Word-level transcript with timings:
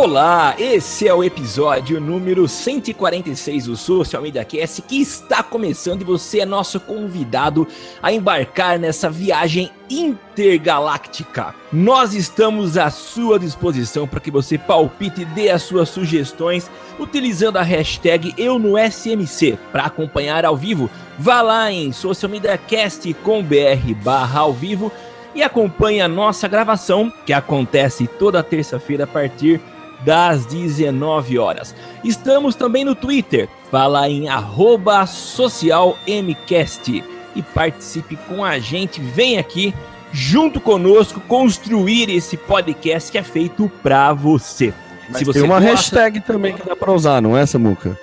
Olá, 0.00 0.54
esse 0.60 1.08
é 1.08 1.12
o 1.12 1.24
episódio 1.24 2.00
número 2.00 2.46
146 2.46 3.64
do 3.64 3.76
Social 3.76 4.22
Media 4.22 4.44
Cast 4.44 4.80
que 4.82 5.00
está 5.00 5.42
começando 5.42 6.02
e 6.02 6.04
você 6.04 6.38
é 6.38 6.46
nosso 6.46 6.78
convidado 6.78 7.66
a 8.00 8.12
embarcar 8.12 8.78
nessa 8.78 9.10
viagem 9.10 9.72
intergaláctica. 9.90 11.52
Nós 11.72 12.14
estamos 12.14 12.78
à 12.78 12.90
sua 12.90 13.40
disposição 13.40 14.06
para 14.06 14.20
que 14.20 14.30
você 14.30 14.56
palpite 14.56 15.22
e 15.22 15.24
dê 15.24 15.50
as 15.50 15.64
suas 15.64 15.88
sugestões 15.88 16.70
utilizando 16.96 17.56
a 17.56 17.62
hashtag 17.62 18.32
Eu 18.38 18.56
no 18.56 18.78
SMC 18.78 19.58
para 19.72 19.86
acompanhar 19.86 20.44
ao 20.44 20.56
vivo. 20.56 20.88
Vá 21.18 21.42
lá 21.42 21.72
em 21.72 21.90
socialmediacast.com.br 21.90 23.94
barra 24.04 24.38
ao 24.38 24.52
vivo 24.52 24.92
e 25.34 25.42
acompanhe 25.42 26.00
a 26.00 26.06
nossa 26.06 26.46
gravação 26.46 27.12
que 27.26 27.32
acontece 27.32 28.06
toda 28.06 28.44
terça-feira 28.44 29.02
a 29.02 29.08
partir 29.08 29.60
das 30.04 30.46
19 30.46 31.38
horas. 31.38 31.74
Estamos 32.04 32.54
também 32.54 32.84
no 32.84 32.94
Twitter, 32.94 33.48
fala 33.70 34.08
em 34.08 34.28
arroba 34.28 35.06
socialmcast 35.06 37.04
e 37.34 37.42
participe 37.42 38.16
com 38.28 38.44
a 38.44 38.58
gente, 38.58 39.00
vem 39.00 39.38
aqui 39.38 39.74
junto 40.12 40.60
conosco 40.60 41.20
construir 41.20 42.10
esse 42.10 42.36
podcast 42.36 43.12
que 43.12 43.18
é 43.18 43.22
feito 43.22 43.70
para 43.82 44.12
você. 44.12 44.72
Mas 45.10 45.26
tem 45.26 45.42
uma 45.42 45.60
gosta... 45.60 45.70
hashtag 45.70 46.20
também 46.20 46.54
que 46.54 46.66
dá 46.66 46.76
para 46.76 46.92
usar, 46.92 47.20
não 47.22 47.36
é, 47.36 47.46
Samuca? 47.46 47.98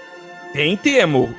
Tem, 0.53 0.75
Temo. 0.77 1.33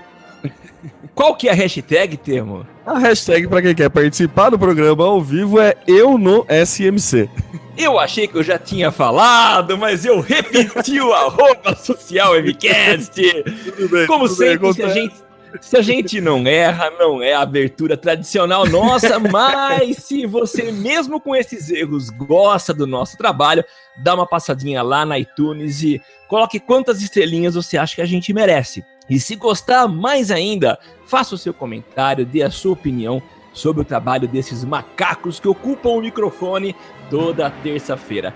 Qual 1.14 1.34
que 1.34 1.48
é 1.48 1.52
a 1.52 1.54
hashtag, 1.54 2.16
Temo? 2.16 2.66
A 2.84 2.98
hashtag 2.98 3.48
para 3.48 3.62
quem 3.62 3.74
quer 3.74 3.88
participar 3.88 4.50
do 4.50 4.58
programa 4.58 5.04
ao 5.04 5.20
vivo 5.20 5.60
é 5.60 5.74
eu 5.86 6.18
no 6.18 6.46
SMC. 6.48 7.28
Eu 7.76 7.98
achei 7.98 8.26
que 8.26 8.37
eu 8.37 8.42
já 8.42 8.59
tinha 8.59 8.91
falado, 8.91 9.76
mas 9.76 10.04
eu 10.04 10.20
repeti 10.20 11.00
o 11.00 11.12
arroba 11.14 11.76
social 11.76 12.34
MCast. 12.34 13.20
Bem, 13.91 14.06
Como 14.06 14.26
sempre, 14.28 14.59
bem, 14.59 14.72
se, 14.72 14.82
a 14.82 14.88
gente, 14.88 15.14
se 15.60 15.76
a 15.76 15.82
gente 15.82 16.20
não 16.20 16.47
erra, 16.47 16.91
não 16.98 17.22
é 17.22 17.34
a 17.34 17.42
abertura 17.42 17.97
tradicional 17.97 18.66
nossa, 18.66 19.19
mas 19.31 19.98
se 19.98 20.25
você, 20.26 20.72
mesmo 20.72 21.20
com 21.20 21.37
esses 21.37 21.70
erros, 21.70 22.09
gosta 22.09 22.72
do 22.72 22.87
nosso 22.87 23.16
trabalho, 23.19 23.64
dá 24.03 24.14
uma 24.14 24.26
passadinha 24.26 24.82
lá 24.82 25.04
na 25.04 25.19
iTunes 25.19 25.82
e 25.82 26.00
coloque 26.28 26.58
quantas 26.58 27.03
estrelinhas 27.03 27.54
você 27.54 27.76
acha 27.76 27.97
que 27.97 28.03
a 28.03 28.06
gente 28.06 28.32
merece. 28.32 28.84
E 29.08 29.20
se 29.20 29.37
gostar 29.37 29.87
mais 29.87 30.31
ainda, 30.31 30.78
faça 31.06 31.34
o 31.34 31.38
seu 31.38 31.54
comentário, 31.54 32.26
dê 32.26 32.43
a 32.43 32.50
sua 32.50 32.72
opinião 32.72 33.22
sobre 33.56 33.81
o 33.81 33.84
trabalho 33.84 34.28
desses 34.28 34.62
macacos 34.62 35.41
que 35.41 35.49
ocupam 35.49 35.89
o 35.89 36.00
microfone 36.00 36.77
toda 37.11 37.50
terça-feira. 37.50 38.34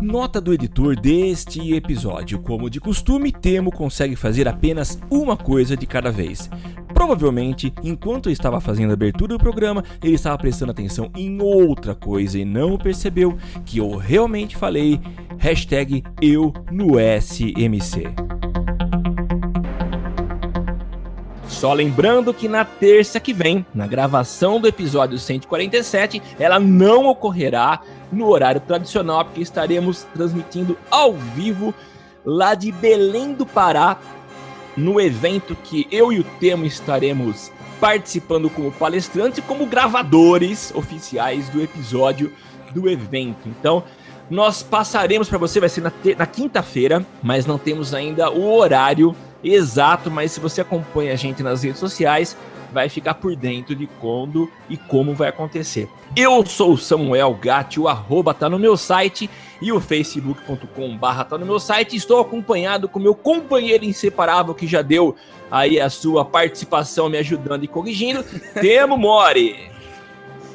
Nota 0.00 0.40
do 0.40 0.54
editor 0.54 0.98
deste 0.98 1.74
episódio: 1.74 2.40
como 2.40 2.70
de 2.70 2.80
costume, 2.80 3.30
Temo 3.30 3.70
consegue 3.70 4.16
fazer 4.16 4.48
apenas 4.48 4.98
uma 5.10 5.36
coisa 5.36 5.76
de 5.76 5.86
cada 5.86 6.10
vez. 6.10 6.48
Provavelmente, 6.94 7.72
enquanto 7.84 8.28
eu 8.28 8.32
estava 8.32 8.60
fazendo 8.60 8.90
a 8.90 8.94
abertura 8.94 9.34
do 9.34 9.38
programa, 9.38 9.84
ele 10.02 10.14
estava 10.14 10.38
prestando 10.38 10.72
atenção 10.72 11.10
em 11.14 11.40
outra 11.40 11.94
coisa 11.94 12.38
e 12.38 12.44
não 12.44 12.78
percebeu 12.78 13.36
que 13.64 13.78
eu 13.78 13.96
realmente 13.96 14.56
falei 14.56 15.00
hashtag 15.38 16.02
eu 16.20 16.52
no 16.70 16.94
SMC. 16.98 18.14
Só 21.50 21.74
lembrando 21.74 22.32
que 22.32 22.48
na 22.48 22.64
terça 22.64 23.20
que 23.20 23.34
vem, 23.34 23.66
na 23.74 23.86
gravação 23.86 24.58
do 24.58 24.68
episódio 24.68 25.18
147, 25.18 26.22
ela 26.38 26.58
não 26.58 27.06
ocorrerá 27.06 27.82
no 28.10 28.28
horário 28.28 28.60
tradicional, 28.60 29.24
porque 29.24 29.42
estaremos 29.42 30.06
transmitindo 30.14 30.78
ao 30.90 31.12
vivo 31.12 31.74
lá 32.24 32.54
de 32.54 32.72
Belém 32.72 33.34
do 33.34 33.44
Pará, 33.44 33.98
no 34.76 35.00
evento 35.00 35.54
que 35.64 35.86
eu 35.90 36.12
e 36.12 36.20
o 36.20 36.24
Temo 36.24 36.64
estaremos 36.64 37.52
participando 37.80 38.48
como 38.48 38.70
palestrantes 38.70 39.40
e 39.40 39.42
como 39.42 39.66
gravadores 39.66 40.72
oficiais 40.74 41.48
do 41.50 41.60
episódio 41.60 42.32
do 42.72 42.88
evento. 42.88 43.48
Então, 43.48 43.82
nós 44.30 44.62
passaremos 44.62 45.28
para 45.28 45.36
você, 45.36 45.58
vai 45.58 45.68
ser 45.68 45.80
na, 45.80 45.92
na 46.16 46.26
quinta-feira, 46.26 47.04
mas 47.22 47.44
não 47.44 47.58
temos 47.58 47.92
ainda 47.92 48.30
o 48.30 48.54
horário 48.54 49.14
exato, 49.42 50.10
mas 50.10 50.32
se 50.32 50.40
você 50.40 50.60
acompanha 50.60 51.12
a 51.12 51.16
gente 51.16 51.42
nas 51.42 51.62
redes 51.62 51.80
sociais, 51.80 52.36
vai 52.72 52.88
ficar 52.88 53.14
por 53.14 53.34
dentro 53.34 53.74
de 53.74 53.86
quando 53.86 54.50
e 54.68 54.76
como 54.76 55.14
vai 55.14 55.28
acontecer. 55.28 55.88
Eu 56.16 56.44
sou 56.46 56.72
o 56.72 56.78
Samuel 56.78 57.34
Gatti, 57.40 57.78
o 57.78 57.88
arroba 57.88 58.34
tá 58.34 58.48
no 58.48 58.58
meu 58.58 58.76
site 58.76 59.30
e 59.60 59.72
o 59.72 59.80
facebook.com 59.80 60.96
barra 60.96 61.24
tá 61.24 61.38
no 61.38 61.46
meu 61.46 61.60
site. 61.60 61.96
Estou 61.96 62.20
acompanhado 62.20 62.88
com 62.88 62.98
meu 62.98 63.14
companheiro 63.14 63.84
inseparável 63.84 64.54
que 64.54 64.66
já 64.66 64.82
deu 64.82 65.14
aí 65.50 65.80
a 65.80 65.90
sua 65.90 66.24
participação 66.24 67.08
me 67.08 67.18
ajudando 67.18 67.64
e 67.64 67.68
corrigindo, 67.68 68.24
Temo 68.60 68.96
Mori. 68.96 69.69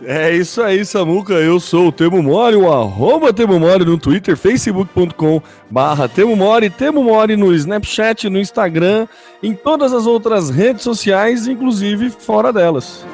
É 0.04 0.36
isso 0.36 0.62
aí, 0.62 0.84
Samuca. 0.86 1.34
Eu 1.34 1.60
sou 1.60 1.88
o 1.88 1.92
Temo 1.92 2.22
Mori, 2.22 2.56
o 2.56 2.72
arroba 2.72 3.32
Temo 3.32 3.60
Mori 3.60 3.86
no 3.86 3.98
Twitter, 3.98 4.36
facebook.com 4.36 5.42
barra 5.70 6.08
Temo 6.08 6.36
Mori, 6.36 6.70
Temo 6.70 7.04
Mori 7.04 7.36
no 7.36 7.54
Snapchat, 7.54 8.30
no 8.30 8.40
Instagram, 8.40 9.08
em 9.42 9.54
todas 9.54 9.94
as 9.94 10.06
outras 10.06 10.50
redes 10.50 10.84
sociais, 10.84 11.48
inclusive 11.48 12.10
fora 12.10 12.52
delas. 12.52 13.06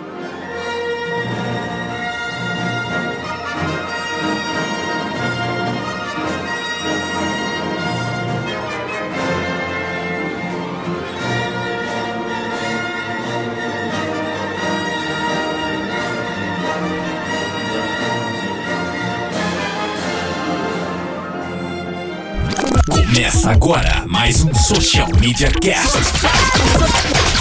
Começa 23.42 23.56
agora 23.56 24.06
mais 24.06 24.44
um 24.44 24.54
Social 24.54 25.08
Media 25.20 25.50
Cast. 25.50 25.98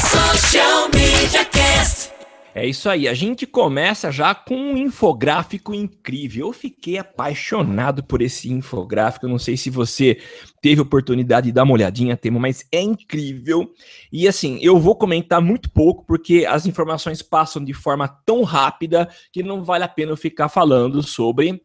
Social 0.00 0.88
Media 0.94 1.44
Cast. 1.44 2.10
É 2.54 2.66
isso 2.66 2.88
aí, 2.88 3.06
a 3.06 3.12
gente 3.12 3.46
começa 3.46 4.10
já 4.10 4.34
com 4.34 4.54
um 4.54 4.78
infográfico 4.78 5.74
incrível. 5.74 6.46
Eu 6.46 6.52
fiquei 6.54 6.96
apaixonado 6.96 8.02
por 8.02 8.22
esse 8.22 8.50
infográfico. 8.50 9.26
Eu 9.26 9.30
não 9.30 9.38
sei 9.38 9.58
se 9.58 9.68
você 9.68 10.18
teve 10.62 10.80
oportunidade 10.80 11.48
de 11.48 11.52
dar 11.52 11.64
uma 11.64 11.74
olhadinha, 11.74 12.16
Temo, 12.16 12.40
mas 12.40 12.64
é 12.72 12.80
incrível. 12.80 13.70
E 14.10 14.26
assim, 14.26 14.58
eu 14.62 14.78
vou 14.78 14.96
comentar 14.96 15.42
muito 15.42 15.70
pouco 15.70 16.06
porque 16.06 16.46
as 16.48 16.64
informações 16.64 17.20
passam 17.20 17.62
de 17.62 17.74
forma 17.74 18.08
tão 18.08 18.42
rápida 18.42 19.06
que 19.30 19.42
não 19.42 19.62
vale 19.62 19.84
a 19.84 19.88
pena 19.88 20.12
eu 20.12 20.16
ficar 20.16 20.48
falando 20.48 21.02
sobre 21.02 21.60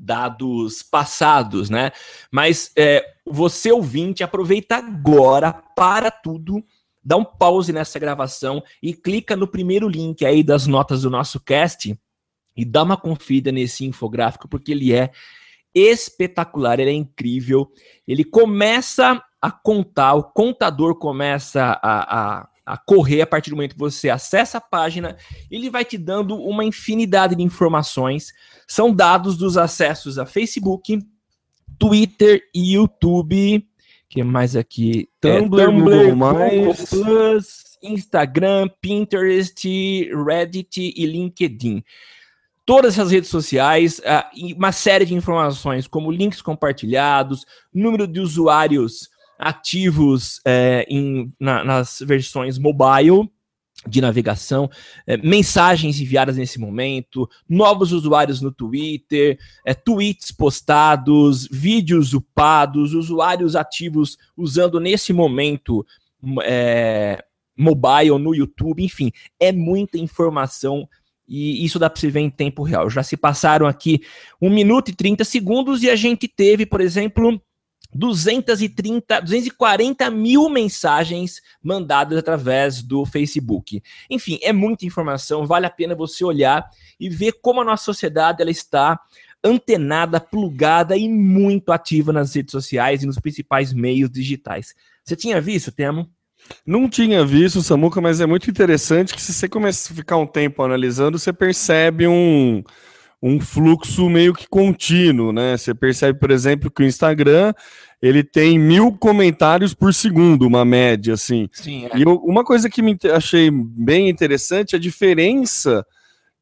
dados 0.00 0.82
passados, 0.82 1.68
né? 1.68 1.92
Mas 2.30 2.72
é, 2.76 3.04
você 3.26 3.70
ouvinte, 3.70 4.24
aproveita 4.24 4.76
agora, 4.76 5.52
para 5.52 6.10
tudo, 6.10 6.64
dá 7.04 7.16
um 7.16 7.24
pause 7.24 7.72
nessa 7.72 7.98
gravação 7.98 8.62
e 8.82 8.94
clica 8.94 9.36
no 9.36 9.46
primeiro 9.46 9.88
link 9.88 10.24
aí 10.24 10.42
das 10.42 10.66
notas 10.66 11.02
do 11.02 11.10
nosso 11.10 11.38
cast 11.40 11.98
e 12.56 12.64
dá 12.64 12.82
uma 12.82 12.96
conferida 12.96 13.52
nesse 13.52 13.84
infográfico, 13.84 14.48
porque 14.48 14.72
ele 14.72 14.92
é 14.92 15.10
espetacular, 15.74 16.80
ele 16.80 16.90
é 16.90 16.94
incrível. 16.94 17.70
Ele 18.06 18.24
começa 18.24 19.22
a 19.40 19.50
contar, 19.50 20.14
o 20.14 20.24
contador 20.24 20.96
começa 20.96 21.78
a, 21.82 22.40
a, 22.40 22.48
a, 22.64 22.76
correr 22.76 23.22
a 23.22 23.26
partir 23.26 23.50
do 23.50 23.56
momento 23.56 23.74
que 23.74 23.78
você 23.78 24.08
acessa 24.08 24.58
a 24.58 24.60
página, 24.60 25.16
ele 25.50 25.70
vai 25.70 25.84
te 25.84 25.98
dando 25.98 26.36
uma 26.36 26.64
infinidade 26.64 27.34
de 27.34 27.42
informações. 27.42 28.32
São 28.66 28.94
dados 28.94 29.36
dos 29.36 29.56
acessos 29.56 30.18
a 30.18 30.26
Facebook, 30.26 30.98
Twitter 31.78 32.42
e 32.54 32.74
YouTube. 32.74 33.66
que 34.08 34.22
mais 34.22 34.56
aqui? 34.56 35.08
Tumblr, 35.20 35.62
é, 35.62 35.66
Tumblr 35.66 36.04
Google, 36.04 36.74
Plus, 36.88 37.78
Instagram, 37.82 38.68
Pinterest, 38.80 40.10
Reddit 40.26 40.94
e 40.96 41.06
LinkedIn 41.06 41.82
todas 42.70 42.96
as 43.00 43.10
redes 43.10 43.28
sociais, 43.28 43.98
uh, 43.98 44.54
uma 44.56 44.70
série 44.70 45.04
de 45.04 45.12
informações, 45.12 45.88
como 45.88 46.08
links 46.08 46.40
compartilhados, 46.40 47.44
número 47.74 48.06
de 48.06 48.20
usuários 48.20 49.10
ativos 49.40 50.40
é, 50.44 50.86
em, 50.88 51.32
na, 51.40 51.64
nas 51.64 51.98
versões 52.00 52.58
mobile 52.58 53.28
de 53.86 54.00
navegação, 54.00 54.70
é, 55.06 55.16
mensagens 55.16 55.98
enviadas 55.98 56.36
nesse 56.36 56.60
momento, 56.60 57.28
novos 57.48 57.92
usuários 57.92 58.42
no 58.42 58.52
Twitter, 58.52 59.38
é, 59.64 59.72
tweets 59.72 60.30
postados, 60.30 61.48
vídeos 61.50 62.12
upados, 62.12 62.92
usuários 62.92 63.56
ativos 63.56 64.18
usando 64.36 64.78
nesse 64.78 65.12
momento 65.12 65.84
é, 66.42 67.24
mobile 67.56 68.18
no 68.18 68.34
YouTube, 68.34 68.84
enfim, 68.84 69.10
é 69.38 69.50
muita 69.50 69.96
informação 69.96 70.86
e 71.26 71.64
isso 71.64 71.78
dá 71.78 71.88
para 71.88 72.00
se 72.00 72.10
ver 72.10 72.20
em 72.20 72.28
tempo 72.28 72.64
real. 72.64 72.90
Já 72.90 73.04
se 73.04 73.16
passaram 73.16 73.66
aqui 73.66 74.02
1 74.42 74.50
minuto 74.50 74.90
e 74.90 74.94
30 74.94 75.24
segundos 75.24 75.82
e 75.82 75.88
a 75.88 75.94
gente 75.94 76.26
teve, 76.26 76.66
por 76.66 76.80
exemplo, 76.80 77.40
230, 77.94 79.20
240 79.20 80.10
mil 80.10 80.48
mensagens 80.48 81.40
mandadas 81.62 82.18
através 82.18 82.82
do 82.82 83.04
Facebook. 83.04 83.82
Enfim, 84.08 84.38
é 84.42 84.52
muita 84.52 84.86
informação, 84.86 85.46
vale 85.46 85.66
a 85.66 85.70
pena 85.70 85.94
você 85.94 86.24
olhar 86.24 86.68
e 86.98 87.08
ver 87.08 87.32
como 87.42 87.60
a 87.60 87.64
nossa 87.64 87.84
sociedade 87.84 88.42
ela 88.42 88.50
está 88.50 88.98
antenada, 89.42 90.20
plugada 90.20 90.96
e 90.96 91.08
muito 91.08 91.72
ativa 91.72 92.12
nas 92.12 92.34
redes 92.34 92.52
sociais 92.52 93.02
e 93.02 93.06
nos 93.06 93.18
principais 93.18 93.72
meios 93.72 94.10
digitais. 94.10 94.74
Você 95.02 95.16
tinha 95.16 95.40
visto, 95.40 95.72
Temo? 95.72 96.08
Não 96.66 96.88
tinha 96.88 97.24
visto, 97.24 97.62
Samuca, 97.62 98.00
mas 98.00 98.20
é 98.20 98.26
muito 98.26 98.50
interessante 98.50 99.14
que 99.14 99.22
se 99.22 99.32
você 99.32 99.48
começa 99.48 99.92
a 99.92 99.96
ficar 99.96 100.16
um 100.16 100.26
tempo 100.26 100.62
analisando, 100.62 101.18
você 101.18 101.32
percebe 101.32 102.06
um, 102.06 102.62
um 103.22 103.38
fluxo 103.38 104.08
meio 104.08 104.32
que 104.32 104.48
contínuo, 104.48 105.32
né? 105.32 105.56
Você 105.56 105.74
percebe, 105.74 106.18
por 106.18 106.30
exemplo, 106.30 106.70
que 106.70 106.82
o 106.82 106.86
Instagram 106.86 107.52
ele 108.00 108.24
tem 108.24 108.58
mil 108.58 108.92
comentários 108.92 109.74
por 109.74 109.92
segundo, 109.92 110.46
uma 110.46 110.64
média, 110.64 111.14
assim. 111.14 111.48
Sim, 111.52 111.86
é. 111.86 111.98
E 111.98 112.02
eu, 112.02 112.14
uma 112.16 112.42
coisa 112.44 112.70
que 112.70 112.80
me 112.80 112.96
achei 113.14 113.50
bem 113.50 114.08
interessante 114.08 114.74
é 114.74 114.78
a 114.78 114.80
diferença 114.80 115.84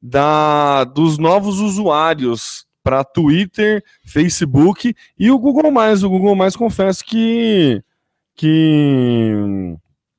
da, 0.00 0.84
dos 0.84 1.19
novos 1.19 1.58
usuários 1.58 2.64
para 2.82 3.02
Twitter, 3.02 3.82
Facebook 4.04 4.94
e 5.19 5.30
o 5.30 5.38
Google 5.38 5.72
Mais. 5.72 6.04
O 6.04 6.08
Google 6.08 6.36
Mais 6.36 6.54
confesso 6.54 7.04
que 7.04 7.82
que 8.36 9.32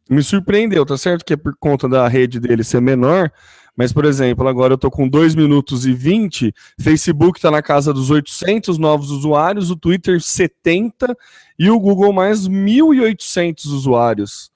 me 0.10 0.22
surpreendeu, 0.22 0.86
tá 0.86 0.98
certo 0.98 1.24
que 1.24 1.34
é 1.34 1.38
por 1.38 1.56
conta 1.58 1.88
da 1.88 2.06
rede 2.06 2.38
dele 2.38 2.66
ser 2.66 2.82
menor, 2.82 3.32
mas, 3.80 3.94
por 3.94 4.04
exemplo, 4.04 4.46
agora 4.46 4.74
eu 4.74 4.78
tô 4.78 4.92
com 4.92 5.08
2 5.08 5.36
minutos 5.36 5.86
e 5.86 5.94
20, 5.94 6.54
Facebook 6.78 7.40
tá 7.40 7.50
na 7.50 7.62
casa 7.62 7.94
dos 7.94 8.10
800 8.10 8.78
novos 8.78 9.10
usuários, 9.10 9.72
o 9.72 9.76
Twitter 9.78 10.20
70 10.20 11.16
e 11.58 11.70
o 11.70 11.80
Google 11.80 12.12
mais 12.12 12.46
1.800 12.46 13.68
usuários. 13.68 14.52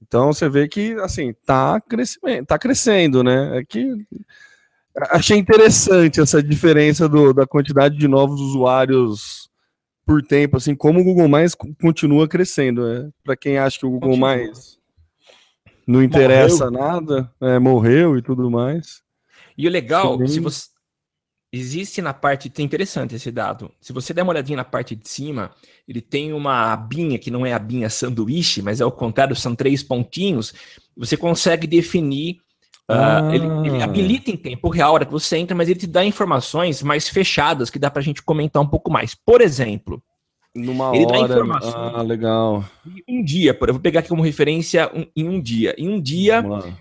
Então 0.00 0.32
você 0.32 0.48
vê 0.48 0.68
que, 0.68 0.92
assim, 1.00 1.34
tá, 1.44 1.80
crescimento, 1.80 2.46
tá 2.46 2.56
crescendo, 2.56 3.24
né? 3.24 3.58
É 3.58 3.64
que 3.64 4.06
achei 5.10 5.36
interessante 5.36 6.20
essa 6.20 6.40
diferença 6.40 7.08
do, 7.08 7.34
da 7.34 7.48
quantidade 7.48 7.98
de 7.98 8.06
novos 8.06 8.40
usuários 8.40 9.50
por 10.06 10.22
tempo, 10.22 10.58
assim, 10.58 10.76
como 10.76 11.00
o 11.00 11.04
Google 11.04 11.26
Mais 11.26 11.56
continua 11.56 12.28
crescendo. 12.28 12.88
Né? 12.88 13.10
Para 13.24 13.36
quem 13.36 13.58
acha 13.58 13.80
que 13.80 13.86
o 13.86 13.90
Google 13.90 14.10
continua. 14.10 14.28
Mais 14.28 14.79
não 15.90 16.02
interessa 16.02 16.70
morreu. 16.70 16.86
nada, 16.86 17.32
é, 17.40 17.58
morreu 17.58 18.16
e 18.16 18.22
tudo 18.22 18.50
mais. 18.50 19.02
E 19.56 19.66
o 19.66 19.70
legal, 19.70 20.26
se 20.26 20.40
você 20.40 20.68
existe 21.52 22.00
na 22.00 22.14
parte, 22.14 22.52
é 22.56 22.62
interessante 22.62 23.14
esse 23.14 23.30
dado. 23.30 23.70
Se 23.80 23.92
você 23.92 24.14
der 24.14 24.22
uma 24.22 24.32
olhadinha 24.32 24.56
na 24.56 24.64
parte 24.64 24.94
de 24.94 25.08
cima, 25.08 25.50
ele 25.86 26.00
tem 26.00 26.32
uma 26.32 26.72
abinha 26.72 27.18
que 27.18 27.30
não 27.30 27.44
é 27.44 27.52
a 27.52 27.56
abinha 27.56 27.90
sanduíche, 27.90 28.62
mas 28.62 28.80
é 28.80 28.84
o 28.84 28.92
contrário, 28.92 29.34
são 29.34 29.54
três 29.54 29.82
pontinhos. 29.82 30.54
Você 30.96 31.16
consegue 31.16 31.66
definir 31.66 32.38
ah. 32.90 33.22
Uh, 33.22 33.34
ele, 33.34 33.68
ele, 33.68 33.82
habilita 33.82 34.32
em 34.32 34.36
tempo 34.36 34.68
real 34.68 34.90
a 34.90 34.94
hora 34.94 35.06
que 35.06 35.12
você 35.12 35.36
entra, 35.36 35.56
mas 35.56 35.68
ele 35.68 35.78
te 35.78 35.86
dá 35.86 36.04
informações 36.04 36.82
mais 36.82 37.08
fechadas 37.08 37.70
que 37.70 37.78
dá 37.78 37.88
para 37.88 38.00
a 38.00 38.02
gente 38.02 38.20
comentar 38.20 38.60
um 38.60 38.66
pouco 38.66 38.90
mais. 38.90 39.14
Por 39.14 39.40
exemplo, 39.40 40.02
numa 40.54 40.94
ele 40.94 41.06
hora. 41.06 41.18
Dá 41.18 41.24
informações 41.24 41.74
ah, 41.74 42.02
legal. 42.02 42.64
Um 43.08 43.22
dia, 43.22 43.58
eu 43.60 43.72
vou 43.72 43.80
pegar 43.80 44.00
aqui 44.00 44.08
como 44.08 44.22
referência 44.22 44.90
um, 44.94 45.06
em 45.14 45.28
um 45.28 45.40
dia. 45.40 45.74
Em 45.78 45.88
um 45.88 46.00
dia, 46.00 46.42
uh, 46.42 46.74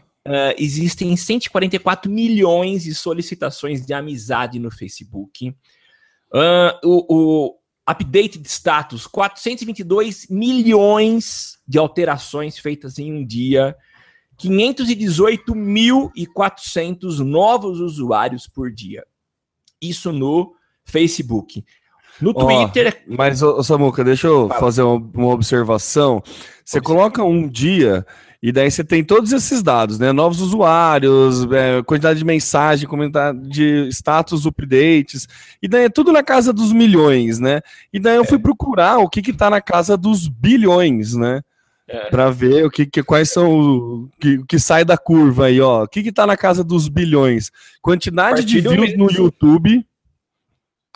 existem 0.57 1.15
144 1.15 2.11
milhões 2.11 2.83
de 2.83 2.95
solicitações 2.95 3.85
de 3.85 3.93
amizade 3.93 4.57
no 4.59 4.71
Facebook. 4.71 5.55
Uh, 6.31 6.77
o, 6.83 7.05
o 7.09 7.55
update 7.85 8.37
de 8.37 8.49
status, 8.49 9.07
422 9.07 10.27
milhões 10.29 11.57
de 11.67 11.79
alterações 11.79 12.59
feitas 12.59 12.99
em 12.99 13.11
um 13.11 13.25
dia. 13.25 13.75
518.400 14.39 17.17
novos 17.19 17.79
usuários 17.79 18.47
por 18.47 18.71
dia. 18.71 19.03
Isso 19.81 20.13
no 20.13 20.53
Facebook. 20.85 21.65
No 22.21 22.33
Twitter. 22.33 23.01
Oh, 23.07 23.15
mas, 23.17 23.41
ô, 23.41 23.63
Samuca, 23.63 24.03
deixa 24.03 24.27
eu 24.27 24.47
Fala. 24.47 24.59
fazer 24.59 24.81
uma, 24.83 25.09
uma 25.13 25.27
observação. 25.33 26.21
Você 26.65 26.81
coloca 26.81 27.23
um 27.23 27.47
dia 27.47 28.05
e 28.41 28.53
daí 28.53 28.71
você 28.71 28.83
tem 28.83 29.03
todos 29.03 29.33
esses 29.33 29.61
dados, 29.61 29.99
né? 29.99 30.13
Novos 30.13 30.39
usuários, 30.39 31.45
é, 31.51 31.83
quantidade 31.83 32.19
de 32.19 32.25
mensagem, 32.25 32.87
comentário 32.87 33.39
de 33.41 33.89
status 33.91 34.45
updates, 34.45 35.27
e 35.61 35.67
daí 35.67 35.85
é 35.85 35.89
tudo 35.89 36.13
na 36.13 36.23
casa 36.23 36.53
dos 36.53 36.71
milhões, 36.71 37.37
né? 37.37 37.61
E 37.91 37.99
daí 37.99 38.15
eu 38.15 38.23
fui 38.23 38.37
é. 38.37 38.41
procurar 38.41 38.97
o 38.99 39.09
que 39.09 39.21
que 39.21 39.33
tá 39.33 39.49
na 39.49 39.59
casa 39.59 39.97
dos 39.97 40.27
bilhões, 40.27 41.13
né? 41.15 41.41
É. 41.85 42.09
Para 42.09 42.29
ver 42.29 42.65
o 42.65 42.69
que, 42.69 42.85
que 42.85 43.03
quais 43.03 43.29
são 43.29 43.59
o 43.59 44.09
que, 44.19 44.41
que 44.47 44.59
sai 44.59 44.85
da 44.85 44.97
curva 44.97 45.47
aí, 45.47 45.59
ó. 45.59 45.83
O 45.83 45.87
que 45.87 46.03
que 46.03 46.11
tá 46.11 46.25
na 46.25 46.37
casa 46.37 46.63
dos 46.63 46.87
bilhões? 46.87 47.51
Quantidade 47.81 48.45
de 48.45 48.61
views 48.61 48.95
no 48.95 49.11
YouTube 49.11 49.83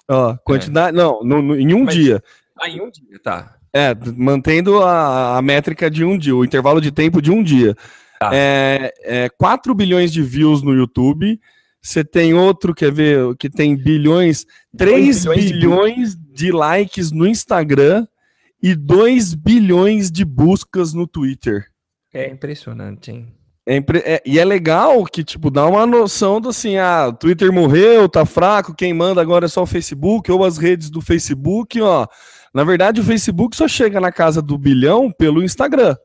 Ó, 0.10 0.36
quantidade. 0.44 0.98
É. 0.98 1.02
Não, 1.02 1.24
no, 1.24 1.42
no, 1.42 1.60
em 1.60 1.74
um 1.74 1.86
Mas, 1.86 1.96
dia. 1.96 2.24
Ah, 2.60 2.70
em 2.70 2.82
um 2.82 2.90
dia, 2.90 3.20
tá. 3.22 3.56
É, 3.74 3.96
mantendo 4.16 4.84
a, 4.84 5.38
a 5.38 5.42
métrica 5.42 5.90
de 5.90 6.04
um 6.06 6.18
dia, 6.18 6.36
o 6.36 6.46
intervalo 6.46 6.80
de 6.80 6.92
tempo 6.92 7.22
de 7.22 7.32
um 7.32 7.42
dia. 7.42 7.76
Tá. 8.20 8.30
É, 8.32 8.94
é 9.02 9.30
4 9.30 9.74
bilhões 9.74 10.12
de 10.12 10.22
views 10.22 10.62
no 10.62 10.74
YouTube. 10.74 11.40
Você 11.82 12.04
tem 12.04 12.34
outro, 12.34 12.74
quer 12.74 12.92
ver, 12.92 13.36
que 13.38 13.50
tem 13.50 13.76
bilhões, 13.76 14.46
3 14.78 15.26
bilhões, 15.26 15.52
bilhões 15.52 16.16
de... 16.16 16.34
de 16.34 16.52
likes 16.52 17.12
no 17.12 17.28
Instagram 17.28 18.08
e 18.62 18.74
2 18.74 19.34
bilhões 19.34 20.10
de 20.10 20.24
buscas 20.24 20.94
no 20.94 21.06
Twitter. 21.06 21.66
É 22.14 22.30
impressionante, 22.30 23.12
hein? 23.12 23.34
É, 23.66 23.78
é, 23.78 24.22
e 24.26 24.40
é 24.40 24.44
legal 24.44 25.06
que, 25.06 25.24
tipo, 25.24 25.50
dá 25.50 25.66
uma 25.66 25.86
noção 25.86 26.42
do 26.42 26.50
assim, 26.50 26.78
ah, 26.78 27.08
o 27.10 27.14
Twitter 27.14 27.52
morreu, 27.52 28.10
tá 28.10 28.26
fraco, 28.26 28.76
quem 28.76 28.94
manda 28.94 29.22
agora 29.22 29.46
é 29.46 29.50
só 29.50 29.64
o 29.64 29.68
Facebook, 29.68 30.30
ou 30.32 30.44
as 30.44 30.58
redes 30.58 30.90
do 30.90 31.02
Facebook, 31.02 31.80
ó. 31.82 32.06
Na 32.54 32.64
verdade, 32.64 33.00
o 33.00 33.04
Facebook 33.04 33.56
só 33.56 33.68
chega 33.68 34.00
na 34.00 34.12
casa 34.12 34.42
do 34.42 34.58
bilhão 34.58 35.12
pelo 35.12 35.42
Instagram. 35.42 35.96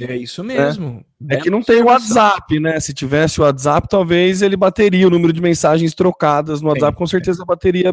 É 0.00 0.16
isso 0.16 0.44
mesmo. 0.44 1.04
É, 1.28 1.34
é 1.34 1.40
que 1.40 1.50
não 1.50 1.60
tem 1.60 1.82
o 1.82 1.86
WhatsApp, 1.86 2.60
né? 2.60 2.78
Se 2.78 2.94
tivesse 2.94 3.40
o 3.40 3.44
WhatsApp, 3.44 3.88
talvez 3.88 4.42
ele 4.42 4.56
bateria 4.56 5.06
o 5.06 5.10
número 5.10 5.32
de 5.32 5.40
mensagens 5.40 5.94
trocadas 5.94 6.60
no 6.60 6.68
WhatsApp, 6.68 6.96
com 6.96 7.06
certeza 7.06 7.44
bateria 7.44 7.92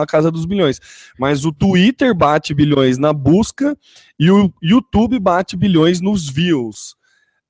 a 0.00 0.06
casa 0.06 0.30
dos 0.32 0.46
bilhões. 0.46 0.80
Mas 1.16 1.44
o 1.44 1.52
Twitter 1.52 2.12
bate 2.14 2.52
bilhões 2.52 2.98
na 2.98 3.12
busca 3.12 3.76
e 4.18 4.30
o 4.30 4.52
YouTube 4.60 5.18
bate 5.20 5.56
bilhões 5.56 6.00
nos 6.00 6.28
views. 6.28 6.96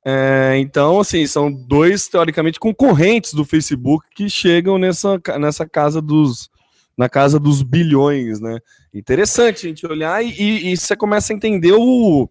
É, 0.04 0.56
então, 0.58 1.00
assim, 1.00 1.26
são 1.26 1.50
dois, 1.50 2.08
teoricamente, 2.08 2.60
concorrentes 2.60 3.32
do 3.32 3.44
Facebook 3.44 4.06
que 4.14 4.28
chegam 4.28 4.76
nessa, 4.76 5.20
nessa 5.40 5.66
casa 5.66 6.02
dos, 6.02 6.50
na 6.96 7.08
casa 7.08 7.40
dos 7.40 7.62
bilhões, 7.62 8.38
né? 8.38 8.58
Interessante 8.92 9.66
a 9.66 9.68
gente 9.68 9.86
olhar 9.86 10.22
e, 10.22 10.28
e, 10.30 10.72
e 10.72 10.76
você 10.76 10.94
começa 10.94 11.32
a 11.32 11.36
entender 11.36 11.72
o, 11.72 12.28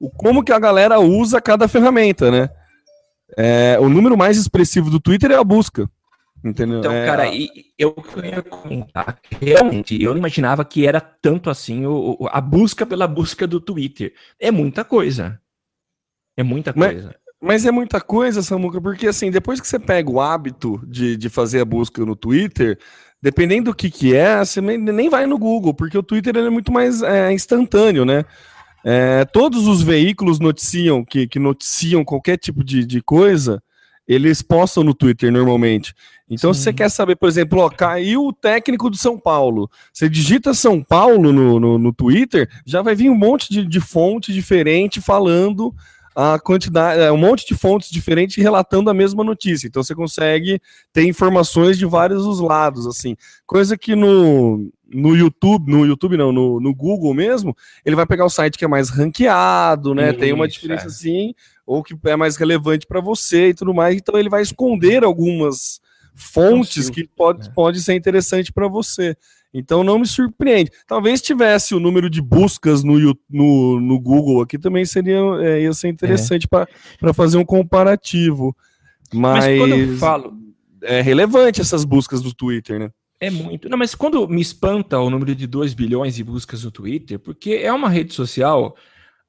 o 0.00 0.10
como 0.10 0.42
que 0.42 0.52
a 0.52 0.58
galera 0.58 0.98
usa 0.98 1.40
cada 1.40 1.68
ferramenta, 1.68 2.30
né? 2.30 2.50
É, 3.38 3.78
o 3.80 3.88
número 3.88 4.16
mais 4.16 4.36
expressivo 4.36 4.90
do 4.90 5.00
Twitter 5.00 5.30
é 5.30 5.36
a 5.36 5.44
busca. 5.44 5.88
Entendeu? 6.44 6.80
Então, 6.80 6.92
é, 6.92 7.06
cara, 7.06 7.32
e 7.32 7.48
eu 7.78 7.94
ia 8.24 8.42
comentar 8.42 9.20
realmente, 9.40 10.02
eu 10.02 10.10
não 10.10 10.18
imaginava 10.18 10.64
que 10.64 10.84
era 10.84 11.00
tanto 11.00 11.48
assim 11.48 11.86
o, 11.86 12.28
a 12.32 12.40
busca 12.40 12.84
pela 12.84 13.06
busca 13.06 13.46
do 13.46 13.60
Twitter. 13.60 14.12
É 14.40 14.50
muita 14.50 14.84
coisa. 14.84 15.40
É 16.36 16.42
muita 16.42 16.72
coisa. 16.72 17.06
Mas, 17.06 17.14
mas 17.40 17.66
é 17.66 17.70
muita 17.70 18.00
coisa, 18.00 18.42
Samuca, 18.42 18.80
porque 18.80 19.06
assim, 19.06 19.30
depois 19.30 19.60
que 19.60 19.66
você 19.66 19.78
pega 19.78 20.10
o 20.10 20.20
hábito 20.20 20.80
de, 20.86 21.16
de 21.16 21.28
fazer 21.28 21.60
a 21.60 21.64
busca 21.64 22.04
no 22.04 22.14
Twitter, 22.14 22.78
dependendo 23.20 23.70
do 23.70 23.76
que 23.76 23.90
que 23.90 24.14
é, 24.14 24.44
você 24.44 24.60
nem 24.60 25.08
vai 25.08 25.26
no 25.26 25.38
Google, 25.38 25.74
porque 25.74 25.98
o 25.98 26.02
Twitter 26.02 26.36
é 26.36 26.50
muito 26.50 26.72
mais 26.72 27.02
é, 27.02 27.32
instantâneo, 27.32 28.04
né? 28.04 28.24
É, 28.84 29.24
todos 29.24 29.66
os 29.66 29.82
veículos 29.82 30.40
noticiam 30.40 31.04
que, 31.04 31.28
que 31.28 31.38
noticiam 31.38 32.04
qualquer 32.04 32.36
tipo 32.36 32.64
de, 32.64 32.84
de 32.84 33.00
coisa, 33.00 33.62
eles 34.08 34.42
postam 34.42 34.82
no 34.82 34.94
Twitter 34.94 35.30
normalmente. 35.30 35.94
Então, 36.28 36.52
Sim. 36.52 36.58
se 36.58 36.64
você 36.64 36.72
quer 36.72 36.90
saber, 36.90 37.16
por 37.16 37.28
exemplo, 37.28 37.60
ó, 37.60 37.68
caiu 37.68 38.26
o 38.26 38.32
técnico 38.32 38.90
do 38.90 38.96
São 38.96 39.18
Paulo. 39.18 39.70
Você 39.92 40.08
digita 40.08 40.54
São 40.54 40.82
Paulo 40.82 41.32
no, 41.32 41.60
no, 41.60 41.78
no 41.78 41.92
Twitter, 41.92 42.48
já 42.66 42.82
vai 42.82 42.94
vir 42.94 43.10
um 43.10 43.14
monte 43.14 43.52
de, 43.52 43.64
de 43.64 43.80
fonte 43.80 44.32
diferente 44.32 45.00
falando 45.00 45.72
a 46.14 46.38
quantidade, 46.38 47.00
é, 47.00 47.10
um 47.10 47.16
monte 47.16 47.46
de 47.46 47.54
fontes 47.54 47.90
diferentes 47.90 48.36
relatando 48.36 48.90
a 48.90 48.94
mesma 48.94 49.24
notícia. 49.24 49.66
Então 49.66 49.82
você 49.82 49.94
consegue 49.94 50.60
ter 50.92 51.06
informações 51.06 51.78
de 51.78 51.86
vários 51.86 52.26
os 52.26 52.40
lados, 52.40 52.86
assim. 52.86 53.16
Coisa 53.46 53.76
que 53.76 53.94
no, 53.94 54.70
no 54.92 55.16
YouTube, 55.16 55.70
no 55.70 55.86
YouTube 55.86 56.16
não, 56.16 56.32
no, 56.32 56.60
no 56.60 56.74
Google 56.74 57.14
mesmo, 57.14 57.56
ele 57.84 57.96
vai 57.96 58.06
pegar 58.06 58.26
o 58.26 58.30
site 58.30 58.58
que 58.58 58.64
é 58.64 58.68
mais 58.68 58.90
ranqueado, 58.90 59.94
né? 59.94 60.10
Isso, 60.10 60.18
Tem 60.18 60.32
uma 60.32 60.48
diferença 60.48 60.84
é. 60.84 60.86
assim, 60.88 61.34
ou 61.66 61.82
que 61.82 61.96
é 62.04 62.16
mais 62.16 62.36
relevante 62.36 62.86
para 62.86 63.00
você 63.00 63.48
e 63.48 63.54
tudo 63.54 63.72
mais. 63.72 63.96
Então 63.96 64.18
ele 64.18 64.28
vai 64.28 64.42
esconder 64.42 65.04
algumas 65.04 65.80
fontes 66.14 66.90
que 66.90 67.06
pode, 67.06 67.48
é. 67.48 67.50
pode 67.52 67.80
ser 67.80 67.94
interessante 67.94 68.52
para 68.52 68.68
você. 68.68 69.16
Então 69.54 69.84
não 69.84 69.98
me 69.98 70.06
surpreende. 70.06 70.70
Talvez 70.86 71.20
tivesse 71.20 71.74
o 71.74 71.80
número 71.80 72.08
de 72.08 72.22
buscas 72.22 72.82
no, 72.82 72.98
no, 73.28 73.80
no 73.80 74.00
Google 74.00 74.40
aqui 74.40 74.58
também 74.58 74.84
seria 74.84 75.18
é, 75.40 75.62
ia 75.62 75.72
ser 75.74 75.88
interessante 75.88 76.48
é. 76.50 76.66
para 76.98 77.12
fazer 77.12 77.36
um 77.36 77.44
comparativo. 77.44 78.56
Mas, 79.12 79.44
mas 79.44 79.58
quando 79.58 79.74
eu 79.74 79.96
falo. 79.98 80.42
É 80.84 81.00
relevante 81.00 81.60
essas 81.60 81.84
buscas 81.84 82.22
do 82.22 82.34
Twitter, 82.34 82.78
né? 82.78 82.90
É 83.20 83.30
muito. 83.30 83.68
Não, 83.68 83.78
mas 83.78 83.94
quando 83.94 84.26
me 84.26 84.40
espanta 84.40 84.98
o 84.98 85.08
número 85.08 85.32
de 85.32 85.46
2 85.46 85.74
bilhões 85.74 86.16
de 86.16 86.24
buscas 86.24 86.64
no 86.64 86.72
Twitter, 86.72 87.20
porque 87.20 87.52
é 87.52 87.72
uma 87.72 87.88
rede 87.88 88.12
social 88.12 88.74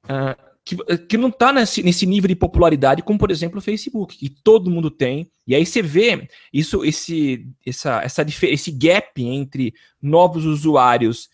uh, 0.06 0.53
que, 0.64 0.76
que 1.08 1.18
não 1.18 1.28
está 1.28 1.52
nesse, 1.52 1.82
nesse 1.82 2.06
nível 2.06 2.28
de 2.28 2.34
popularidade 2.34 3.02
como, 3.02 3.18
por 3.18 3.30
exemplo, 3.30 3.58
o 3.58 3.62
Facebook, 3.62 4.16
que 4.16 4.30
todo 4.30 4.70
mundo 4.70 4.90
tem. 4.90 5.30
E 5.46 5.54
aí 5.54 5.66
você 5.66 5.82
vê 5.82 6.26
isso, 6.52 6.84
esse, 6.84 7.46
essa, 7.66 8.00
essa, 8.02 8.24
esse 8.44 8.70
gap 8.70 9.22
entre 9.22 9.74
novos 10.00 10.44
usuários 10.44 11.28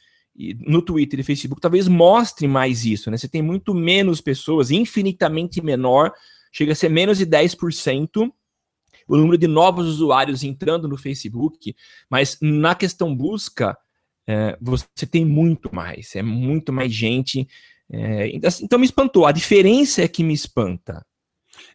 no 0.67 0.81
Twitter 0.81 1.21
e 1.21 1.25
Facebook 1.25 1.61
talvez 1.61 1.87
mostre 1.87 2.49
mais 2.49 2.85
isso, 2.85 3.11
né? 3.11 3.17
Você 3.17 3.29
tem 3.29 3.43
muito 3.43 3.75
menos 3.75 4.21
pessoas, 4.21 4.71
infinitamente 4.71 5.61
menor, 5.61 6.13
chega 6.51 6.73
a 6.73 6.75
ser 6.75 6.89
menos 6.89 7.19
de 7.19 7.27
10% 7.27 8.33
o 9.11 9.17
número 9.17 9.37
de 9.37 9.49
novos 9.49 9.87
usuários 9.87 10.45
entrando 10.45 10.87
no 10.87 10.97
Facebook, 10.97 11.75
mas 12.09 12.39
na 12.41 12.77
questão 12.77 13.15
busca, 13.15 13.77
é, 14.25 14.57
você 14.61 15.05
tem 15.05 15.25
muito 15.25 15.75
mais, 15.75 16.15
é 16.15 16.23
muito 16.23 16.73
mais 16.73 16.93
gente 16.93 17.49
é, 17.93 18.39
assim, 18.45 18.65
então 18.65 18.79
me 18.79 18.85
espantou. 18.85 19.27
A 19.27 19.33
diferença 19.33 20.03
é 20.03 20.09
que 20.09 20.23
me 20.23 20.33
espanta. 20.35 21.05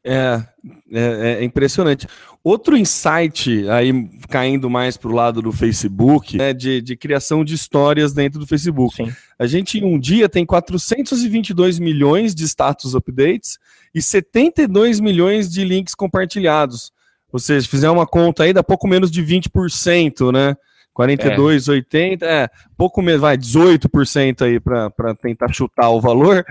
É, 0.03 0.43
é, 0.91 1.37
é 1.39 1.43
impressionante. 1.43 2.07
Outro 2.43 2.77
insight, 2.77 3.67
aí 3.69 3.91
caindo 4.29 4.69
mais 4.69 4.95
para 4.95 5.09
o 5.09 5.13
lado 5.13 5.41
do 5.41 5.51
Facebook, 5.51 6.39
é 6.39 6.53
de, 6.53 6.79
de 6.79 6.95
criação 6.95 7.43
de 7.43 7.55
histórias 7.55 8.13
dentro 8.13 8.39
do 8.39 8.45
Facebook. 8.45 8.95
Sim. 8.95 9.11
A 9.37 9.47
gente, 9.47 9.79
em 9.79 9.83
um 9.83 9.99
dia, 9.99 10.29
tem 10.29 10.45
422 10.45 11.79
milhões 11.79 12.35
de 12.35 12.43
status 12.43 12.93
updates 12.93 13.57
e 13.93 14.01
72 14.01 14.99
milhões 14.99 15.51
de 15.51 15.65
links 15.65 15.95
compartilhados. 15.95 16.91
Ou 17.31 17.39
seja, 17.39 17.61
se 17.61 17.67
fizer 17.67 17.89
uma 17.89 18.05
conta 18.05 18.43
aí, 18.43 18.53
dá 18.53 18.63
pouco 18.63 18.87
menos 18.87 19.09
de 19.09 19.23
20%, 19.23 20.31
né? 20.31 20.55
42, 20.95 21.67
é. 21.67 21.71
80, 21.71 22.25
é, 22.25 22.49
pouco 22.77 23.01
menos, 23.01 23.21
vai, 23.21 23.37
18% 23.37 24.41
aí 24.41 24.59
para 24.61 25.13
tentar 25.21 25.53
chutar 25.53 25.89
o 25.89 25.99
valor 25.99 26.43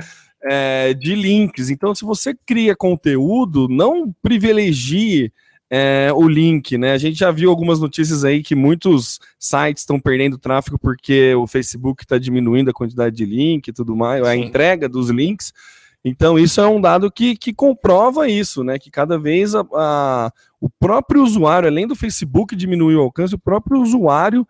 é, 0.44 0.92
de 0.92 1.14
links. 1.14 1.70
Então, 1.70 1.94
se 1.94 2.04
você 2.04 2.36
cria 2.46 2.76
conteúdo, 2.76 3.66
não 3.68 4.14
privilegie 4.22 5.32
é, 5.70 6.10
o 6.14 6.28
link, 6.28 6.76
né? 6.76 6.92
A 6.92 6.98
gente 6.98 7.18
já 7.18 7.30
viu 7.30 7.48
algumas 7.48 7.80
notícias 7.80 8.22
aí 8.22 8.42
que 8.42 8.54
muitos 8.54 9.18
sites 9.38 9.80
estão 9.80 9.98
perdendo 9.98 10.36
tráfego 10.36 10.78
porque 10.78 11.34
o 11.34 11.46
Facebook 11.46 12.04
está 12.04 12.18
diminuindo 12.18 12.70
a 12.70 12.74
quantidade 12.74 13.16
de 13.16 13.24
link 13.24 13.66
e 13.66 13.72
tudo 13.72 13.96
mais, 13.96 14.22
Sim. 14.22 14.28
a 14.30 14.36
entrega 14.36 14.88
dos 14.88 15.08
links. 15.08 15.54
Então, 16.04 16.38
isso 16.38 16.60
é 16.60 16.66
um 16.66 16.80
dado 16.80 17.10
que, 17.10 17.34
que 17.34 17.54
comprova 17.54 18.28
isso, 18.28 18.62
né? 18.62 18.78
Que 18.78 18.90
cada 18.90 19.18
vez 19.18 19.54
a, 19.54 19.64
a, 19.72 20.32
o 20.60 20.68
próprio 20.68 21.22
usuário, 21.22 21.66
além 21.66 21.86
do 21.86 21.96
Facebook 21.96 22.54
diminuir 22.54 22.96
o 22.96 23.00
alcance, 23.00 23.34
o 23.34 23.38
próprio 23.38 23.80
usuário 23.80 24.46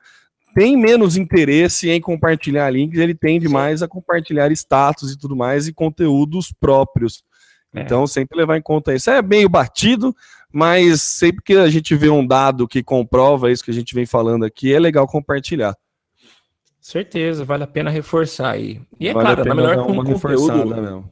tem 0.55 0.77
menos 0.77 1.17
interesse 1.17 1.91
em 1.91 2.01
compartilhar 2.01 2.71
links, 2.71 2.99
ele 2.99 3.15
tende 3.15 3.47
Sim. 3.47 3.53
mais 3.53 3.83
a 3.83 3.89
compartilhar 3.89 4.51
status 4.53 5.13
e 5.13 5.19
tudo 5.19 5.37
mais 5.37 5.69
e 5.69 5.73
conteúdos 5.73 6.53
próprios. 6.59 7.25
É. 7.73 7.83
Então, 7.83 8.07
sempre 8.07 8.39
levar 8.39 8.57
em 8.57 8.63
conta 8.63 8.95
isso. 8.95 9.11
É 9.11 9.23
meio 9.23 9.49
batido, 9.49 10.15
mas 10.53 11.03
sempre 11.03 11.43
que 11.43 11.55
a 11.55 11.69
gente 11.69 11.95
vê 11.95 12.09
um 12.09 12.27
dado 12.27 12.67
que 12.67 12.83
comprova 12.83 13.51
isso 13.51 13.65
que 13.65 13.71
a 13.71 13.75
gente 13.75 13.95
vem 13.95 14.07
falando 14.07 14.45
aqui, 14.45 14.73
é 14.73 14.79
legal 14.79 15.07
compartilhar. 15.07 15.77
Certeza, 16.81 17.45
vale 17.45 17.65
a 17.65 17.67
pena 17.67 17.91
reforçar 17.91 18.51
aí. 18.51 18.81
E 18.99 19.09
é 19.09 19.13
vale 19.13 19.35
claro, 19.35 19.53
a 19.53 19.55
melhor 19.55 19.87
com 19.87 19.93
uma 19.93 20.05
conteúdo. 20.05 21.05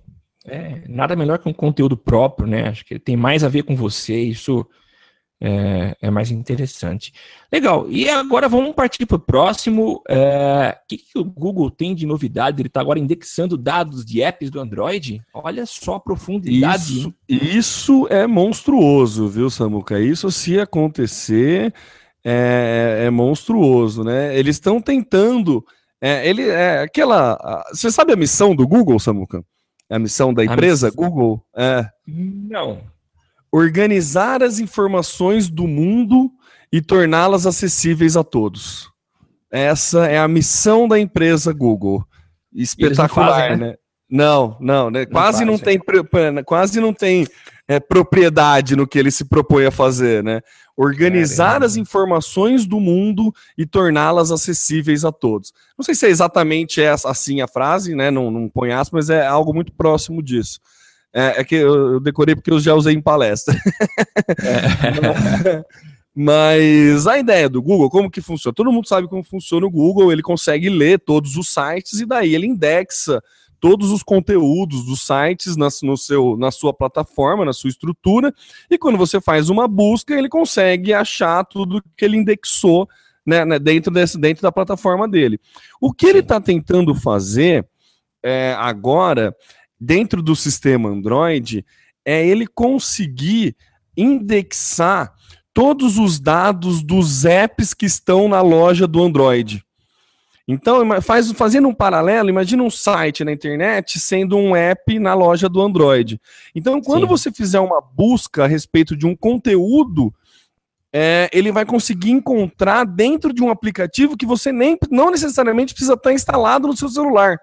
É, 0.46 0.82
nada 0.88 1.14
melhor 1.14 1.38
que 1.38 1.48
um 1.48 1.52
conteúdo 1.52 1.96
próprio, 1.96 2.46
né? 2.46 2.68
Acho 2.68 2.84
que 2.84 2.98
tem 2.98 3.16
mais 3.16 3.44
a 3.44 3.48
ver 3.48 3.62
com 3.62 3.76
você, 3.76 4.18
isso 4.20 4.66
é, 5.44 5.96
é 6.00 6.10
mais 6.10 6.30
interessante. 6.30 7.12
Legal, 7.50 7.90
e 7.90 8.08
agora 8.08 8.48
vamos 8.48 8.74
partir 8.74 9.04
para 9.06 9.16
o 9.16 9.20
próximo. 9.20 9.96
O 9.96 10.02
é, 10.08 10.78
que, 10.88 10.98
que, 10.98 11.18
o 11.18 11.24
Google 11.24 11.68
tem 11.68 11.94
de 11.94 12.06
novidade? 12.06 12.62
Ele 12.62 12.68
está 12.68 12.80
agora 12.80 12.98
indexando 12.98 13.56
dados 13.56 14.04
de 14.04 14.22
apps 14.22 14.50
do 14.50 14.60
Android? 14.60 15.20
Olha 15.34 15.66
só 15.66 15.96
a 15.96 16.00
profundidade. 16.00 16.98
Isso, 17.00 17.14
isso 17.28 18.06
é 18.08 18.24
monstruoso, 18.26 19.28
viu, 19.28 19.50
Samuca? 19.50 19.98
Isso 19.98 20.30
se 20.30 20.60
acontecer 20.60 21.74
é, 22.24 23.04
é 23.06 23.10
monstruoso, 23.10 24.04
né? 24.04 24.38
Eles 24.38 24.56
estão 24.56 24.80
tentando. 24.80 25.64
É, 26.00 26.28
ele 26.28 26.48
é 26.48 26.82
aquela. 26.82 27.64
Você 27.72 27.90
sabe 27.90 28.12
a 28.12 28.16
missão 28.16 28.54
do 28.54 28.66
Google, 28.66 28.98
Samuca? 29.00 29.44
É 29.92 29.96
a 29.96 29.98
missão 29.98 30.32
da 30.32 30.42
empresa 30.42 30.86
missão... 30.86 31.04
Google? 31.04 31.46
É. 31.54 31.86
Não. 32.08 32.80
Organizar 33.52 34.42
as 34.42 34.58
informações 34.58 35.50
do 35.50 35.68
mundo 35.68 36.30
e 36.72 36.80
torná-las 36.80 37.44
acessíveis 37.44 38.16
a 38.16 38.24
todos. 38.24 38.90
Essa 39.50 40.06
é 40.06 40.18
a 40.18 40.26
missão 40.26 40.88
da 40.88 40.98
empresa 40.98 41.52
Google. 41.52 42.02
Espetacular, 42.54 43.26
não 43.26 43.34
fazem, 43.34 43.56
né? 43.58 43.66
né? 43.66 43.74
Não, 44.08 44.56
não, 44.58 44.90
né? 44.90 45.00
não 45.00 45.12
quase, 45.12 45.44
não 45.44 45.58
tem, 45.58 45.78
quase 46.46 46.80
não 46.80 46.94
tem 46.94 47.26
é, 47.68 47.78
propriedade 47.78 48.76
no 48.76 48.86
que 48.86 48.98
ele 48.98 49.10
se 49.10 49.24
propõe 49.24 49.66
a 49.66 49.70
fazer, 49.70 50.22
né? 50.22 50.40
Organizar 50.76 51.62
as 51.62 51.76
informações 51.76 52.66
do 52.66 52.80
mundo 52.80 53.32
e 53.56 53.66
torná-las 53.66 54.30
acessíveis 54.30 55.04
a 55.04 55.12
todos. 55.12 55.52
Não 55.76 55.84
sei 55.84 55.94
se 55.94 56.06
é 56.06 56.10
exatamente 56.10 56.80
essa, 56.80 57.10
assim 57.10 57.40
a 57.40 57.48
frase, 57.48 57.94
né? 57.94 58.10
Não, 58.10 58.30
não 58.30 58.48
põe 58.48 58.72
aspas, 58.72 59.08
mas 59.08 59.10
é 59.10 59.26
algo 59.26 59.54
muito 59.54 59.72
próximo 59.72 60.22
disso. 60.22 60.60
É, 61.14 61.40
é 61.40 61.44
que 61.44 61.56
eu, 61.56 62.00
decorei 62.00 62.34
porque 62.34 62.50
eu 62.50 62.58
já 62.58 62.74
usei 62.74 62.94
em 62.94 63.02
palestra. 63.02 63.54
É. 64.42 65.62
Mas 66.14 67.06
a 67.06 67.18
ideia 67.18 67.48
do 67.48 67.62
Google, 67.62 67.88
como 67.88 68.10
que 68.10 68.20
funciona? 68.20 68.54
Todo 68.54 68.70
mundo 68.70 68.86
sabe 68.86 69.08
como 69.08 69.24
funciona 69.24 69.64
o 69.64 69.70
Google, 69.70 70.12
ele 70.12 70.20
consegue 70.20 70.68
ler 70.68 70.98
todos 70.98 71.36
os 71.36 71.48
sites 71.48 72.00
e 72.00 72.06
daí 72.06 72.34
ele 72.34 72.46
indexa 72.46 73.22
todos 73.62 73.92
os 73.92 74.02
conteúdos 74.02 74.84
dos 74.84 75.06
sites 75.06 75.56
na, 75.56 75.68
no 75.84 75.96
seu, 75.96 76.36
na 76.36 76.50
sua 76.50 76.74
plataforma, 76.74 77.44
na 77.44 77.52
sua 77.52 77.70
estrutura, 77.70 78.34
e 78.68 78.76
quando 78.76 78.98
você 78.98 79.20
faz 79.20 79.48
uma 79.48 79.68
busca, 79.68 80.12
ele 80.18 80.28
consegue 80.28 80.92
achar 80.92 81.44
tudo 81.44 81.80
que 81.96 82.04
ele 82.04 82.16
indexou 82.16 82.88
né, 83.24 83.44
né 83.44 83.60
dentro, 83.60 83.92
desse, 83.92 84.18
dentro 84.18 84.42
da 84.42 84.50
plataforma 84.50 85.08
dele. 85.08 85.38
O 85.80 85.92
que 85.92 86.06
ele 86.06 86.18
está 86.18 86.40
tentando 86.40 86.92
fazer 86.92 87.64
é, 88.20 88.52
agora, 88.58 89.32
dentro 89.80 90.20
do 90.20 90.34
sistema 90.34 90.88
Android, 90.88 91.64
é 92.04 92.26
ele 92.26 92.48
conseguir 92.48 93.56
indexar 93.96 95.14
todos 95.54 95.98
os 95.98 96.18
dados 96.18 96.82
dos 96.82 97.24
apps 97.24 97.74
que 97.74 97.86
estão 97.86 98.26
na 98.26 98.40
loja 98.40 98.88
do 98.88 99.00
Android. 99.00 99.64
Então, 100.52 101.00
faz, 101.00 101.32
fazendo 101.32 101.66
um 101.66 101.74
paralelo, 101.74 102.28
imagina 102.28 102.62
um 102.62 102.70
site 102.70 103.24
na 103.24 103.32
internet 103.32 103.98
sendo 103.98 104.36
um 104.36 104.54
app 104.54 104.98
na 104.98 105.14
loja 105.14 105.48
do 105.48 105.62
Android. 105.62 106.20
Então, 106.54 106.78
quando 106.78 107.04
Sim. 107.04 107.08
você 107.08 107.32
fizer 107.32 107.58
uma 107.58 107.80
busca 107.80 108.44
a 108.44 108.46
respeito 108.46 108.94
de 108.94 109.06
um 109.06 109.16
conteúdo, 109.16 110.12
é, 110.92 111.30
ele 111.32 111.50
vai 111.50 111.64
conseguir 111.64 112.10
encontrar 112.10 112.84
dentro 112.84 113.32
de 113.32 113.42
um 113.42 113.48
aplicativo 113.48 114.14
que 114.14 114.26
você 114.26 114.52
nem 114.52 114.76
não 114.90 115.10
necessariamente 115.10 115.72
precisa 115.72 115.94
estar 115.94 116.12
instalado 116.12 116.68
no 116.68 116.76
seu 116.76 116.90
celular. 116.90 117.40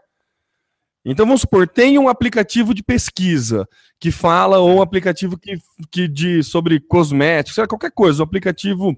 Então 1.03 1.25
vamos 1.25 1.41
supor, 1.41 1.67
tem 1.67 1.97
um 1.97 2.09
aplicativo 2.09 2.75
de 2.75 2.83
pesquisa 2.83 3.67
que 3.99 4.11
fala, 4.11 4.59
ou 4.59 4.75
um 4.77 4.81
aplicativo 4.83 5.35
que, 5.35 5.57
que 5.89 6.07
de 6.07 6.43
sobre 6.43 6.79
cosméticos, 6.79 7.65
qualquer 7.67 7.91
coisa, 7.91 8.21
um 8.21 8.25
aplicativo 8.25 8.95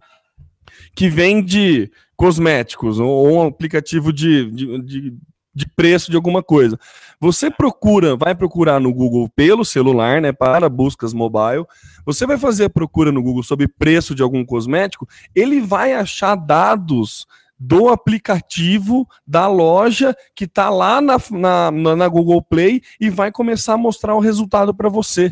que 0.96 1.10
vende 1.10 1.91
cosméticos, 2.15 3.00
ou 3.00 3.32
um 3.32 3.48
aplicativo 3.48 4.13
de, 4.13 4.51
de, 4.51 4.82
de, 4.84 5.18
de 5.53 5.70
preço 5.75 6.12
de 6.12 6.15
alguma 6.15 6.44
coisa. 6.44 6.80
Você 7.20 7.50
procura, 7.50 8.15
vai 8.15 8.34
procurar 8.34 8.80
no 8.80 8.94
Google 8.94 9.30
pelo 9.36 9.65
celular, 9.65 10.22
né, 10.22 10.32
para 10.32 10.70
buscas 10.70 11.13
mobile. 11.13 11.65
Você 12.06 12.25
vai 12.25 12.38
fazer 12.38 12.65
a 12.65 12.70
procura 12.70 13.12
no 13.12 13.22
Google 13.22 13.44
sobre 13.44 13.68
preço 13.68 14.15
de 14.15 14.24
algum 14.24 14.46
cosmético, 14.46 15.08
ele 15.36 15.62
vai 15.62 15.94
achar 15.94 16.36
dados 16.36 17.25
do 17.63 17.89
aplicativo 17.89 19.08
da 19.25 19.48
loja 19.48 20.15
que 20.34 20.46
está 20.46 20.72
lá 20.72 21.00
na, 21.00 21.18
na, 21.30 21.96
na, 21.96 22.08
Google 22.08 22.41
Play 22.41 22.82
e 23.00 23.08
vai 23.08 23.32
começar 23.32 23.74
a 23.74 23.77
mostrar 23.77 24.15
o 24.15 24.20
resultado 24.20 24.74
para 24.74 24.89
você. 24.89 25.32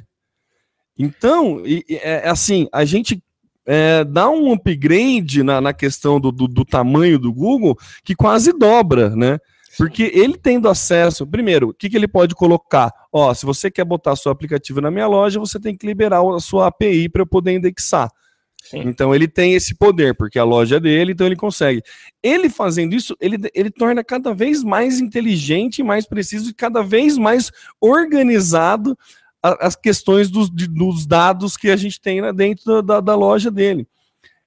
Então, 0.95 1.63
é, 1.65 2.27
é, 2.27 2.29
assim, 2.29 2.67
a 2.71 2.85
gente 2.85 3.23
é, 3.71 4.03
dá 4.03 4.27
um 4.27 4.51
upgrade 4.51 5.43
na, 5.43 5.61
na 5.61 5.71
questão 5.71 6.19
do, 6.19 6.31
do, 6.31 6.47
do, 6.47 6.65
tamanho 6.65 7.19
do 7.19 7.31
Google 7.31 7.77
que 8.03 8.15
quase 8.15 8.51
dobra, 8.51 9.11
né? 9.15 9.37
Porque 9.77 10.11
ele 10.11 10.35
tendo 10.35 10.67
acesso, 10.67 11.25
primeiro, 11.27 11.69
o 11.69 11.73
que, 11.75 11.87
que 11.87 11.95
ele 11.95 12.07
pode 12.07 12.33
colocar? 12.33 12.91
Ó, 13.13 13.31
se 13.31 13.45
você 13.45 13.69
quer 13.69 13.85
botar 13.85 14.15
seu 14.15 14.31
aplicativo 14.31 14.81
na 14.81 14.89
minha 14.89 15.05
loja, 15.05 15.39
você 15.39 15.59
tem 15.59 15.77
que 15.77 15.85
liberar 15.85 16.19
a 16.19 16.39
sua 16.39 16.65
API 16.65 17.07
para 17.09 17.21
eu 17.21 17.27
poder 17.27 17.53
indexar. 17.53 18.09
Sim. 18.63 18.81
Então 18.85 19.13
ele 19.13 19.27
tem 19.27 19.53
esse 19.53 19.75
poder, 19.75 20.15
porque 20.15 20.39
a 20.39 20.43
loja 20.43 20.77
é 20.77 20.79
dele, 20.79 21.11
então 21.11 21.27
ele 21.27 21.35
consegue. 21.35 21.83
Ele 22.23 22.49
fazendo 22.49 22.95
isso, 22.95 23.15
ele, 23.21 23.37
ele 23.53 23.69
torna 23.69 24.03
cada 24.03 24.33
vez 24.33 24.63
mais 24.63 24.99
inteligente, 24.99 25.83
mais 25.83 26.07
preciso 26.07 26.49
e 26.49 26.55
cada 26.55 26.81
vez 26.81 27.19
mais 27.19 27.51
organizado 27.79 28.97
as 29.41 29.75
questões 29.75 30.29
dos, 30.29 30.49
de, 30.49 30.67
dos 30.67 31.05
dados 31.05 31.55
que 31.55 31.69
a 31.69 31.75
gente 31.75 31.99
tem 31.99 32.21
dentro 32.33 32.81
da, 32.81 32.99
da 32.99 33.15
loja 33.15 33.49
dele. 33.49 33.87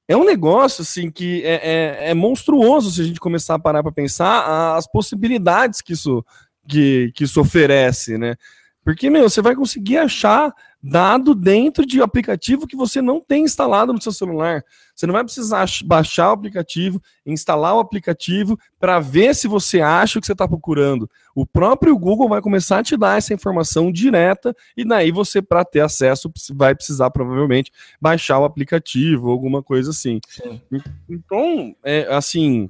É 0.07 0.17
um 0.17 0.25
negócio 0.25 0.83
assim 0.83 1.11
que 1.11 1.43
é, 1.45 1.55
é, 1.55 2.11
é 2.11 2.15
monstruoso 2.15 2.91
se 2.91 3.01
a 3.01 3.05
gente 3.05 3.21
começar 3.21 3.55
a 3.55 3.59
parar 3.59 3.83
para 3.83 3.93
pensar 3.93 4.77
as 4.77 4.87
possibilidades 4.87 5.81
que 5.81 5.93
isso, 5.93 6.25
que, 6.69 7.11
que 7.15 7.25
isso 7.25 7.41
oferece, 7.41 8.19
né? 8.19 8.37
Porque, 8.85 9.09
meu, 9.09 9.31
você 9.31 9.41
vai 9.41 9.55
conseguir 9.55 9.99
achar 9.99 10.53
dado 10.83 11.35
dentro 11.35 11.87
de 11.87 12.03
aplicativo 12.03 12.67
que 12.67 12.75
você 12.75 13.01
não 13.01 13.21
tem 13.21 13.45
instalado 13.45 13.93
no 13.93 14.03
seu 14.03 14.11
celular. 14.11 14.65
Você 14.95 15.07
não 15.07 15.12
vai 15.12 15.23
precisar 15.23 15.67
baixar 15.85 16.31
o 16.31 16.33
aplicativo, 16.33 17.01
instalar 17.25 17.77
o 17.77 17.79
aplicativo 17.79 18.59
para 18.81 18.99
ver 18.99 19.35
se 19.35 19.47
você 19.47 19.81
acha 19.81 20.19
o 20.19 20.21
que 20.21 20.27
você 20.27 20.33
está 20.33 20.49
procurando. 20.49 21.09
O 21.35 21.47
próprio 21.47 21.97
Google 21.97 22.29
vai 22.29 22.41
começar 22.41 22.81
a 22.81 22.83
te 22.83 22.97
dar 22.97 23.17
essa 23.17 23.33
informação 23.33 23.93
direta 23.93 24.55
e 24.77 24.85
daí 24.85 25.12
você, 25.12 25.41
para 25.41 25.65
ter 25.65 25.81
acesso, 25.81 26.31
vai 26.53 26.75
precisar 26.75 27.11
provavelmente 27.11 27.71
baixar 28.01 28.41
o 28.41 28.45
aplicativo, 28.45 29.31
alguma 29.31 29.62
coisa 29.62 29.91
assim. 29.91 30.21
Sim. 30.29 30.61
Então, 31.09 31.77
é, 31.85 32.12
assim, 32.12 32.69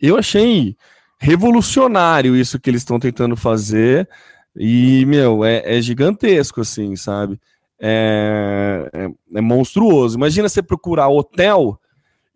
eu 0.00 0.16
achei 0.16 0.76
revolucionário 1.18 2.36
isso 2.36 2.58
que 2.58 2.70
eles 2.70 2.82
estão 2.82 2.98
tentando 2.98 3.36
fazer. 3.36 4.08
E, 4.62 5.06
meu, 5.06 5.42
é, 5.42 5.78
é 5.78 5.80
gigantesco, 5.80 6.60
assim, 6.60 6.94
sabe? 6.94 7.40
É, 7.80 8.90
é, 8.92 9.08
é, 9.38 9.40
monstruoso. 9.40 10.18
Imagina 10.18 10.48
você 10.48 10.62
procurar 10.62 11.08
hotel 11.08 11.80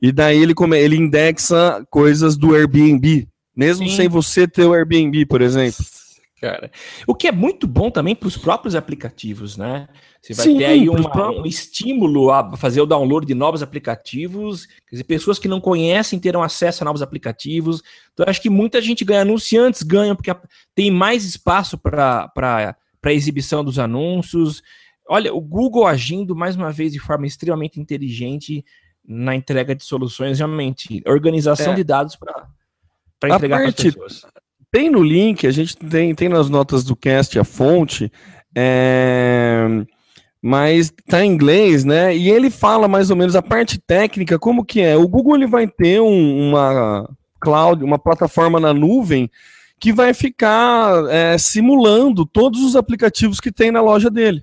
e 0.00 0.10
daí 0.10 0.42
ele, 0.42 0.54
come, 0.54 0.78
ele 0.78 0.96
indexa 0.96 1.84
coisas 1.90 2.37
do 2.37 2.54
Airbnb, 2.54 3.28
mesmo 3.54 3.87
Sim. 3.88 3.96
sem 3.96 4.08
você 4.08 4.48
ter 4.48 4.64
o 4.64 4.72
Airbnb, 4.72 5.26
por 5.26 5.42
exemplo 5.42 5.84
cara. 6.44 6.70
O 7.06 7.14
que 7.14 7.26
é 7.26 7.32
muito 7.32 7.66
bom 7.66 7.90
também 7.90 8.14
para 8.14 8.28
os 8.28 8.37
próprios 8.37 8.74
aplicativos, 8.74 9.56
né? 9.56 9.88
Você 10.24 10.32
vai 10.32 10.46
Sim, 10.46 10.56
ter 10.56 10.64
aí 10.64 10.88
uma, 10.88 11.30
um 11.32 11.44
estímulo 11.44 12.30
a 12.30 12.56
fazer 12.56 12.80
o 12.80 12.87
download 12.87 13.26
de 13.26 13.34
novos 13.34 13.62
aplicativos. 13.62 14.64
Quer 14.64 14.92
dizer, 14.92 15.04
pessoas 15.04 15.38
que 15.38 15.46
não 15.46 15.60
conhecem 15.60 16.18
terão 16.18 16.42
acesso 16.42 16.82
a 16.82 16.87
novos 16.87 17.02
aplicativos. 17.02 17.82
Então, 18.14 18.24
acho 18.26 18.40
que 18.40 18.48
muita 18.48 18.80
gente 18.80 19.04
ganha. 19.04 19.20
Anunciantes 19.20 19.82
ganham, 19.82 20.16
porque 20.16 20.34
tem 20.74 20.90
mais 20.90 21.26
espaço 21.26 21.76
para 21.76 22.74
exibição 23.08 23.62
dos 23.62 23.78
anúncios. 23.78 24.62
Olha, 25.06 25.34
o 25.34 25.42
Google 25.42 25.87
agindo 25.87 26.34
mais 26.34 26.56
uma 26.56 26.72
vez 26.72 26.94
de 26.94 26.98
forma 26.98 27.26
extremamente 27.26 27.78
inteligente 27.78 28.64
na 29.06 29.37
entrega 29.37 29.74
de 29.74 29.84
soluções, 29.84 30.38
realmente. 30.38 31.02
Organização 31.06 31.74
é. 31.74 31.76
de 31.76 31.84
dados 31.84 32.16
para 32.16 32.48
entregar 33.37 33.58
para 33.58 33.68
as 33.68 33.74
pessoas. 33.74 34.24
Tem 34.72 34.88
no 34.88 35.02
link, 35.02 35.46
a 35.46 35.50
gente 35.50 35.76
tem, 35.76 36.14
tem 36.14 36.30
nas 36.30 36.48
notas 36.48 36.82
do 36.82 36.96
cast 36.96 37.38
a 37.38 37.44
fonte, 37.44 38.10
é, 38.56 39.84
mas 40.46 40.92
tá 41.09 41.24
em 41.24 41.33
inglês, 41.33 41.87
né? 41.87 42.14
E 42.14 42.28
ele 42.28 42.50
fala 42.50 42.87
mais 42.87 43.09
ou 43.09 43.16
menos 43.16 43.35
a 43.35 43.40
parte 43.40 43.78
técnica, 43.78 44.38
como 44.38 44.62
que 44.62 44.78
é. 44.78 44.94
O 44.94 45.09
Google 45.09 45.37
ele 45.37 45.46
vai 45.46 45.66
ter 45.66 46.02
um, 46.02 46.50
uma 46.50 47.09
cloud, 47.40 47.83
uma 47.83 47.98
plataforma 47.98 48.61
na 48.61 48.74
nuvem 48.74 49.30
que 49.80 49.90
vai 49.90 50.12
ficar 50.12 51.07
é, 51.09 51.38
simulando 51.38 52.26
todos 52.26 52.61
os 52.61 52.76
aplicativos 52.76 53.40
que 53.40 53.50
tem 53.50 53.70
na 53.70 53.80
loja 53.80 54.11
dele. 54.11 54.42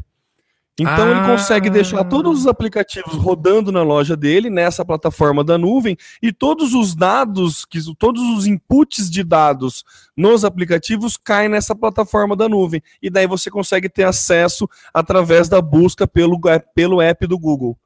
Então 0.82 1.08
ah. 1.08 1.12
ele 1.12 1.28
consegue 1.28 1.70
deixar 1.70 2.04
todos 2.06 2.40
os 2.40 2.48
aplicativos 2.48 3.14
rodando 3.14 3.72
na 3.72 3.84
loja 3.84 4.18
dele, 4.18 4.50
nessa 4.50 4.84
plataforma 4.84 5.44
da 5.44 5.56
nuvem, 5.56 5.96
e 6.24 6.34
todos 6.34 6.74
os 6.74 6.96
dados, 6.96 7.66
que, 7.66 7.80
todos 7.96 8.24
os 8.36 8.48
inputs 8.48 9.08
de 9.10 9.24
dados 9.24 9.84
nos 10.18 10.44
aplicativos 10.44 11.18
caem 11.18 11.50
nessa 11.50 11.76
plataforma 11.76 12.36
da 12.36 12.50
nuvem. 12.50 12.82
E 13.00 13.12
daí 13.12 13.28
você 13.28 13.52
consegue 13.52 13.88
ter 13.88 14.06
acesso 14.06 14.68
através 14.92 15.48
da 15.48 15.62
busca 15.62 16.08
pelo, 16.08 16.40
pelo 16.74 17.00
app 17.00 17.28
do 17.28 17.38
Google. 17.38 17.78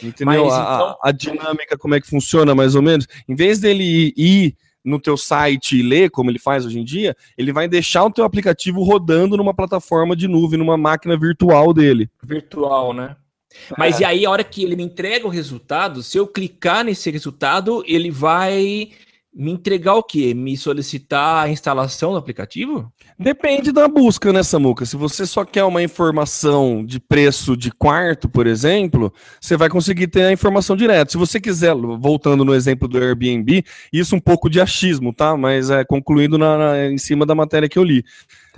Entendeu? 0.00 0.44
Mas, 0.44 0.54
então... 0.54 0.96
a, 1.02 1.08
a 1.08 1.10
dinâmica, 1.12 1.76
como 1.76 1.96
é 1.96 2.00
que 2.00 2.06
funciona, 2.06 2.54
mais 2.54 2.76
ou 2.76 2.82
menos? 2.82 3.08
Em 3.28 3.34
vez 3.34 3.58
dele 3.58 3.82
ir, 3.82 4.14
ir 4.16 4.56
no 4.88 4.98
teu 4.98 5.16
site 5.16 5.78
e 5.78 5.82
ler, 5.82 6.10
como 6.10 6.30
ele 6.30 6.38
faz 6.38 6.64
hoje 6.64 6.78
em 6.78 6.84
dia, 6.84 7.16
ele 7.36 7.52
vai 7.52 7.68
deixar 7.68 8.04
o 8.04 8.10
teu 8.10 8.24
aplicativo 8.24 8.82
rodando 8.82 9.36
numa 9.36 9.54
plataforma 9.54 10.16
de 10.16 10.26
nuvem, 10.26 10.58
numa 10.58 10.76
máquina 10.76 11.16
virtual 11.16 11.72
dele. 11.72 12.08
Virtual, 12.22 12.92
né? 12.92 13.16
Mas 13.76 14.00
é. 14.00 14.02
e 14.02 14.04
aí, 14.04 14.26
a 14.26 14.30
hora 14.30 14.44
que 14.44 14.62
ele 14.62 14.76
me 14.76 14.82
entrega 14.82 15.26
o 15.26 15.30
resultado, 15.30 16.02
se 16.02 16.18
eu 16.18 16.26
clicar 16.26 16.84
nesse 16.84 17.10
resultado, 17.10 17.82
ele 17.86 18.10
vai 18.10 18.90
me 19.38 19.52
entregar 19.52 19.94
o 19.94 20.02
quê? 20.02 20.34
Me 20.34 20.56
solicitar 20.56 21.44
a 21.44 21.48
instalação 21.48 22.10
do 22.10 22.18
aplicativo? 22.18 22.92
Depende 23.16 23.70
da 23.70 23.86
busca, 23.86 24.32
né, 24.32 24.42
Samuca? 24.42 24.84
Se 24.84 24.96
você 24.96 25.24
só 25.24 25.44
quer 25.44 25.62
uma 25.62 25.80
informação 25.80 26.84
de 26.84 26.98
preço 26.98 27.56
de 27.56 27.70
quarto, 27.70 28.28
por 28.28 28.48
exemplo, 28.48 29.12
você 29.40 29.56
vai 29.56 29.68
conseguir 29.68 30.08
ter 30.08 30.22
a 30.22 30.32
informação 30.32 30.76
direta. 30.76 31.12
Se 31.12 31.16
você 31.16 31.40
quiser, 31.40 31.72
voltando 32.00 32.44
no 32.44 32.52
exemplo 32.52 32.88
do 32.88 32.98
Airbnb, 32.98 33.64
isso 33.92 34.16
um 34.16 34.20
pouco 34.20 34.50
de 34.50 34.60
achismo, 34.60 35.12
tá? 35.12 35.36
Mas 35.36 35.70
é 35.70 35.84
concluindo 35.84 36.36
na, 36.36 36.58
na 36.58 36.86
em 36.86 36.98
cima 36.98 37.24
da 37.24 37.34
matéria 37.34 37.68
que 37.68 37.78
eu 37.78 37.84
li. 37.84 38.04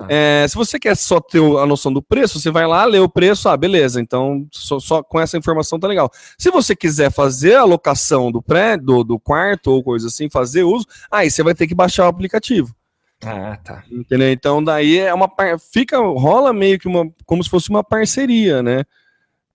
Tá. 0.00 0.06
É, 0.08 0.46
se 0.48 0.54
você 0.54 0.78
quer 0.78 0.96
só 0.96 1.20
ter 1.20 1.38
a 1.38 1.66
noção 1.66 1.92
do 1.92 2.02
preço, 2.02 2.40
você 2.40 2.50
vai 2.50 2.66
lá, 2.66 2.84
lê 2.84 2.98
o 2.98 3.08
preço, 3.08 3.48
ah, 3.48 3.56
beleza, 3.56 4.00
então 4.00 4.46
só, 4.50 4.78
só 4.80 5.02
com 5.02 5.20
essa 5.20 5.36
informação 5.36 5.78
tá 5.78 5.86
legal. 5.86 6.10
Se 6.38 6.50
você 6.50 6.74
quiser 6.74 7.10
fazer 7.10 7.56
a 7.56 7.64
locação 7.64 8.32
do 8.32 8.42
prédio, 8.42 8.86
do, 8.86 9.04
do 9.04 9.18
quarto 9.18 9.70
ou 9.70 9.82
coisa 9.82 10.06
assim, 10.06 10.30
fazer 10.30 10.62
uso, 10.62 10.86
aí 11.10 11.30
você 11.30 11.42
vai 11.42 11.54
ter 11.54 11.66
que 11.66 11.74
baixar 11.74 12.06
o 12.06 12.08
aplicativo. 12.08 12.74
Ah, 13.22 13.58
tá. 13.62 13.84
Entendeu? 13.90 14.30
Então 14.30 14.64
daí 14.64 14.98
é 14.98 15.12
uma 15.12 15.30
fica 15.72 15.98
rola 15.98 16.52
meio 16.52 16.78
que 16.78 16.88
uma 16.88 17.06
como 17.26 17.44
se 17.44 17.50
fosse 17.50 17.68
uma 17.68 17.84
parceria, 17.84 18.62
né? 18.62 18.84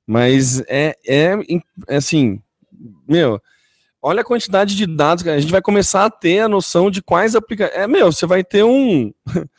Mas 0.05 0.61
é, 0.67 0.95
é, 1.07 1.35
é 1.87 1.95
assim, 1.95 2.39
meu, 3.07 3.41
olha 3.99 4.21
a 4.21 4.25
quantidade 4.25 4.75
de 4.75 4.85
dados 4.85 5.23
que 5.23 5.29
a 5.29 5.39
gente 5.39 5.51
vai 5.51 5.63
começar 5.63 6.05
a 6.05 6.11
ter 6.11 6.41
a 6.41 6.47
noção 6.47 6.91
de 6.91 7.01
quais 7.01 7.35
aplicativos. 7.35 7.81
É, 7.81 7.87
meu, 7.87 8.11
você 8.11 8.27
vai 8.27 8.43
ter 8.43 8.63
um 8.63 9.11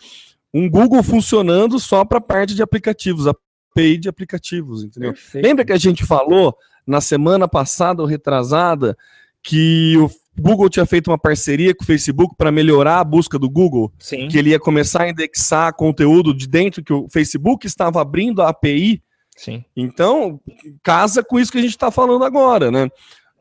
um 0.52 0.68
Google 0.68 1.02
funcionando 1.02 1.78
só 1.78 2.04
para 2.04 2.20
parte 2.20 2.54
de 2.54 2.62
aplicativos, 2.62 3.26
API 3.26 3.98
de 3.98 4.08
aplicativos, 4.08 4.84
entendeu? 4.84 5.12
Perfeito. 5.12 5.44
Lembra 5.44 5.64
que 5.64 5.72
a 5.72 5.78
gente 5.78 6.04
falou 6.04 6.56
na 6.86 7.00
semana 7.00 7.46
passada 7.48 8.02
ou 8.02 8.08
retrasada 8.08 8.96
que 9.42 9.96
o 9.98 10.10
Google 10.40 10.68
tinha 10.68 10.86
feito 10.86 11.10
uma 11.10 11.18
parceria 11.18 11.74
com 11.74 11.82
o 11.82 11.86
Facebook 11.86 12.34
para 12.36 12.52
melhorar 12.52 13.00
a 13.00 13.04
busca 13.04 13.38
do 13.38 13.50
Google? 13.50 13.92
Sim. 13.98 14.28
Que 14.28 14.38
ele 14.38 14.50
ia 14.50 14.58
começar 14.58 15.02
a 15.02 15.08
indexar 15.08 15.74
conteúdo 15.74 16.34
de 16.34 16.46
dentro 16.46 16.82
que 16.82 16.92
o 16.92 17.08
Facebook 17.08 17.66
estava 17.66 18.00
abrindo 18.00 18.42
a 18.42 18.48
API 18.48 19.02
Sim. 19.36 19.62
Então, 19.76 20.40
casa 20.82 21.22
com 21.22 21.38
isso 21.38 21.52
que 21.52 21.58
a 21.58 21.60
gente 21.60 21.72
está 21.72 21.90
falando 21.90 22.24
agora, 22.24 22.70
né? 22.70 22.88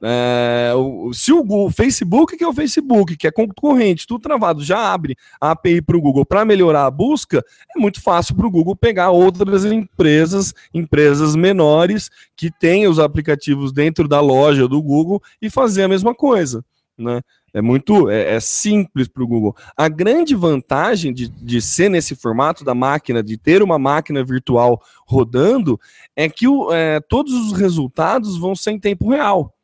É, 0.08 0.72
o, 0.76 1.12
se 1.14 1.34
o, 1.34 1.44
Google, 1.44 1.72
Facebook, 1.72 2.38
que 2.38 2.44
é 2.44 2.48
o 2.48 2.54
Facebook, 2.54 3.18
que 3.18 3.26
é 3.26 3.32
concorrente, 3.32 4.06
tudo 4.06 4.22
travado, 4.22 4.64
já 4.64 4.94
abre 4.94 5.18
a 5.42 5.50
API 5.50 5.82
para 5.82 5.98
o 5.98 6.02
Google 6.02 6.24
para 6.24 6.46
melhorar 6.46 6.86
a 6.86 6.92
busca, 6.92 7.44
é 7.76 7.80
muito 7.80 8.00
fácil 8.00 8.36
para 8.36 8.46
o 8.46 8.52
Google 8.52 8.76
pegar 8.76 9.10
outras 9.10 9.66
empresas, 9.66 10.54
empresas 10.72 11.36
menores, 11.36 12.12
que 12.38 12.52
têm 12.52 12.88
os 12.88 13.00
aplicativos 13.00 13.74
dentro 13.74 14.08
da 14.08 14.22
loja 14.22 14.68
do 14.68 14.80
Google 14.80 15.20
e 15.42 15.50
fazer 15.50 15.82
a 15.82 15.88
mesma 15.88 16.14
coisa. 16.14 16.64
Né? 16.96 17.22
É 17.52 17.60
muito 17.60 18.08
é, 18.08 18.36
é 18.36 18.40
simples 18.40 19.08
para 19.08 19.24
o 19.24 19.28
Google. 19.28 19.56
A 19.76 19.90
grande 19.90 20.36
vantagem 20.36 21.12
de, 21.12 21.28
de 21.28 21.60
ser 21.64 21.90
nesse 21.90 22.14
formato 22.14 22.64
da 22.64 22.76
máquina, 22.76 23.24
de 23.24 23.38
ter 23.38 23.64
uma 23.64 23.80
máquina 23.80 24.24
virtual 24.24 24.80
rodando, 25.08 25.80
é 26.16 26.30
que 26.30 26.48
o, 26.48 26.72
é, 26.72 27.00
todos 27.00 27.34
os 27.34 27.54
resultados 27.54 28.38
vão 28.38 28.56
ser 28.56 28.70
em 28.70 28.80
tempo 28.80 29.10
real. 29.10 29.55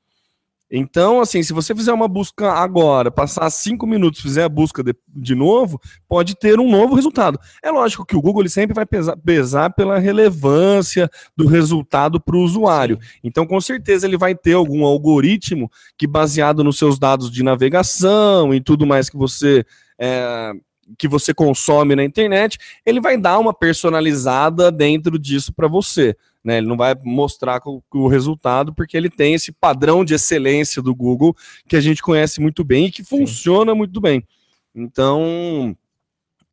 Então, 0.71 1.19
assim, 1.19 1.43
se 1.43 1.51
você 1.51 1.75
fizer 1.75 1.91
uma 1.91 2.07
busca 2.07 2.49
agora, 2.53 3.12
passar 3.12 3.49
cinco 3.49 3.86
minutos, 3.86 4.21
fizer 4.21 4.43
a 4.45 4.49
busca 4.49 4.81
de, 4.81 4.95
de 5.10 5.36
novo, 5.36 5.81
pode 6.07 6.34
ter 6.34 6.60
um 6.62 6.71
novo 6.71 6.95
resultado. 6.95 7.38
É 7.62 7.69
lógico 7.69 8.05
que 8.05 8.15
o 8.15 8.21
Google 8.21 8.43
ele 8.43 8.49
sempre 8.49 8.73
vai 8.73 8.86
pesar, 8.86 9.17
pesar 9.17 9.73
pela 9.73 9.99
relevância 9.99 11.10
do 11.36 11.45
resultado 11.45 12.21
para 12.21 12.38
o 12.38 12.41
usuário. 12.41 12.97
Então, 13.21 13.45
com 13.45 13.60
certeza, 13.60 14.07
ele 14.07 14.17
vai 14.17 14.34
ter 14.34 14.53
algum 14.53 14.86
algoritmo 14.86 15.69
que, 15.97 16.07
baseado 16.07 16.63
nos 16.63 16.77
seus 16.77 16.97
dados 16.97 17.29
de 17.29 17.43
navegação 17.43 18.53
e 18.53 18.62
tudo 18.62 18.86
mais 18.88 19.10
que 19.10 19.17
você. 19.17 19.65
É, 19.99 20.53
que 20.97 21.07
você 21.07 21.34
consome 21.34 21.95
na 21.95 22.03
internet, 22.03 22.57
ele 22.86 22.99
vai 22.99 23.17
dar 23.17 23.39
uma 23.39 23.53
personalizada 23.53 24.69
dentro 24.69 25.17
disso 25.17 25.53
para 25.53 25.67
você. 25.67 26.15
Né? 26.43 26.58
Ele 26.58 26.67
não 26.67 26.77
vai 26.77 26.95
mostrar 27.04 27.62
o, 27.65 28.08
resultado 28.08 28.73
porque 28.73 28.97
ele 28.97 29.10
tem 29.10 29.34
esse 29.34 29.51
padrão 29.51 30.04
de 30.04 30.15
excelência 30.15 30.82
do 30.82 30.95
Google 30.95 31.36
que 31.67 31.75
a 31.75 31.82
gente 31.82 32.01
conhece 32.01 32.41
muito 32.41 32.63
bem 32.63 32.88
e 32.88 32.91
que 32.91 33.04
funciona 33.04 33.71
Sim. 33.71 33.77
muito 33.77 34.01
bem. 34.01 34.25
Então, 34.73 35.75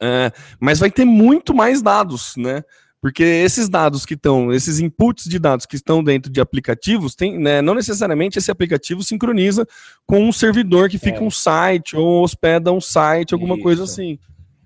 é, 0.00 0.30
mas 0.60 0.78
vai 0.78 0.90
ter 0.90 1.04
muito 1.04 1.54
mais 1.54 1.80
dados, 1.80 2.34
né? 2.36 2.62
Porque 3.00 3.22
esses 3.22 3.68
dados 3.68 4.04
que 4.04 4.14
estão, 4.14 4.52
esses 4.52 4.80
inputs 4.80 5.26
de 5.26 5.38
dados 5.38 5.64
que 5.66 5.76
estão 5.76 6.02
dentro 6.02 6.32
de 6.32 6.40
aplicativos, 6.40 7.14
tem, 7.14 7.38
né, 7.38 7.62
não 7.62 7.74
necessariamente 7.74 8.38
esse 8.38 8.50
aplicativo 8.50 9.04
sincroniza 9.04 9.64
com 10.04 10.20
um 10.20 10.32
servidor 10.32 10.88
que 10.88 10.98
fica 10.98 11.18
é. 11.18 11.22
um 11.22 11.30
site 11.30 11.96
ou 11.96 12.24
hospeda 12.24 12.72
um 12.72 12.80
site, 12.80 13.34
alguma 13.34 13.54
Isso. 13.54 13.62
coisa 13.62 13.84
assim. 13.84 14.18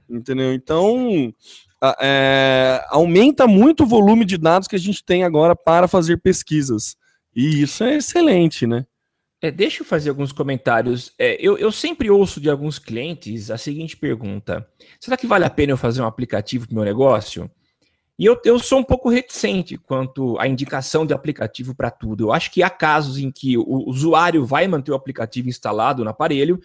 Entendeu? 0.09 0.53
Então, 0.55 1.33
é, 2.01 2.85
aumenta 2.89 3.47
muito 3.47 3.83
o 3.83 3.87
volume 3.87 4.25
de 4.25 4.39
dados 4.39 4.69
que 4.69 4.77
a 4.77 4.79
gente 4.79 5.05
tem 5.05 5.25
agora 5.25 5.57
para 5.57 5.89
fazer 5.89 6.19
pesquisas. 6.19 6.97
E 7.35 7.63
isso 7.63 7.83
é 7.83 7.97
excelente, 7.97 8.67
né? 8.67 8.87
É, 9.41 9.51
deixa 9.51 9.83
eu 9.83 9.87
fazer 9.87 10.11
alguns 10.11 10.31
comentários. 10.31 11.13
É, 11.19 11.37
eu, 11.41 11.59
eu, 11.59 11.73
sempre 11.73 12.09
ouço 12.09 12.41
de 12.41 12.49
alguns 12.49 12.79
clientes 12.79 13.51
a 13.51 13.59
seguinte 13.59 13.97
pergunta: 13.97 14.67
será 15.01 15.17
que 15.17 15.27
vale 15.27 15.45
a 15.45 15.51
pena 15.51 15.73
eu 15.73 15.77
fazer 15.77 16.01
um 16.01 16.07
aplicativo 16.07 16.67
para 16.67 16.73
o 16.73 16.77
meu 16.77 16.85
negócio? 16.85 17.51
E 18.17 18.25
eu, 18.25 18.41
eu 18.45 18.59
sou 18.61 18.79
um 18.79 18.85
pouco 18.85 19.09
reticente 19.09 19.77
quanto 19.77 20.39
à 20.39 20.47
indicação 20.47 21.05
de 21.05 21.13
aplicativo 21.13 21.75
para 21.75 21.91
tudo. 21.91 22.27
Eu 22.27 22.33
acho 22.33 22.53
que 22.53 22.63
há 22.63 22.71
casos 22.71 23.19
em 23.19 23.33
que 23.33 23.59
o 23.59 23.89
usuário 23.89 24.45
vai 24.45 24.69
manter 24.69 24.93
o 24.93 24.95
aplicativo 24.95 25.49
instalado 25.49 26.05
no 26.05 26.11
aparelho, 26.11 26.61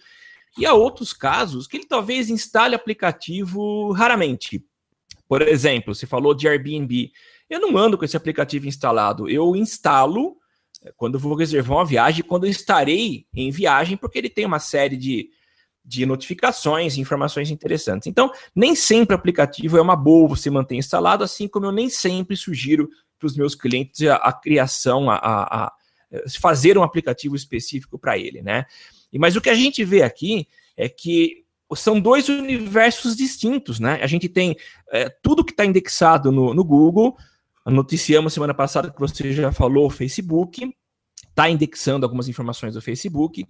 e 0.56 0.64
há 0.66 0.72
outros 0.72 1.12
casos 1.12 1.66
que 1.66 1.76
ele 1.76 1.86
talvez 1.86 2.30
instale 2.30 2.74
aplicativo 2.74 3.92
raramente, 3.92 4.64
por 5.28 5.42
exemplo, 5.42 5.94
você 5.94 6.06
falou 6.06 6.34
de 6.34 6.48
Airbnb. 6.48 7.12
Eu 7.50 7.60
não 7.60 7.76
ando 7.76 7.98
com 7.98 8.04
esse 8.04 8.16
aplicativo 8.16 8.66
instalado. 8.66 9.28
Eu 9.28 9.54
instalo 9.54 10.36
eh, 10.82 10.92
quando 10.96 11.18
vou 11.18 11.34
reservar 11.34 11.78
uma 11.78 11.84
viagem, 11.84 12.24
quando 12.24 12.46
estarei 12.46 13.26
em 13.34 13.50
viagem, 13.50 13.96
porque 13.96 14.18
ele 14.18 14.30
tem 14.30 14.46
uma 14.46 14.58
série 14.58 14.96
de, 14.96 15.30
de 15.84 16.06
notificações, 16.06 16.96
informações 16.96 17.50
interessantes. 17.50 18.06
Então, 18.06 18.32
nem 18.54 18.74
sempre 18.74 19.14
o 19.14 19.18
aplicativo 19.18 19.76
é 19.76 19.82
uma 19.82 19.96
boa 19.96 20.28
você 20.28 20.48
manter 20.48 20.76
instalado, 20.76 21.22
assim 21.22 21.46
como 21.46 21.66
eu 21.66 21.72
nem 21.72 21.90
sempre 21.90 22.34
sugiro 22.34 22.88
para 23.18 23.26
os 23.26 23.36
meus 23.36 23.54
clientes 23.54 24.06
a, 24.06 24.16
a 24.16 24.32
criação, 24.32 25.10
a, 25.10 25.16
a, 25.16 25.64
a, 25.64 25.72
fazer 26.40 26.78
um 26.78 26.82
aplicativo 26.82 27.36
específico 27.36 27.98
para 27.98 28.16
ele, 28.16 28.40
né? 28.40 28.64
E, 29.12 29.18
mas 29.18 29.36
o 29.36 29.40
que 29.40 29.50
a 29.50 29.54
gente 29.54 29.84
vê 29.84 30.02
aqui 30.02 30.48
é 30.76 30.88
que 30.88 31.44
são 31.74 32.00
dois 32.00 32.28
universos 32.28 33.16
distintos, 33.16 33.78
né? 33.78 33.98
A 34.02 34.06
gente 34.06 34.28
tem 34.28 34.56
é, 34.90 35.08
tudo 35.22 35.44
que 35.44 35.52
está 35.52 35.64
indexado 35.64 36.32
no, 36.32 36.54
no 36.54 36.64
Google. 36.64 37.16
Noticiamos 37.66 38.32
semana 38.32 38.54
passada 38.54 38.90
que 38.90 38.98
você 38.98 39.32
já 39.32 39.52
falou 39.52 39.86
o 39.86 39.90
Facebook, 39.90 40.74
está 41.28 41.50
indexando 41.50 42.04
algumas 42.04 42.28
informações 42.28 42.74
do 42.74 42.80
Facebook, 42.80 43.46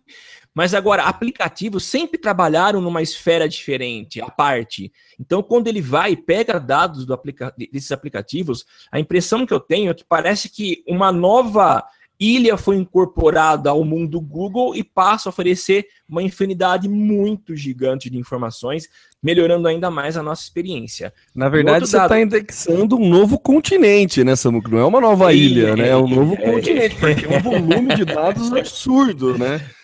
mas 0.53 0.75
agora 0.75 1.05
aplicativos 1.05 1.85
sempre 1.85 2.19
trabalharam 2.19 2.81
numa 2.81 3.01
esfera 3.01 3.49
diferente, 3.49 4.21
à 4.21 4.29
parte. 4.29 4.93
Então, 5.19 5.43
quando 5.43 5.69
ele 5.69 5.81
vai 5.81 6.13
e 6.13 6.17
pega 6.17 6.59
dados 6.59 7.07
do 7.07 7.15
aplica 7.15 7.55
desses 7.57 7.93
aplicativos, 7.93 8.67
a 8.91 8.99
impressão 8.99 9.47
que 9.47 9.55
eu 9.55 9.61
tenho 9.61 9.91
é 9.91 9.95
que 9.95 10.05
parece 10.05 10.51
que 10.51 10.83
uma 10.87 11.13
nova 11.13 11.85
Ilha 12.21 12.57
foi 12.57 12.77
incorporada 12.77 13.71
ao 13.71 13.85
mundo 13.85 14.21
Google 14.21 14.75
e 14.75 14.83
passa 14.83 15.29
a 15.29 15.31
oferecer 15.31 15.87
uma 16.09 16.23
infinidade 16.23 16.89
muito 16.89 17.55
gigante 17.55 18.11
de 18.11 18.19
informações, 18.19 18.89
melhorando 19.23 19.69
ainda 19.69 19.91
mais 19.91 20.17
a 20.17 20.23
nossa 20.23 20.43
experiência. 20.43 21.13
Na 21.35 21.49
verdade, 21.49 21.87
você 21.87 21.97
está 21.97 22.09
dado... 22.09 22.21
indexando 22.21 22.97
um 22.97 23.09
novo 23.09 23.39
continente, 23.39 24.25
né, 24.25 24.35
Samuco? 24.35 24.69
Não 24.69 24.79
é 24.79 24.85
uma 24.85 25.01
nova 25.01 25.33
ilha, 25.33 25.77
né? 25.77 25.89
É 25.91 25.97
um 25.97 26.09
novo 26.09 26.35
é, 26.35 26.53
continente, 26.53 26.97
porque 26.97 27.27
é 27.27 27.39
um 27.39 27.43
volume 27.43 27.95
de 27.95 28.05
dados 28.05 28.53
absurdo, 28.53 29.39
né? 29.39 29.61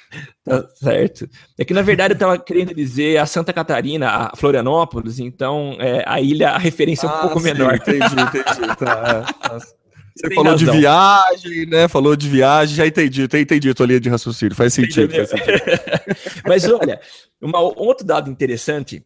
Tá 0.45 0.65
certo. 0.77 1.29
É 1.59 1.65
que, 1.65 1.75
na 1.75 1.83
verdade, 1.83 2.13
eu 2.13 2.17
estava 2.17 2.39
querendo 2.39 2.73
dizer 2.73 3.17
a 3.17 3.27
Santa 3.27 3.53
Catarina, 3.53 4.09
a 4.09 4.37
Florianópolis, 4.37 5.19
então 5.19 5.77
é, 5.81 6.05
a 6.07 6.21
ilha, 6.21 6.51
a 6.51 6.59
referência 6.59 7.07
é 7.07 7.11
um 7.11 7.13
ah, 7.13 7.19
pouco 7.23 7.41
sim, 7.41 7.47
menor. 7.47 7.75
Entendi, 7.75 8.05
entendi. 8.05 8.77
Tá, 8.77 9.25
é. 9.43 9.84
Você 10.17 10.33
falou 10.33 10.53
razão. 10.53 10.73
de 10.73 10.79
viagem, 10.79 11.67
né? 11.67 11.89
Falou 11.89 12.15
de 12.15 12.29
viagem, 12.29 12.77
já 12.77 12.87
entendi, 12.87 13.23
entendi, 13.23 13.43
entendi 13.43 13.71
a 13.71 13.75
tua 13.75 13.87
linha 13.87 14.01
de 14.01 14.09
raciocínio. 14.09 14.55
Faz 14.55 14.73
sentido, 14.73 15.13
faz 15.13 15.29
sentido. 15.29 15.61
Mas 16.47 16.65
olha, 16.69 17.01
uma, 17.41 17.61
um 17.61 17.87
outro 17.87 18.07
dado 18.07 18.31
interessante 18.31 19.05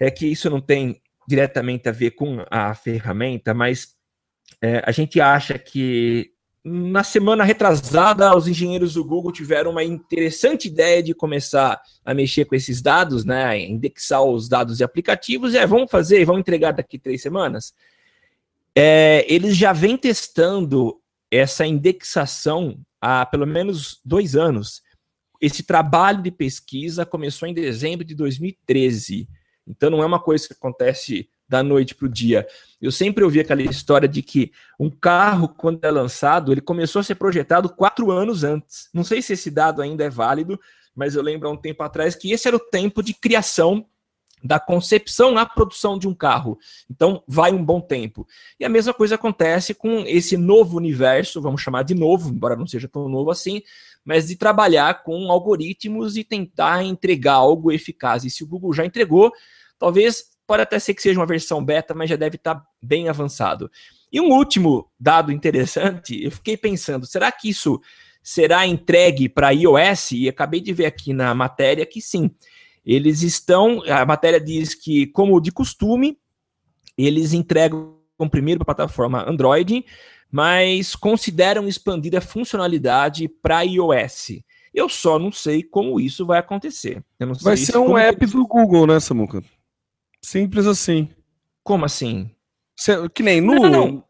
é 0.00 0.10
que 0.10 0.26
isso 0.26 0.48
não 0.48 0.60
tem 0.60 1.00
diretamente 1.28 1.88
a 1.88 1.92
ver 1.92 2.12
com 2.12 2.42
a 2.50 2.74
ferramenta, 2.74 3.52
mas 3.52 3.88
é, 4.62 4.82
a 4.86 4.90
gente 4.90 5.20
acha 5.20 5.58
que 5.58 6.32
na 6.64 7.04
semana 7.04 7.44
retrasada, 7.44 8.36
os 8.36 8.48
engenheiros 8.48 8.94
do 8.94 9.04
Google 9.04 9.32
tiveram 9.32 9.70
uma 9.70 9.84
interessante 9.84 10.68
ideia 10.68 11.02
de 11.02 11.14
começar 11.14 11.80
a 12.04 12.14
mexer 12.14 12.44
com 12.44 12.54
esses 12.54 12.82
dados, 12.82 13.24
né? 13.24 13.58
Indexar 13.58 14.22
os 14.22 14.48
dados 14.48 14.78
de 14.78 14.84
aplicativos. 14.84 15.54
E 15.54 15.58
é, 15.58 15.66
vamos 15.66 15.90
fazer, 15.90 16.24
vamos 16.24 16.40
entregar 16.40 16.72
daqui 16.72 16.98
três 16.98 17.22
semanas. 17.22 17.72
É, 18.80 19.26
eles 19.28 19.56
já 19.56 19.72
vêm 19.72 19.96
testando 19.96 21.00
essa 21.32 21.66
indexação 21.66 22.78
há 23.00 23.26
pelo 23.26 23.44
menos 23.44 24.00
dois 24.04 24.36
anos. 24.36 24.82
Esse 25.40 25.64
trabalho 25.64 26.22
de 26.22 26.30
pesquisa 26.30 27.04
começou 27.04 27.48
em 27.48 27.52
dezembro 27.52 28.04
de 28.04 28.14
2013. 28.14 29.28
Então 29.66 29.90
não 29.90 30.00
é 30.00 30.06
uma 30.06 30.20
coisa 30.20 30.46
que 30.46 30.54
acontece 30.54 31.28
da 31.48 31.60
noite 31.60 31.92
para 31.92 32.06
o 32.06 32.08
dia. 32.08 32.46
Eu 32.80 32.92
sempre 32.92 33.24
ouvi 33.24 33.40
aquela 33.40 33.62
história 33.62 34.06
de 34.06 34.22
que 34.22 34.52
um 34.78 34.88
carro, 34.88 35.48
quando 35.48 35.84
é 35.84 35.90
lançado, 35.90 36.52
ele 36.52 36.60
começou 36.60 37.00
a 37.00 37.02
ser 37.02 37.16
projetado 37.16 37.68
quatro 37.68 38.12
anos 38.12 38.44
antes. 38.44 38.88
Não 38.94 39.02
sei 39.02 39.20
se 39.22 39.32
esse 39.32 39.50
dado 39.50 39.82
ainda 39.82 40.04
é 40.04 40.10
válido, 40.10 40.56
mas 40.94 41.16
eu 41.16 41.22
lembro 41.22 41.48
há 41.48 41.50
um 41.50 41.56
tempo 41.56 41.82
atrás 41.82 42.14
que 42.14 42.30
esse 42.30 42.46
era 42.46 42.56
o 42.56 42.60
tempo 42.60 43.02
de 43.02 43.12
criação 43.12 43.84
da 44.42 44.60
concepção 44.60 45.36
à 45.36 45.44
produção 45.44 45.98
de 45.98 46.06
um 46.06 46.14
carro. 46.14 46.58
Então, 46.90 47.22
vai 47.26 47.52
um 47.52 47.64
bom 47.64 47.80
tempo. 47.80 48.26
E 48.58 48.64
a 48.64 48.68
mesma 48.68 48.94
coisa 48.94 49.16
acontece 49.16 49.74
com 49.74 50.00
esse 50.06 50.36
novo 50.36 50.76
universo, 50.76 51.40
vamos 51.40 51.60
chamar 51.60 51.82
de 51.82 51.94
novo, 51.94 52.30
embora 52.30 52.56
não 52.56 52.66
seja 52.66 52.88
tão 52.88 53.08
novo 53.08 53.30
assim, 53.30 53.62
mas 54.04 54.28
de 54.28 54.36
trabalhar 54.36 55.02
com 55.02 55.30
algoritmos 55.30 56.16
e 56.16 56.24
tentar 56.24 56.82
entregar 56.82 57.34
algo 57.34 57.72
eficaz. 57.72 58.24
E 58.24 58.30
se 58.30 58.42
o 58.42 58.46
Google 58.46 58.72
já 58.72 58.84
entregou, 58.84 59.32
talvez 59.78 60.24
pode 60.46 60.62
até 60.62 60.78
ser 60.78 60.94
que 60.94 61.02
seja 61.02 61.20
uma 61.20 61.26
versão 61.26 61.62
beta, 61.62 61.94
mas 61.94 62.08
já 62.08 62.16
deve 62.16 62.36
estar 62.36 62.64
bem 62.80 63.08
avançado. 63.08 63.70
E 64.10 64.20
um 64.20 64.30
último 64.30 64.90
dado 64.98 65.30
interessante, 65.30 66.24
eu 66.24 66.30
fiquei 66.30 66.56
pensando, 66.56 67.04
será 67.04 67.30
que 67.30 67.50
isso 67.50 67.78
será 68.22 68.66
entregue 68.66 69.28
para 69.28 69.50
iOS? 69.50 70.12
E 70.12 70.28
acabei 70.28 70.60
de 70.60 70.72
ver 70.72 70.86
aqui 70.86 71.12
na 71.12 71.34
matéria 71.34 71.84
que 71.84 72.00
sim. 72.00 72.30
Eles 72.88 73.20
estão, 73.20 73.82
a 73.86 74.06
matéria 74.06 74.40
diz 74.40 74.74
que, 74.74 75.08
como 75.08 75.38
de 75.42 75.52
costume, 75.52 76.18
eles 76.96 77.34
entregam 77.34 77.98
primeiro 78.30 78.64
para 78.64 78.72
a 78.72 78.74
plataforma 78.74 79.28
Android, 79.28 79.84
mas 80.32 80.96
consideram 80.96 81.68
expandir 81.68 82.16
a 82.16 82.20
funcionalidade 82.22 83.28
para 83.28 83.60
iOS. 83.60 84.40
Eu 84.72 84.88
só 84.88 85.18
não 85.18 85.30
sei 85.30 85.62
como 85.62 86.00
isso 86.00 86.24
vai 86.24 86.38
acontecer. 86.38 87.04
vai 87.42 87.58
ser 87.58 87.76
um 87.76 87.98
app 87.98 88.24
do 88.24 88.46
Google, 88.46 88.86
né, 88.86 88.98
Samuca? 89.00 89.44
Simples 90.22 90.66
assim. 90.66 91.10
Como 91.62 91.84
assim? 91.84 92.30
Que 93.12 93.22
nem 93.22 93.38
no. 93.38 93.54
Não, 93.54 93.62
não, 93.62 93.70
não. 93.70 94.04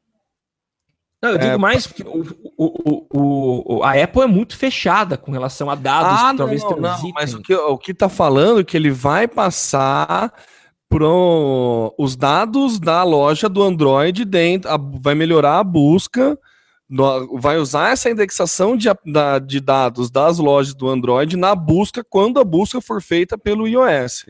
Não, 1.21 1.31
eu 1.31 1.37
É, 1.37 1.39
digo 1.39 1.59
mais 1.59 1.87
porque 1.87 2.05
o, 2.05 2.25
o, 2.57 3.77
o, 3.79 3.83
a 3.83 3.93
Apple 4.03 4.23
é 4.23 4.27
muito 4.27 4.57
fechada 4.57 5.17
com 5.17 5.33
relação 5.33 5.69
a 5.69 5.75
dados 5.75 6.21
Ah, 6.23 6.31
que 6.31 6.37
talvez 6.39 6.63
não, 6.63 6.77
não, 6.77 7.11
mas 7.13 7.35
o 7.35 7.43
que, 7.43 7.55
o 7.55 7.77
que 7.77 7.93
tá 7.93 8.09
falando 8.09 8.61
é 8.61 8.65
que 8.65 8.77
ele 8.77 8.91
vai 8.91 9.27
passar 9.27 10.33
pro, 10.89 11.95
os 11.99 12.17
dados 12.17 12.79
da 12.79 13.03
loja 13.03 13.49
do 13.49 13.63
Android 13.63 14.25
dentro, 14.25 14.71
a- 14.71 14.79
vai 14.79 15.15
melhorar 15.15 15.59
a 15.59 15.65
busca, 15.65 16.39
no- 16.89 17.39
vai 17.39 17.59
usar 17.59 17.91
essa 17.93 18.09
indexação 18.09 18.77
de, 18.77 18.89
da- 19.05 19.39
de 19.39 19.61
dados 19.61 20.11
das 20.11 20.39
lojas 20.39 20.75
do 20.75 20.89
Android 20.89 21.37
na 21.37 21.55
busca 21.55 22.03
quando 22.09 22.41
a 22.41 22.45
busca 22.45 22.81
for 22.81 23.03
feita 23.03 23.37
pelo 23.37 23.67
iOS. 23.69 24.25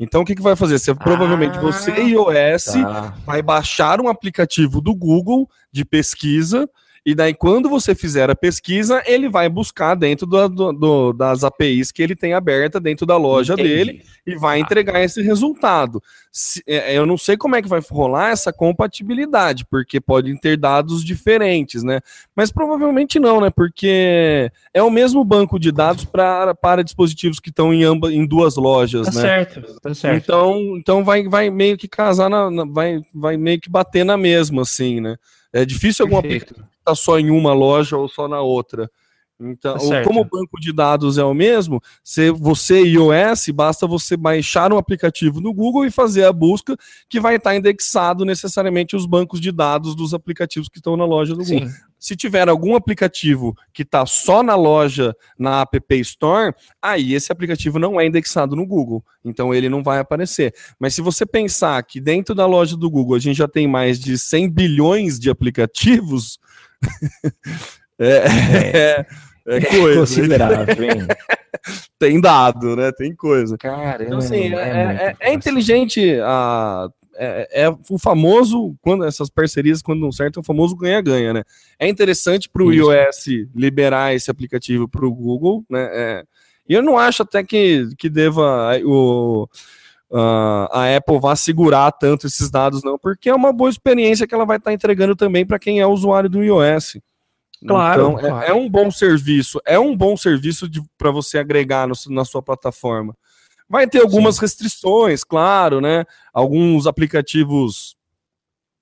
Então 0.00 0.22
o 0.22 0.24
que, 0.24 0.34
que 0.34 0.42
vai 0.42 0.56
fazer? 0.56 0.78
Você, 0.78 0.94
provavelmente 0.94 1.58
você, 1.58 1.90
iOS, 1.92 2.64
Tá. 2.72 3.14
vai 3.26 3.42
baixar 3.42 4.00
um 4.00 4.08
aplicativo 4.08 4.80
do 4.80 4.94
Google 4.94 5.46
de 5.70 5.84
pesquisa, 5.84 6.68
e 7.04 7.14
daí, 7.14 7.32
quando 7.32 7.68
você 7.68 7.94
fizer 7.94 8.28
a 8.28 8.34
pesquisa, 8.34 9.02
ele 9.06 9.28
vai 9.28 9.48
buscar 9.48 9.94
dentro 9.94 10.26
do- 10.26 10.48
do- 10.48 10.72
do- 10.72 11.12
das 11.14 11.42
APIs 11.44 11.90
que 11.90 12.02
ele 12.02 12.14
tem 12.14 12.34
aberta 12.34 12.78
dentro 12.78 13.06
da 13.06 13.16
loja 13.16 13.54
Entendi. 13.54 13.68
dele 13.68 14.02
e 14.26 14.36
vai 14.36 14.58
Ah. 14.58 14.60
entregar 14.60 15.02
esse 15.02 15.22
resultado. 15.22 16.02
Se- 16.32 16.62
é, 16.66 16.96
eu 16.96 17.04
não 17.04 17.18
sei 17.18 17.36
como 17.36 17.56
é 17.56 17.62
que 17.62 17.68
vai 17.68 17.80
rolar 17.90 18.30
essa 18.30 18.52
compatibilidade, 18.52 19.64
porque 19.64 20.00
podem 20.00 20.36
ter 20.36 20.56
dados 20.56 21.04
diferentes, 21.04 21.82
né? 21.82 22.00
Mas 22.36 22.52
provavelmente 22.52 23.18
não, 23.18 23.40
né? 23.40 23.50
Porque 23.50 24.50
é 24.72 24.82
o 24.82 24.90
mesmo 24.90 25.24
banco 25.24 25.58
de 25.58 25.72
dados 25.72 26.04
pra, 26.04 26.54
para 26.54 26.84
dispositivos 26.84 27.40
que 27.40 27.48
estão 27.50 27.74
em, 27.74 27.82
amba, 27.82 28.12
em 28.12 28.24
duas 28.26 28.56
lojas, 28.56 29.06
Tá 29.08 29.12
né? 29.14 29.20
certo, 29.20 29.80
tá 29.80 29.92
certo. 29.94 30.22
Então, 30.22 30.76
então 30.76 31.04
vai, 31.04 31.26
vai 31.28 31.50
meio 31.50 31.76
que 31.76 31.88
casar, 31.88 32.30
na, 32.30 32.48
na- 32.50 32.64
vai, 32.64 33.00
vai 33.12 33.36
meio 33.36 33.60
que 33.60 33.68
bater 33.68 34.04
na 34.04 34.16
mesma, 34.16 34.62
assim, 34.62 35.00
né? 35.00 35.16
É 35.52 35.64
difícil 35.64 36.04
algum 36.04 36.16
aplicativo 36.18 36.54
Perfeito. 36.60 36.78
estar 36.78 36.94
só 36.94 37.18
em 37.18 37.30
uma 37.30 37.52
loja 37.52 37.96
ou 37.96 38.08
só 38.08 38.28
na 38.28 38.40
outra. 38.40 38.88
Então, 39.40 39.74
Tá 39.74 39.80
certo. 39.80 40.06
como 40.06 40.20
o 40.20 40.24
banco 40.24 40.60
de 40.60 40.72
dados 40.72 41.16
é 41.16 41.24
o 41.24 41.32
mesmo, 41.32 41.80
se 42.04 42.30
você 42.30 42.82
iOS, 42.82 43.48
basta 43.54 43.86
você 43.86 44.16
baixar 44.16 44.72
um 44.72 44.76
aplicativo 44.76 45.40
no 45.40 45.54
Google 45.54 45.86
e 45.86 45.90
fazer 45.90 46.24
a 46.24 46.32
busca, 46.32 46.76
que 47.08 47.18
vai 47.18 47.36
estar 47.36 47.56
indexado 47.56 48.24
necessariamente 48.24 48.94
os 48.94 49.06
bancos 49.06 49.40
de 49.40 49.50
dados 49.50 49.94
dos 49.94 50.12
aplicativos 50.12 50.68
que 50.68 50.78
estão 50.78 50.96
na 50.96 51.06
loja 51.06 51.34
do 51.34 51.42
Google. 51.44 51.68
Sim. 51.68 51.74
Se 51.98 52.16
tiver 52.16 52.48
algum 52.48 52.74
aplicativo 52.74 53.54
que 53.74 53.82
está 53.82 54.06
só 54.06 54.42
na 54.42 54.54
loja, 54.56 55.14
na 55.38 55.60
App 55.62 56.00
Store, 56.00 56.54
aí 56.80 57.14
esse 57.14 57.30
aplicativo 57.30 57.78
não 57.78 58.00
é 58.00 58.06
indexado 58.06 58.56
no 58.56 58.66
Google. 58.66 59.04
Então 59.22 59.54
ele 59.54 59.68
não 59.68 59.82
vai 59.82 59.98
aparecer. 59.98 60.54
Mas 60.78 60.94
se 60.94 61.02
você 61.02 61.26
pensar 61.26 61.82
que 61.82 62.00
dentro 62.00 62.34
da 62.34 62.46
loja 62.46 62.74
do 62.76 62.90
Google 62.90 63.16
a 63.16 63.18
gente 63.18 63.36
já 63.36 63.46
tem 63.48 63.66
mais 63.68 64.00
de 64.00 64.16
100 64.16 64.50
bilhões 64.50 65.18
de 65.18 65.28
aplicativos, 65.28 66.38
é, 67.98 68.24
é, 68.74 69.06
é 69.56 69.60
coisa. 69.60 70.00
Considerável, 70.00 70.84
hein? 70.84 71.06
Tem 71.98 72.20
dado, 72.20 72.76
né? 72.76 72.90
Tem 72.92 73.14
coisa. 73.14 73.58
Caramba. 73.58 74.04
Então, 74.04 74.18
assim, 74.18 74.54
é, 74.54 74.58
é- 74.58 75.06
é 75.08 75.10
informação. 75.10 75.34
inteligente 75.34 76.18
a. 76.22 76.88
É, 77.22 77.64
é 77.64 77.68
o 77.68 77.98
famoso, 77.98 78.74
quando 78.80 79.04
essas 79.04 79.28
parcerias, 79.28 79.82
quando 79.82 80.00
não 80.00 80.10
certo, 80.12 80.38
é 80.38 80.40
o 80.40 80.44
famoso 80.44 80.74
ganha-ganha, 80.74 81.34
né? 81.34 81.42
É 81.78 81.86
interessante 81.86 82.48
para 82.48 82.62
o 82.62 82.72
iOS 82.72 83.26
liberar 83.54 84.14
esse 84.14 84.30
aplicativo 84.30 84.88
para 84.88 85.04
o 85.04 85.12
Google, 85.12 85.62
né? 85.68 85.88
É, 85.92 86.24
e 86.66 86.72
eu 86.72 86.82
não 86.82 86.96
acho 86.98 87.22
até 87.22 87.42
que, 87.44 87.88
que 87.98 88.08
deva 88.08 88.70
o, 88.84 89.46
a- 90.10 90.68
a 90.72 90.96
Apple 90.96 91.20
vá 91.20 91.36
segurar 91.36 91.92
tanto 91.92 92.26
esses 92.26 92.50
dados, 92.50 92.82
não, 92.82 92.98
porque 92.98 93.28
é 93.28 93.34
uma 93.34 93.52
boa 93.52 93.68
experiência 93.68 94.26
que 94.26 94.34
ela 94.34 94.46
vai 94.46 94.56
estar 94.56 94.72
entregando 94.72 95.14
também 95.14 95.44
para 95.44 95.58
quem 95.58 95.78
é 95.80 95.86
usuário 95.86 96.30
do 96.30 96.42
iOS. 96.42 96.96
Claro, 97.66 98.02
Então, 98.02 98.18
é- 98.18 98.28
claro. 98.30 98.46
É, 98.46 98.54
um 98.54 98.68
bom 98.68 98.90
serviço, 98.90 99.60
é 99.66 99.78
um 99.78 99.94
bom 99.96 100.16
serviço 100.16 100.68
para 100.96 101.10
você 101.10 101.38
agregar 101.38 101.86
no- 101.86 101.94
na 102.08 102.24
sua 102.24 102.42
plataforma. 102.42 103.14
Vai 103.68 103.86
ter 103.86 104.00
algumas 104.00 104.38
restrições, 104.38 105.22
claro, 105.22 105.80
né? 105.80 106.04
Alguns 106.32 106.86
aplicativos 106.86 107.94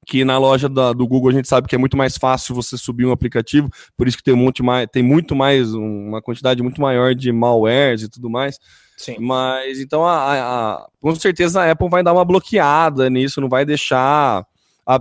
que 0.07 0.25
na 0.25 0.39
loja 0.39 0.69
da- 0.71 0.95
do 0.95 1.07
Google 1.07 1.29
a 1.29 1.33
gente 1.35 1.47
sabe 1.49 1.69
que 1.69 1.75
é 1.75 1.79
muito 1.79 1.97
mais 1.97 2.17
fácil 2.17 2.55
você 2.55 2.79
subir 2.79 3.05
um 3.05 3.13
aplicativo, 3.13 3.69
por 3.95 4.09
isso 4.09 4.17
que 4.17 4.23
tem, 4.23 4.33
um 4.33 4.39
monte 4.39 4.63
mais, 4.63 4.89
tem 4.91 5.03
muito 5.03 5.37
mais, 5.37 5.75
um- 5.75 6.09
uma 6.09 6.23
quantidade 6.23 6.63
muito 6.63 6.81
maior 6.81 7.15
de 7.15 7.31
malwares 7.31 8.03
e 8.03 8.09
tudo 8.09 8.31
mais. 8.31 8.59
Sim. 8.97 9.17
Mas 9.19 9.79
então, 9.81 10.07
a, 10.07 10.33
a- 10.77 10.89
com 11.01 11.15
certeza 11.15 11.61
a 11.63 11.71
Apple 11.71 11.91
vai 11.91 12.03
dar 12.03 12.15
uma 12.15 12.25
bloqueada 12.25 13.11
nisso, 13.11 13.41
não 13.41 13.49
vai 13.51 13.67
deixar 13.67 14.47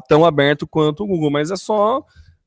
tão 0.10 0.26
aberto 0.26 0.68
quanto 0.68 1.04
o 1.04 1.08
Google, 1.08 1.32
mas 1.32 1.50
é 1.52 1.56
só 1.56 2.04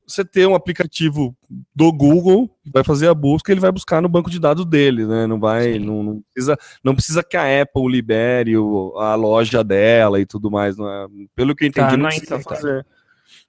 você 0.07 0.25
ter 0.25 0.45
um 0.47 0.55
aplicativo 0.55 1.35
do 1.75 1.91
Google, 1.91 2.49
vai 2.73 2.83
fazer 2.83 3.07
a 3.07 3.13
busca, 3.13 3.51
ele 3.51 3.61
vai 3.61 3.71
buscar 3.71 4.01
no 4.01 4.09
banco 4.09 4.29
de 4.29 4.39
dados 4.39 4.65
dele, 4.65 5.05
né? 5.05 5.25
Não 5.27 5.39
vai, 5.39 5.79
não, 5.79 6.03
não 6.03 6.23
precisa, 6.33 6.57
não 6.83 6.93
precisa 6.95 7.23
que 7.23 7.37
a 7.37 7.61
Apple 7.61 7.87
libere 7.89 8.57
o- 8.57 8.93
a 8.97 9.15
loja 9.15 9.63
dela 9.63 10.19
e 10.19 10.25
tudo 10.25 10.51
mais, 10.51 10.77
é? 10.77 11.05
Pelo 11.35 11.55
que 11.55 11.63
eu 11.63 11.67
entendi, 11.69 11.87
Tá, 11.87 11.97
não, 11.97 12.03
não, 12.03 12.07
precisa 12.09 12.25
então 12.25 12.43
tá. 12.43 12.55
fazer, 12.55 12.85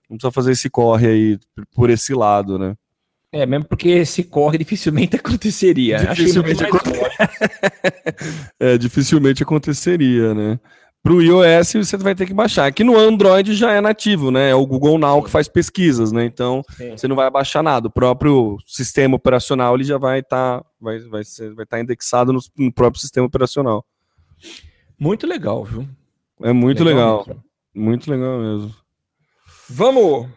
não 0.08 0.16
precisa 0.16 0.30
fazer 0.32 0.52
esse 0.52 0.70
corre 0.70 1.06
aí 1.08 1.38
por 1.74 1.90
esse 1.90 2.14
lado, 2.14 2.58
né? 2.58 2.76
É, 3.34 3.46
mesmo 3.46 3.64
porque 3.64 3.88
esse 3.88 4.22
corre 4.24 4.58
dificilmente 4.58 5.16
aconteceria. 5.16 5.96
Dificilmente 6.06 6.62
mais 6.62 6.72
É, 8.60 8.76
dificilmente 8.78 9.42
aconteceria, 9.42 10.34
né? 10.34 10.60
Pro 11.02 11.20
iOS 11.20 11.72
você 11.74 11.96
vai 11.96 12.14
ter 12.14 12.26
que 12.26 12.32
baixar. 12.32 12.66
Aqui 12.66 12.84
no 12.84 12.96
Android 12.96 13.54
já 13.54 13.72
é 13.72 13.80
nativo, 13.80 14.30
né? 14.30 14.50
É 14.50 14.54
o 14.54 14.64
Google 14.64 14.98
Now 14.98 15.20
que 15.22 15.30
faz 15.30 15.48
pesquisas, 15.48 16.12
né? 16.12 16.24
Então 16.24 16.62
Sim. 16.76 16.92
você 16.96 17.08
não 17.08 17.16
vai 17.16 17.28
baixar 17.28 17.60
nada. 17.62 17.88
O 17.88 17.90
próprio 17.90 18.56
sistema 18.66 19.16
operacional 19.16 19.74
ele 19.74 19.82
já 19.82 19.98
vai 19.98 20.20
estar 20.20 20.64
vai, 20.80 21.00
vai, 21.00 21.24
ser- 21.24 21.54
vai 21.54 21.66
tá 21.66 21.80
indexado 21.80 22.32
no, 22.32 22.38
no 22.56 22.72
próprio 22.72 23.00
sistema 23.00 23.26
operacional. 23.26 23.84
Muito 24.96 25.26
legal, 25.26 25.64
viu? 25.64 25.88
É 26.40 26.52
muito 26.52 26.84
legal. 26.84 27.24
mesmo. 27.26 27.44
Muito 27.74 28.10
legal 28.10 28.38
mesmo. 28.38 28.74
Vamos. 29.68 30.28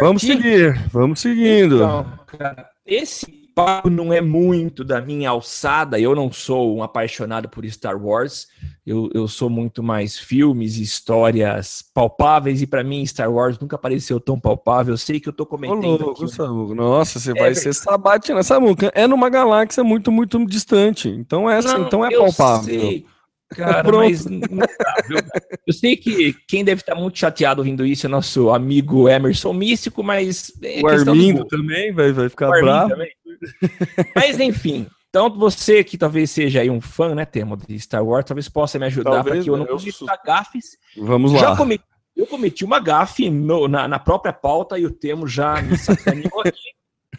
Vamos 0.00 0.22
partir? 0.24 0.42
seguir, 0.42 0.88
vamos 0.90 1.20
seguindo. 1.20 1.76
Então, 1.76 2.18
cara, 2.26 2.68
esse 2.84 3.37
papo 3.64 3.90
não 3.90 4.12
é 4.12 4.20
muito 4.20 4.84
da 4.84 5.00
minha 5.00 5.30
alçada. 5.30 5.98
Eu 5.98 6.14
não 6.14 6.30
sou 6.30 6.76
um 6.76 6.82
apaixonado 6.82 7.48
por 7.48 7.64
Star 7.68 8.00
Wars. 8.00 8.46
Eu, 8.86 9.10
eu 9.12 9.26
sou 9.26 9.50
muito 9.50 9.82
mais 9.82 10.16
filmes, 10.16 10.76
histórias 10.76 11.82
palpáveis. 11.92 12.62
E 12.62 12.66
pra 12.66 12.84
mim, 12.84 13.04
Star 13.04 13.30
Wars 13.32 13.58
nunca 13.58 13.76
pareceu 13.76 14.20
tão 14.20 14.38
palpável. 14.38 14.94
Eu 14.94 14.98
sei 14.98 15.18
que 15.18 15.28
eu 15.28 15.32
tô 15.32 15.42
Ô, 15.42 15.46
cometendo 15.46 16.04
louco, 16.04 16.24
aqui. 16.24 16.74
Nossa, 16.74 17.18
você 17.18 17.30
É 17.30 17.34
vai 17.34 17.42
verdade. 17.52 17.60
ser 17.60 17.74
sabatina. 17.74 18.42
Samuca, 18.42 18.92
é 18.94 19.06
numa 19.06 19.28
galáxia 19.28 19.82
muito, 19.82 20.12
muito 20.12 20.44
distante. 20.46 21.08
Então 21.08 21.50
é, 21.50 21.60
Não, 21.60 21.82
então 21.82 22.04
é 22.04 22.14
eu 22.14 22.20
palpável. 22.20 22.62
sei, 22.80 23.06
cara, 23.50 23.82
Pronto. 23.82 24.04
mas 24.04 24.24
viu? 24.24 25.18
eu 25.66 25.72
sei 25.72 25.96
que 25.96 26.34
quem 26.46 26.64
deve 26.64 26.82
estar 26.82 26.94
muito 26.94 27.18
chateado 27.18 27.60
ouvindo 27.60 27.84
isso 27.84 28.06
é 28.06 28.08
nosso 28.08 28.50
amigo 28.50 29.08
Emerson 29.08 29.52
Místico, 29.52 30.02
mas 30.02 30.52
é 30.62 30.80
O 30.82 30.86
Armindo 30.86 31.44
também 31.46 31.92
vai, 31.92 32.12
vai 32.12 32.28
ficar 32.28 32.48
bravo. 32.50 32.90
também. 32.90 33.10
Mas 34.14 34.38
enfim, 34.40 34.86
então 35.08 35.30
você 35.34 35.82
que 35.84 35.96
talvez 35.98 36.30
seja 36.30 36.60
aí 36.60 36.70
um 36.70 36.80
fã, 36.80 37.14
né, 37.14 37.24
Temo, 37.24 37.56
de 37.56 37.78
Star 37.80 38.04
Wars, 38.04 38.24
talvez 38.26 38.48
possa 38.48 38.78
me 38.78 38.86
ajudar 38.86 39.22
para 39.24 39.40
que 39.40 39.48
eu 39.50 39.56
não 39.56 39.64
né? 39.64 39.70
Eu 39.72 39.78
cometa 39.78 40.20
gafes. 40.24 40.64
Vamos 40.96 41.32
Já 41.32 41.50
lá. 41.50 41.56
cometi, 41.56 41.84
eu 42.16 42.26
cometi 42.26 42.64
uma 42.64 42.78
gafe 42.80 43.30
no- 43.30 43.68
na, 43.68 43.86
na 43.88 43.98
própria 43.98 44.32
pauta 44.32 44.78
e 44.78 44.84
o 44.86 44.90
Temo 44.90 45.26
já 45.26 45.60
me 45.62 45.76
sacaneou 45.78 46.40
aqui. 46.44 46.58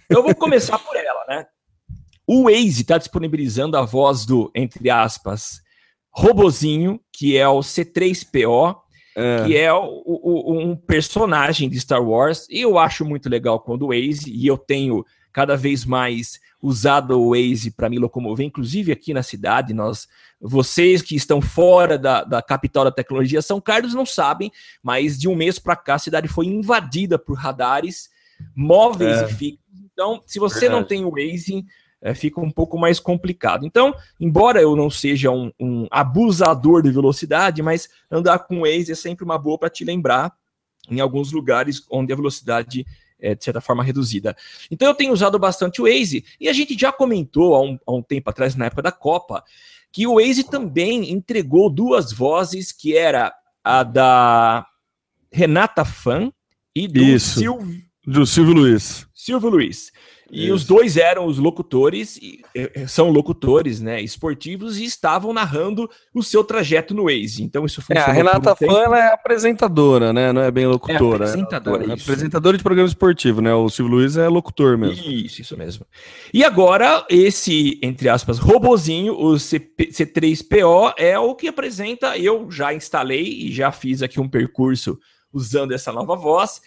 Eu 0.09 0.23
vou 0.23 0.33
começar 0.35 0.77
por 0.79 0.95
ela, 0.95 1.23
né? 1.27 1.45
O 2.27 2.43
Waze 2.45 2.81
está 2.81 2.97
disponibilizando 2.97 3.77
a 3.77 3.81
voz 3.83 4.25
do, 4.25 4.51
entre 4.55 4.89
aspas, 4.89 5.61
robozinho, 6.11 6.99
que 7.13 7.37
é 7.37 7.47
o 7.47 7.59
C3PO, 7.59 8.75
É. 9.15 9.43
que 9.45 9.57
é 9.57 9.71
o- 9.73 10.03
o- 10.05 10.59
um 10.59 10.75
personagem 10.75 11.69
de 11.69 11.79
Star 11.79 12.03
Wars. 12.03 12.47
E 12.49 12.61
eu 12.61 12.77
acho 12.79 13.05
muito 13.05 13.29
legal 13.29 13.59
quando 13.59 13.83
o 13.83 13.87
Waze, 13.89 14.31
e 14.31 14.47
eu 14.47 14.57
tenho 14.57 15.03
cada 15.31 15.55
vez 15.55 15.85
mais 15.85 16.39
usado 16.61 17.19
o 17.19 17.29
Waze 17.31 17.71
para 17.71 17.89
me 17.89 17.97
locomover, 17.97 18.45
inclusive 18.45 18.91
aqui 18.91 19.13
na 19.13 19.23
cidade, 19.23 19.73
nós, 19.73 20.07
vocês 20.41 21.01
que 21.01 21.15
estão 21.15 21.41
fora 21.41 21.97
da, 21.97 22.23
da 22.23 22.41
capital 22.41 22.83
da 22.83 22.91
tecnologia, 22.91 23.41
São 23.41 23.61
Carlos 23.61 23.93
não 23.93 24.05
sabem, 24.05 24.51
mas 24.83 25.17
de 25.17 25.27
um 25.27 25.35
mês 25.35 25.57
para 25.57 25.75
cá 25.75 25.95
a 25.95 25.99
cidade 25.99 26.27
foi 26.27 26.47
invadida 26.47 27.17
por 27.17 27.37
radares 27.37 28.09
móveis 28.55 29.21
É. 29.21 29.25
e 29.25 29.33
fixos. 29.33 29.59
Então, 29.93 30.21
se 30.25 30.39
você 30.39 30.67
não 30.67 30.81
Verdade. 30.81 30.89
tem 30.89 31.05
o 31.05 31.11
Waze, 31.11 31.65
é, 32.01 32.13
fica 32.13 32.39
um 32.39 32.49
pouco 32.51 32.77
mais 32.77 32.99
complicado. 32.99 33.65
Então, 33.65 33.93
embora 34.19 34.61
eu 34.61 34.75
não 34.75 34.89
seja 34.89 35.29
um, 35.31 35.51
um 35.59 35.87
abusador 35.91 36.81
de 36.81 36.91
velocidade, 36.91 37.61
mas 37.61 37.89
andar 38.09 38.39
com 38.39 38.59
o 38.59 38.61
Waze 38.61 38.91
é 38.93 38.95
sempre 38.95 39.25
uma 39.25 39.37
boa 39.37 39.57
para 39.57 39.69
te 39.69 39.83
lembrar 39.83 40.33
em 40.89 40.99
alguns 41.01 41.31
lugares 41.31 41.83
onde 41.91 42.11
a 42.13 42.15
velocidade 42.15 42.85
é, 43.19 43.35
de 43.35 43.43
certa 43.43 43.61
forma, 43.61 43.83
reduzida. 43.83 44.35
Então 44.69 44.87
eu 44.87 44.95
tenho 44.95 45.13
usado 45.13 45.37
bastante 45.37 45.81
o 45.81 45.85
Waze, 45.85 46.23
e 46.39 46.47
a 46.47 46.53
gente 46.53 46.79
já 46.79 46.91
comentou 46.91 47.55
há 47.55 47.61
um, 47.61 47.79
há 47.85 47.91
um 47.93 48.01
tempo 48.01 48.29
atrás, 48.29 48.55
na 48.55 48.65
época 48.65 48.81
da 48.81 48.91
Copa, 48.91 49.43
que 49.91 50.05
o 50.05 50.15
Waze 50.15 50.43
também 50.43 51.11
entregou 51.11 51.69
duas 51.69 52.11
vozes, 52.11 52.71
que 52.71 52.95
era 52.95 53.33
a 53.63 53.83
da 53.83 54.65
Renata 55.31 55.83
Fan 55.83 56.31
e 56.75 56.87
do 56.87 57.01
Isso. 57.01 57.39
Silvio, 57.39 57.83
Do 58.05 58.25
Silvio 58.25 58.53
Luiz. 58.53 59.07
Silvio 59.13 59.49
Luiz. 59.49 59.91
E 60.31 60.45
Isso. 60.45 60.53
os 60.53 60.65
dois 60.65 60.97
eram 60.97 61.25
os 61.25 61.37
locutores, 61.37 62.17
e, 62.17 62.41
eh, 62.55 62.85
são 62.87 63.09
locutores, 63.09 63.81
né, 63.81 64.01
esportivos, 64.01 64.77
e 64.77 64.85
estavam 64.85 65.33
narrando 65.33 65.89
o 66.13 66.21
seu 66.21 66.43
trajeto 66.43 66.93
no 66.93 67.05
Waze. 67.05 67.43
Então 67.43 67.65
isso 67.65 67.81
É, 67.89 67.97
a 67.99 68.11
Renata. 68.11 68.55
Fã 68.55 68.65
ela 68.83 68.99
é 68.99 69.13
apresentadora, 69.13 70.13
né? 70.13 70.31
Não 70.31 70.41
é 70.41 70.51
bem 70.51 70.67
locutora. 70.67 71.25
apresentadora, 71.25 71.83
Ela 71.83 71.93
é 71.93 71.95
isso. 71.95 72.03
apresentadora 72.09 72.57
de 72.57 72.63
programa 72.63 72.87
esportivo, 72.87 73.41
né? 73.41 73.53
O 73.53 73.69
Silvio 73.69 73.95
Luiz 73.95 74.17
é 74.17 74.27
locutor 74.27 74.77
mesmo. 74.77 75.03
Isso, 75.03 75.41
isso 75.41 75.57
mesmo. 75.57 75.85
E 76.33 76.43
agora, 76.43 77.05
esse, 77.09 77.79
entre 77.81 78.09
aspas, 78.09 78.37
robozinho, 78.37 79.13
o 79.19 79.39
CP 79.39 79.87
C3PO, 79.91 80.93
é 80.97 81.17
o 81.17 81.33
que 81.35 81.47
apresenta. 81.47 82.17
Eu 82.17 82.49
já 82.51 82.73
instalei 82.73 83.23
e 83.23 83.51
já 83.51 83.71
fiz 83.71 84.01
aqui 84.01 84.19
um 84.19 84.27
percurso 84.29 84.99
usando 85.33 85.71
essa 85.73 85.91
nova 85.91 86.15
voz. 86.15 86.61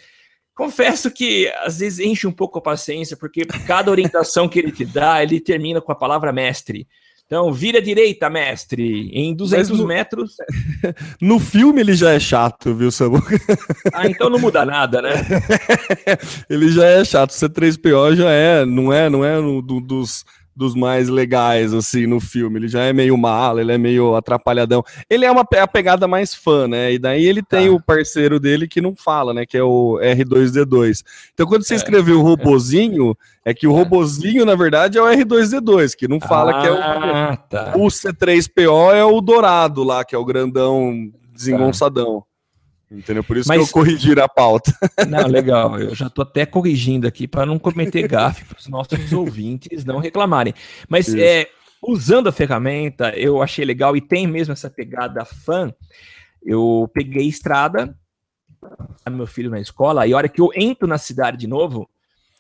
Confesso 0.55 1.11
que 1.11 1.51
às 1.65 1.79
vezes 1.79 1.99
enche 1.99 2.27
um 2.27 2.33
pouco 2.33 2.59
a 2.59 2.63
paciência, 2.63 3.17
porque 3.17 3.45
cada 3.67 3.91
orientação 3.91 4.49
que 4.49 4.59
ele 4.59 4.71
te 4.71 4.85
dá, 4.85 5.23
ele 5.23 5.41
termina 5.41 5.81
com 5.81 5.91
a 5.93 5.95
palavra 5.97 6.33
mestre. 6.33 6.87
Então, 7.25 7.51
vira 7.51 7.79
à 7.79 7.81
direita, 7.81 8.29
mestre, 8.29 9.09
em 9.11 9.35
200 9.35 9.71
Mas 9.71 9.79
no- 9.81 9.87
metros. 9.87 10.33
No 11.19 11.41
filme 11.41 11.81
ele 11.81 11.95
já 11.95 12.11
é 12.13 12.21
chato, 12.21 12.75
viu, 12.75 12.91
Samu? 12.91 13.23
Ah, 13.95 14.07
então 14.07 14.29
não 14.29 14.39
muda 14.39 14.67
nada, 14.67 15.01
né? 15.01 15.13
ele 16.51 16.69
já 16.71 16.85
é 16.87 17.03
chato. 17.05 17.31
O 17.31 17.35
C3PO 17.35 18.17
já 18.17 18.31
é, 18.31 18.67
não 18.67 18.93
é, 18.93 19.09
não 19.09 19.25
é 19.25 19.39
um 19.41 19.63
do- 19.63 19.81
dos, 19.81 20.25
dos 20.55 20.75
mais 20.75 21.09
legais, 21.09 21.73
assim, 21.73 22.07
no 22.07 22.21
filme. 22.21 22.59
Ele 22.59 22.69
já 22.69 22.83
é 22.83 22.93
meio 22.93 23.17
mala, 23.17 23.61
ele 23.61 23.73
é 23.73 23.79
meio 23.79 24.15
atrapalhadão. 24.15 24.83
Ele 25.09 25.25
é 25.25 25.31
uma 25.31 25.43
a 25.43 25.67
pegada 25.67 26.07
mais 26.07 26.35
fã, 26.35 26.69
né? 26.69 26.93
E 26.93 26.99
daí 26.99 27.25
ele 27.25 27.43
tem 27.43 27.69
Tá. 27.69 27.75
o 27.75 27.81
parceiro 27.83 28.39
dele 28.41 28.69
que 28.69 28.81
não 28.81 28.95
fala, 28.95 29.33
né? 29.33 29.47
Que 29.47 29.57
é 29.57 29.63
o 29.63 29.99
R2D2. 30.03 31.03
Então, 31.35 31.47
quando 31.47 31.63
você 31.65 31.75
É. 31.75 31.77
escreveu 31.77 32.21
o 32.21 32.23
robozinho, 32.23 33.17
é 33.45 33.53
que 33.55 33.67
o 33.67 33.71
É. 33.73 33.75
robozinho, 33.75 34.45
na 34.45 34.55
verdade, 34.55 34.99
é 34.99 35.03
o 35.03 35.07
R2D2, 35.07 35.95
que 35.95 36.07
não 36.09 36.21
fala 36.21 36.61
que 36.61 36.67
é 36.67 36.73
o. 36.73 36.77
Ah, 36.77 37.37
tá. 37.49 37.73
O 37.77 37.89
C3PO 37.91 38.93
é 38.95 39.05
o 39.05 39.21
dourado 39.21 39.83
lá, 39.83 40.05
que 40.05 40.15
é 40.15 40.19
o 40.19 40.25
grandão 40.25 41.11
desengonçadão. 41.35 42.25
Entendeu? 42.93 43.25
Por 43.25 43.37
isso 43.39 43.49
Mas- 43.49 43.59
que 43.59 43.65
eu 43.65 43.73
corrigi 43.73 44.13
a 44.21 44.29
pauta. 44.29 44.71
Não, 45.09 45.27
legal. 45.27 45.81
Eu 45.81 45.95
já 45.95 46.11
tô 46.11 46.23
até 46.23 46.45
corrigindo 46.45 47.07
aqui 47.07 47.27
para 47.27 47.47
não 47.47 47.59
cometer 47.59 48.07
gafe 48.07 48.45
para 48.45 48.59
os 48.59 48.69
nossos 48.69 49.13
ouvintes 49.13 49.85
não 49.85 49.99
reclamarem. 49.99 50.53
Mas 50.89 51.09
Isso. 51.09 51.17
é, 51.19 51.49
usando 51.83 52.29
a 52.29 52.33
ferramenta, 52.33 53.17
eu 53.17 53.43
achei 53.43 53.65
legal 53.65 53.97
e 53.97 54.01
tem 54.01 54.27
mesmo 54.27 54.53
essa 54.53 54.69
pegada 54.69 55.25
fã. 55.25 55.73
Eu 56.45 56.91
peguei 56.93 57.27
estrada, 57.27 57.97
a 59.05 59.11
meu 59.11 59.27
filho 59.27 59.51
na 59.51 59.61
escola, 59.61 60.07
e 60.07 60.13
a 60.13 60.17
hora 60.17 60.29
que 60.29 60.41
eu 60.41 60.51
entro 60.55 60.87
na 60.87 60.99
cidade 60.99 61.39
de 61.39 61.47
novo, 61.47 61.89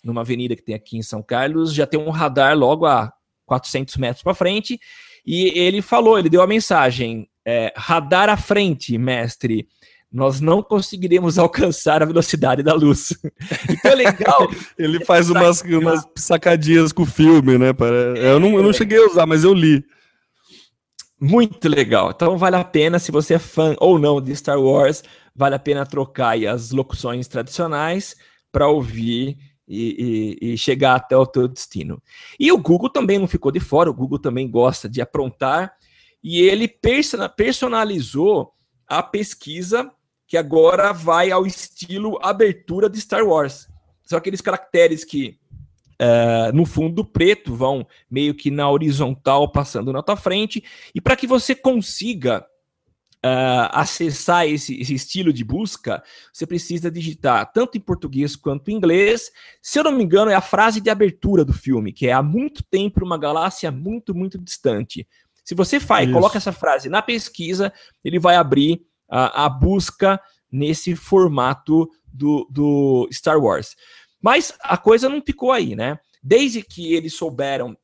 numa 0.04 0.20
avenida 0.20 0.54
que 0.54 0.62
tem 0.62 0.74
aqui 0.74 0.96
em 0.98 1.02
São 1.02 1.22
Carlos, 1.22 1.72
já 1.72 1.86
tem 1.86 1.98
um 1.98 2.10
radar 2.10 2.56
logo 2.56 2.84
a 2.84 3.12
400 3.46 3.96
metros 3.96 4.22
para 4.22 4.34
frente, 4.34 4.78
e 5.24 5.56
ele 5.58 5.80
falou, 5.80 6.18
ele 6.18 6.28
deu 6.28 6.42
a 6.42 6.46
mensagem, 6.46 7.28
é, 7.44 7.72
radar 7.76 8.28
à 8.28 8.36
frente, 8.36 8.96
mestre, 8.98 9.68
nós 10.12 10.40
não 10.40 10.62
conseguiremos 10.62 11.38
alcançar 11.38 12.02
a 12.02 12.06
velocidade 12.06 12.62
da 12.62 12.74
luz. 12.74 13.14
Então 13.70 13.90
é 13.92 13.94
legal, 13.94 14.48
Ele 14.78 15.04
faz 15.04 15.30
umas, 15.30 15.62
umas 15.62 16.06
sacadinhas 16.16 16.92
com 16.92 17.02
o 17.02 17.06
filme, 17.06 17.56
né? 17.56 17.72
Para- 17.72 18.16
Eu, 18.18 18.38
não, 18.38 18.54
eu 18.56 18.62
não 18.62 18.72
cheguei 18.72 18.98
a 18.98 19.06
usar, 19.06 19.24
mas 19.26 19.42
eu 19.44 19.54
li. 19.54 19.82
muito 21.20 21.68
legal. 21.68 22.10
Então 22.14 22.36
vale 22.36 22.56
a 22.56 22.64
pena, 22.64 22.98
se 22.98 23.12
você 23.12 23.34
é 23.34 23.38
fã 23.38 23.74
ou 23.78 23.98
não 23.98 24.20
de 24.20 24.34
Star 24.34 24.60
Wars, 24.60 25.02
vale 25.34 25.54
a 25.54 25.58
pena 25.58 25.86
trocar 25.86 26.30
aí 26.30 26.46
as 26.46 26.70
locuções 26.72 27.28
tradicionais 27.28 28.16
para 28.50 28.68
ouvir 28.68 29.38
e, 29.66 30.36
e- 30.42 30.52
e 30.52 30.58
chegar 30.58 30.96
até 30.96 31.16
o 31.16 31.24
teu 31.26 31.48
destino. 31.48 32.02
E 32.38 32.50
o 32.52 32.58
Google 32.58 32.90
também 32.90 33.18
não 33.18 33.26
ficou 33.28 33.50
de 33.52 33.60
fora, 33.60 33.88
o 33.88 33.94
Google 33.94 34.18
também 34.18 34.50
gosta 34.50 34.88
de 34.88 35.00
aprontar, 35.00 35.72
e 36.22 36.40
ele 36.42 36.68
persona- 36.68 37.28
personalizou 37.28 38.52
a 38.86 39.02
pesquisa 39.02 39.90
que 40.32 40.36
agora 40.38 40.94
vai 40.94 41.30
ao 41.30 41.44
estilo 41.44 42.18
abertura 42.22 42.88
de 42.88 42.98
Star 42.98 43.22
Wars. 43.22 43.68
São 44.02 44.16
aqueles 44.16 44.40
caracteres 44.40 45.04
que 45.04 45.38
eh, 45.98 46.50
no 46.54 46.64
fundo 46.64 47.04
preto 47.04 47.54
vão 47.54 47.86
meio 48.10 48.34
que 48.34 48.50
na 48.50 48.70
horizontal 48.70 49.52
passando 49.52 49.92
na 49.92 50.02
tua 50.02 50.16
frente, 50.16 50.64
e 50.94 51.02
para 51.02 51.16
que 51.16 51.26
você 51.26 51.54
consiga 51.54 52.46
ah, 53.22 53.82
acessar 53.82 54.46
esse, 54.48 54.80
esse 54.80 54.94
estilo 54.94 55.34
de 55.34 55.44
busca, 55.44 56.02
você 56.32 56.46
precisa 56.46 56.90
digitar 56.90 57.52
tanto 57.52 57.76
em 57.76 57.80
português 57.82 58.34
quanto 58.34 58.70
em 58.70 58.74
inglês. 58.76 59.30
Se 59.60 59.80
eu 59.80 59.84
não 59.84 59.92
me 59.92 60.02
engano, 60.02 60.30
é 60.30 60.34
a 60.34 60.40
frase 60.40 60.80
de 60.80 60.88
abertura 60.88 61.44
do 61.44 61.52
filme, 61.52 61.92
que 61.92 62.06
é 62.06 62.12
há 62.12 62.22
muito 62.22 62.64
tempo 62.64 63.04
uma 63.04 63.18
galáxia 63.18 63.70
muito, 63.70 64.14
muito 64.14 64.38
distante. 64.38 65.06
Se 65.44 65.54
você 65.54 65.78
faz, 65.78 66.06
Isso. 66.06 66.14
coloca 66.14 66.38
essa 66.38 66.52
frase 66.52 66.88
na 66.88 67.02
pesquisa, 67.02 67.70
ele 68.02 68.18
vai 68.18 68.36
abrir 68.36 68.80
a, 69.12 69.44
a 69.44 69.48
busca 69.50 70.18
nesse 70.50 70.96
formato 70.96 71.86
do, 72.12 72.48
do 72.50 73.06
Star 73.12 73.38
Wars. 73.38 73.76
Mas 74.20 74.54
a 74.62 74.76
coisa 74.78 75.08
não 75.08 75.20
ficou 75.20 75.52
aí, 75.52 75.76
né? 75.76 75.98
Desde 76.22 76.62
que 76.62 76.94
eles 76.94 77.14
souberam 77.14 77.76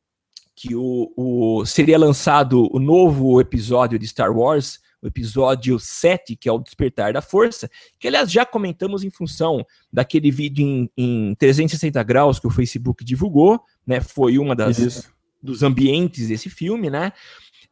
que 0.56 0.74
o, 0.74 1.12
o- 1.16 1.66
seria 1.66 1.98
lançado 1.98 2.68
o 2.74 2.78
novo 2.78 3.40
episódio 3.40 3.98
de 3.98 4.06
Star 4.08 4.36
Wars, 4.36 4.78
o 5.02 5.06
episódio 5.06 5.78
7, 5.78 6.34
que 6.34 6.48
é 6.48 6.52
o 6.52 6.58
Despertar 6.58 7.12
da 7.12 7.20
Força, 7.22 7.70
que 8.00 8.08
aliás 8.08 8.30
já 8.32 8.44
comentamos 8.44 9.04
em 9.04 9.10
função 9.10 9.64
daquele 9.92 10.30
vídeo 10.30 10.66
em, 10.66 10.90
em 10.96 11.34
360 11.36 12.02
graus 12.02 12.38
que 12.40 12.46
o 12.46 12.50
Facebook 12.50 13.04
divulgou, 13.04 13.60
né? 13.86 14.00
Foi 14.00 14.38
uma 14.38 14.56
das 14.56 14.78
Isso. 14.78 15.12
dos 15.42 15.62
ambientes 15.62 16.28
desse 16.28 16.50
filme, 16.50 16.90
né? 16.90 17.12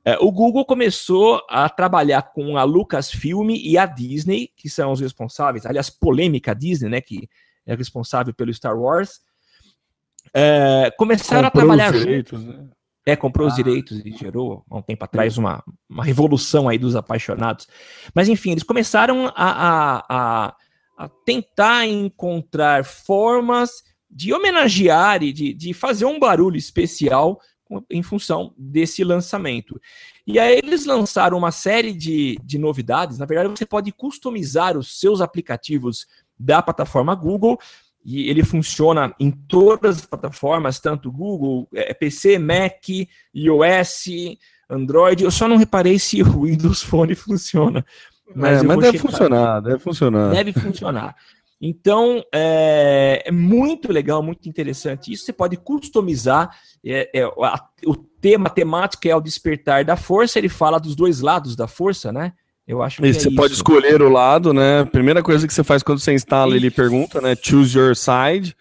É, 0.09 0.17
o 0.21 0.31
Google 0.31 0.65
começou 0.65 1.43
a 1.51 1.69
trabalhar 1.69 2.23
com 2.23 2.57
a 2.57 2.63
Lucasfilm 2.63 3.51
e 3.51 3.77
a 3.77 3.87
Disney, 3.87 4.53
que 4.57 4.71
são 4.71 4.93
os 4.93 5.01
responsáveis, 5.01 5.67
aliás, 5.67 5.91
polêmica 5.91 6.55
Disney, 6.55 6.89
né? 6.89 7.01
Que 7.01 7.29
é 7.67 7.75
responsável 7.75 8.33
pelo 8.33 8.55
Star 8.55 8.79
Wars. 8.79 9.21
É, 10.33 10.93
começaram 10.97 11.51
Comprou 11.51 11.65
a 11.65 11.67
trabalhar 11.67 11.93
os 11.93 12.01
direitos, 12.01 12.45
né? 12.45 12.69
É, 13.05 13.17
comprou 13.17 13.49
os 13.49 13.55
Ah. 13.55 13.57
direitos 13.57 14.01
e 14.05 14.13
gerou, 14.13 14.65
há 14.71 14.77
um 14.79 14.83
tempo 14.83 15.05
atrás, 15.05 15.37
uma, 15.39 15.63
uma 15.91 16.05
revolução 16.05 16.69
aí 16.69 16.79
dos 16.79 16.95
apaixonados. 16.95 17.67
Mas, 18.15 18.29
enfim, 18.29 18.53
eles 18.53 18.63
começaram 18.63 19.27
a, 19.27 19.33
a, 19.37 20.05
a, 20.09 20.57
a 20.99 21.09
tentar 21.25 21.85
encontrar 21.85 22.85
formas 22.85 23.83
de 24.09 24.33
homenagear 24.33 25.23
e 25.25 25.33
de, 25.33 25.53
de 25.53 25.75
fazer 25.75 26.05
um 26.05 26.21
barulho 26.21 26.57
especial 26.57 27.41
em 27.91 28.03
função 28.03 28.55
desse 28.57 29.03
lançamento. 29.03 29.81
E 30.27 30.39
aí 30.39 30.59
eles 30.59 30.85
lançaram 30.85 31.39
uma 31.39 31.51
série 31.51 31.93
de, 31.93 32.39
de 32.43 32.59
novidades. 32.59 33.19
Na 33.19 33.27
verdade, 33.27 33.51
você 33.51 33.67
pode 33.67 33.93
customizar 33.93 34.77
os 34.77 34.99
seus 34.99 35.21
aplicativos 35.21 36.07
da 36.39 36.63
plataforma 36.63 37.15
Google 37.15 37.59
e 38.05 38.31
ele 38.31 38.45
funciona 38.45 39.13
em 39.19 39.33
todas 39.33 39.99
as 39.99 40.07
plataformas, 40.07 40.79
tanto 40.79 41.11
Google, 41.11 41.69
eh, 41.75 41.93
PC, 41.93 42.39
Mac, 42.39 42.85
iOS, 43.35 44.05
Android. 44.71 45.25
Eu 45.25 45.31
só 45.31 45.49
não 45.49 45.57
reparei 45.57 45.99
se 45.99 46.23
o 46.23 46.43
Windows 46.43 46.83
Phone 46.85 47.15
funciona. 47.17 47.85
Mas, 48.35 48.63
eu 48.63 48.69
mas 48.69 48.79
deve 48.79 48.99
checar. 48.99 49.11
funcionar, 49.11 49.61
deve 49.61 49.79
funcionar. 49.79 50.31
Deve 50.31 50.53
funcionar. 50.53 51.17
Então, 51.61 52.23
é, 52.35 53.23
é 53.27 53.33
muito 53.33 53.91
legal, 53.91 54.23
muito 54.23 54.49
interessante. 54.49 55.13
Isso 55.13 55.25
você 55.25 55.33
pode 55.33 55.57
customizar. 55.57 56.51
é, 56.85 57.11
é, 57.15 57.23
a- 57.25 57.65
o 57.87 57.95
tema, 57.97 58.47
a 58.49 58.51
temática 58.51 59.09
é 59.09 59.17
o 59.17 59.21
despertar 59.21 59.85
da 59.85 59.97
força. 59.97 60.39
Ele 60.39 60.49
fala 60.49 60.79
dos 60.79 60.95
dois 60.95 61.21
lados 61.21 61.57
da 61.57 61.67
força, 61.67 62.13
né? 62.13 62.33
Eu 62.69 62.83
acho 62.83 63.01
que 63.01 63.07
E 63.07 63.11
é 63.11 63.13
você 63.13 63.31
pode 63.31 63.53
isso. 63.53 63.61
escolher 63.63 64.03
o 64.03 64.09
lado, 64.09 64.53
né? 64.53 64.85
Primeira 64.85 65.23
coisa 65.23 65.47
que 65.47 65.55
você 65.55 65.65
faz 65.65 65.83
quando 65.83 65.99
você 66.01 66.13
instala, 66.13 66.55
ele 66.57 66.71
pergunta, 66.71 67.21
né? 67.21 67.35
Choose 67.41 67.77
your 67.79 67.95
side. 67.97 68.55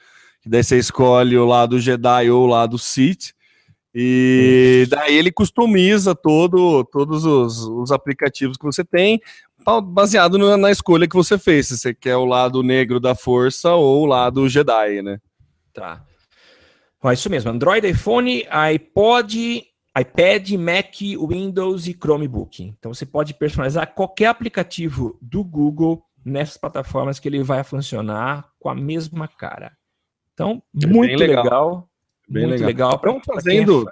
Daí 0.46 0.64
você 0.64 0.78
escolhe 0.78 1.36
o 1.38 1.46
lado 1.46 1.80
Jedi 1.80 2.30
ou 2.30 2.44
o 2.44 2.48
lado 2.48 2.78
Sith. 2.78 3.34
E 3.98 4.86
daí 4.90 5.16
ele 5.16 5.32
customiza 5.32 6.14
todo, 6.14 6.84
todos 6.92 7.24
os, 7.26 7.60
os 7.66 7.92
aplicativos 7.92 8.58
que 8.58 8.66
você 8.66 8.84
tem, 8.84 9.22
baseado 9.82 10.38
na, 10.58 10.72
escolha 10.72 11.08
que 11.08 11.16
você 11.16 11.38
fez. 11.38 11.68
Se 11.68 11.78
você 11.78 11.94
quer 11.94 12.16
o 12.16 12.26
lado 12.26 12.62
negro 12.64 13.00
da 13.00 13.16
força 13.16 13.74
ou 13.74 14.04
o 14.04 14.06
lado 14.06 14.48
Jedi, 14.48 15.02
né? 15.02 15.20
Tá. 15.74 16.04
Ó, 17.02 17.12
isso 17.12 17.30
mesmo. 17.30 17.52
Android, 17.52 17.88
iPhone, 17.88 18.46
iPod, 18.50 19.64
iPad, 19.98 20.52
Mac, 20.54 20.96
Windows 21.02 21.88
e 21.88 21.94
Chromebook. 21.94 22.64
Então 22.64 22.94
você 22.94 23.06
pode 23.06 23.34
personalizar 23.34 23.94
qualquer 23.94 24.28
aplicativo 24.28 25.18
do 25.22 25.44
Google 25.44 26.04
nessas 26.24 26.58
plataformas 26.58 27.20
que 27.20 27.28
ele 27.28 27.44
vai 27.44 27.64
funcionar 27.64 28.50
com 28.60 28.70
a 28.70 28.76
mesma 28.76 29.28
cara. 29.28 29.72
Então, 30.34 30.62
É 30.82 30.88
muito 30.88 31.20
legal. 31.20 31.44
legal. 31.44 31.90
Bem 32.28 32.48
muito 32.48 32.66
legal. 32.66 32.90
legal. 32.90 32.96
Estão 32.96 33.18
é 33.18 33.36
fazendo. 33.36 33.86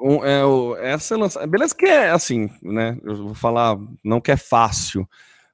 Um, 0.00 0.24
é, 0.24 0.44
o, 0.44 0.76
essa 0.76 1.16
lança... 1.16 1.46
Beleza 1.46 1.74
que 1.74 1.86
é 1.86 2.10
assim, 2.10 2.50
né? 2.62 2.96
Eu 3.04 3.16
vou 3.16 3.34
falar, 3.34 3.76
não 4.04 4.20
que 4.20 4.30
é 4.30 4.36
fácil, 4.36 5.06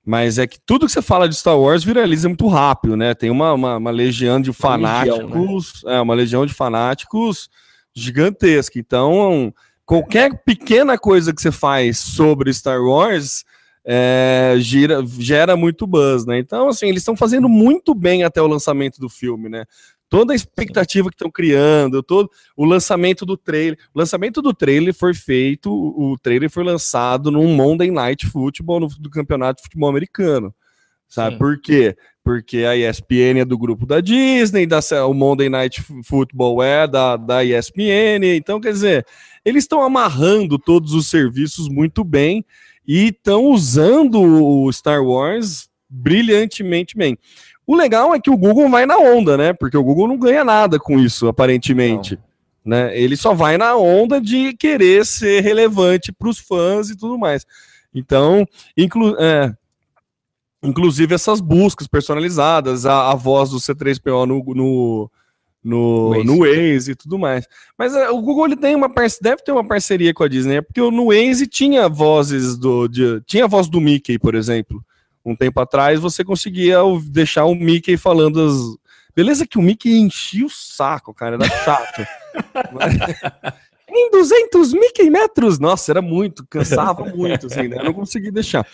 Mas 0.07 0.39
é 0.39 0.47
que 0.47 0.61
tudo 0.65 0.87
que 0.87 0.93
você 0.93 1.03
fala 1.03 1.29
de 1.29 1.35
Star 1.35 1.59
Wars 1.59 1.83
viraliza 1.83 2.29
muito 2.29 2.47
rápido, 2.47 2.97
né? 2.97 3.13
Tem 3.13 3.29
uma, 3.29 3.53
uma, 3.53 3.77
uma 3.77 3.91
legião 3.91 4.41
de 4.41 4.53
fanáticos, 4.53 5.19
uma 5.19 5.35
legião, 5.35 5.91
né? 5.91 5.97
é, 5.97 6.01
uma 6.01 6.15
legião 6.15 6.47
de 6.47 6.55
fanáticos 6.55 7.51
gigantesca. 7.93 8.79
Então, 8.79 9.53
qualquer 9.85 10.45
pequena 10.45 10.97
coisa 10.97 11.35
que 11.35 11.43
você 11.43 11.51
faz 11.51 11.99
sobre 11.99 12.55
Star 12.55 12.81
Wars 12.81 13.45
é, 13.85 14.55
gira, 14.59 15.05
gera 15.19 15.57
muito 15.57 15.89
buzz, 15.89 16.25
né? 16.25 16.39
Então, 16.39 16.69
assim, 16.69 16.87
eles 16.87 17.03
estão 17.03 17.17
fazendo 17.17 17.49
muito 17.49 17.93
bem 17.93 18.23
até 18.23 18.41
o 18.41 18.47
lançamento 18.47 19.01
do 19.01 19.09
filme, 19.09 19.49
né? 19.49 19.65
Toda 20.09 20.33
a 20.33 20.37
expectativa 20.37 21.09
que 21.09 21.15
estão 21.15 21.31
criando, 21.31 22.03
todo 22.03 22.31
o 22.57 22.65
lançamento 22.65 23.27
do 23.27 23.37
trailer. 23.37 23.79
O 23.95 23.99
lançamento 23.99 24.41
do 24.41 24.55
trailer 24.55 24.95
foi 24.95 25.15
feito, 25.15 25.71
o 25.71 26.17
trailer 26.19 26.51
foi 26.51 26.65
lançado 26.65 27.31
num 27.31 27.55
Monday 27.55 27.91
Night 27.91 28.27
Football 28.27 28.81
no, 28.81 28.89
do 28.89 29.11
Campeonato 29.11 29.59
de 29.59 29.65
Futebol 29.65 29.89
Americano. 29.89 30.55
Sabe 31.09 31.33
Sim. 31.33 31.39
por 31.39 31.61
quê? 31.61 31.97
Porque 32.23 32.59
a 32.59 32.77
ESPN 32.77 33.41
é 33.41 33.45
do 33.45 33.57
grupo 33.57 33.87
da 33.87 34.01
Disney, 34.01 34.67
da, 34.67 34.81
o 35.07 35.15
Monday 35.15 35.49
Night 35.49 35.83
Football 36.05 36.63
é 36.63 36.87
da, 36.87 37.17
da 37.17 37.45
ESPN, 37.45 38.35
então 38.37 38.61
quer 38.61 38.73
dizer, 38.73 39.07
eles 39.45 39.63
estão 39.63 39.83
amarrando 39.83 40.59
todos 40.59 40.93
os 40.93 41.07
serviços 41.07 41.69
muito 41.69 42.03
bem 42.03 42.45
e 42.87 43.09
estão 43.09 43.45
usando 43.45 44.21
o 44.21 44.73
Star 44.73 45.05
Wars 45.05 45.69
brilhantemente 45.89 46.97
bem. 46.97 47.17
O 47.67 47.75
legal 47.75 48.15
é 48.15 48.21
que 48.21 48.31
o 48.31 48.37
Google 48.37 48.71
vai 48.71 48.87
na 48.87 48.97
onda, 48.97 49.37
né? 49.37 49.53
Porque 49.53 49.77
o 49.77 49.83
Google 49.83 50.07
não 50.07 50.17
ganha 50.17 50.45
nada 50.45 50.79
com 50.79 51.01
isso, 51.01 51.27
aparentemente. 51.27 52.17
Né? 52.65 52.97
Ele 52.99 53.17
só 53.17 53.35
vai 53.35 53.59
na 53.59 53.77
onda 53.77 54.21
de 54.21 54.53
querer 54.55 55.05
ser 55.05 55.41
relevante 55.41 56.13
para 56.13 56.29
os 56.29 56.39
fãs 56.39 56.91
e 56.91 56.97
tudo 56.97 57.19
mais. 57.19 57.45
Então, 57.93 58.47
inclu 58.77 59.17
é, 59.19 59.53
inclusive 60.63 61.15
essas 61.15 61.41
buscas 61.41 61.89
personalizadas, 61.89 62.87
a, 62.87 63.11
a 63.11 63.15
voz 63.15 63.51
do 63.51 63.59
C3PO 63.59 64.27
no, 64.27 64.55
no, 64.55 65.11
no, 65.65 66.11
Waze. 66.11 66.25
no 66.25 66.39
Waze 66.39 66.91
e 66.93 66.95
tudo 66.95 67.19
mais. 67.19 67.47
Mas 67.77 67.95
é, 67.97 68.11
o 68.11 68.21
Google 68.21 68.47
ele 68.47 68.57
tem 68.57 68.77
uma 68.77 68.89
deve 69.21 69.43
ter 69.43 69.53
uma 69.53 69.67
parceria 69.67 70.15
com 70.15 70.23
a 70.23 70.29
Disney, 70.29 70.63
porque 70.63 70.81
no 70.81 71.07
Waze 71.07 71.47
tinha 71.47 71.89
vozes 71.89 72.57
do 72.57 72.87
de, 72.87 73.21
tinha 73.27 73.45
a 73.45 73.49
voz 73.49 73.69
do 73.69 73.81
Mickey, 73.81 74.19
por 74.19 74.35
exemplo 74.37 74.85
um 75.27 75.35
tempo 75.35 75.61
atrás, 75.61 75.99
você 75.99 76.25
conseguia 76.25 76.79
deixar 77.09 77.45
o 77.47 77.55
Mickey 77.55 77.97
falando 77.97 78.41
as. 78.41 78.55
Beleza 79.15 79.47
que 79.47 79.59
o 79.59 79.63
Mickey 79.63 79.99
enchia 79.99 80.47
o 80.47 80.51
saco, 80.51 81.13
cara, 81.13 81.35
era 81.37 81.49
chato. 81.49 82.07
em 83.89 84.11
200 84.11 84.73
Mickey 84.75 85.11
metros! 85.11 85.59
Nossa, 85.59 85.91
era 85.91 86.03
muito, 86.03 86.47
cansava 86.49 87.05
muito, 87.07 87.47
assim, 87.47 87.67
né? 87.67 87.79
Eu 87.79 87.85
não 87.85 87.93
consegui 87.93 88.31
deixar. 88.31 88.65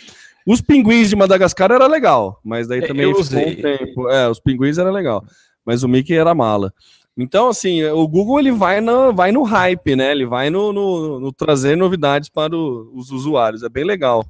Os 0.46 0.60
pinguins 0.60 1.08
de 1.08 1.16
Madagascar 1.16 1.70
era 1.70 1.86
legal, 1.86 2.40
mas 2.44 2.66
daí 2.66 2.80
é, 2.80 2.86
também 2.86 3.04
eu 3.04 3.14
ficou 3.14 3.40
um 3.40 3.54
tempo. 3.54 4.08
É, 4.10 4.28
os 4.28 4.40
pinguins 4.40 4.78
era 4.78 4.90
legal, 4.90 5.24
mas 5.64 5.84
o 5.84 5.88
Mickey 5.88 6.14
era 6.14 6.34
mala. 6.34 6.74
Então, 7.16 7.48
assim, 7.48 7.84
o 7.84 8.08
Google 8.08 8.40
ele 8.40 8.50
vai, 8.50 8.80
no, 8.80 9.12
vai 9.12 9.30
no 9.30 9.42
hype, 9.42 9.94
né? 9.94 10.10
Ele 10.10 10.26
vai 10.26 10.50
no, 10.50 10.72
no, 10.72 11.20
no 11.20 11.32
trazer 11.32 11.76
novidades 11.76 12.28
para 12.28 12.56
o, 12.56 12.90
os 12.94 13.10
usuários. 13.10 13.62
É 13.62 13.68
bem 13.68 13.84
legal 13.84 14.26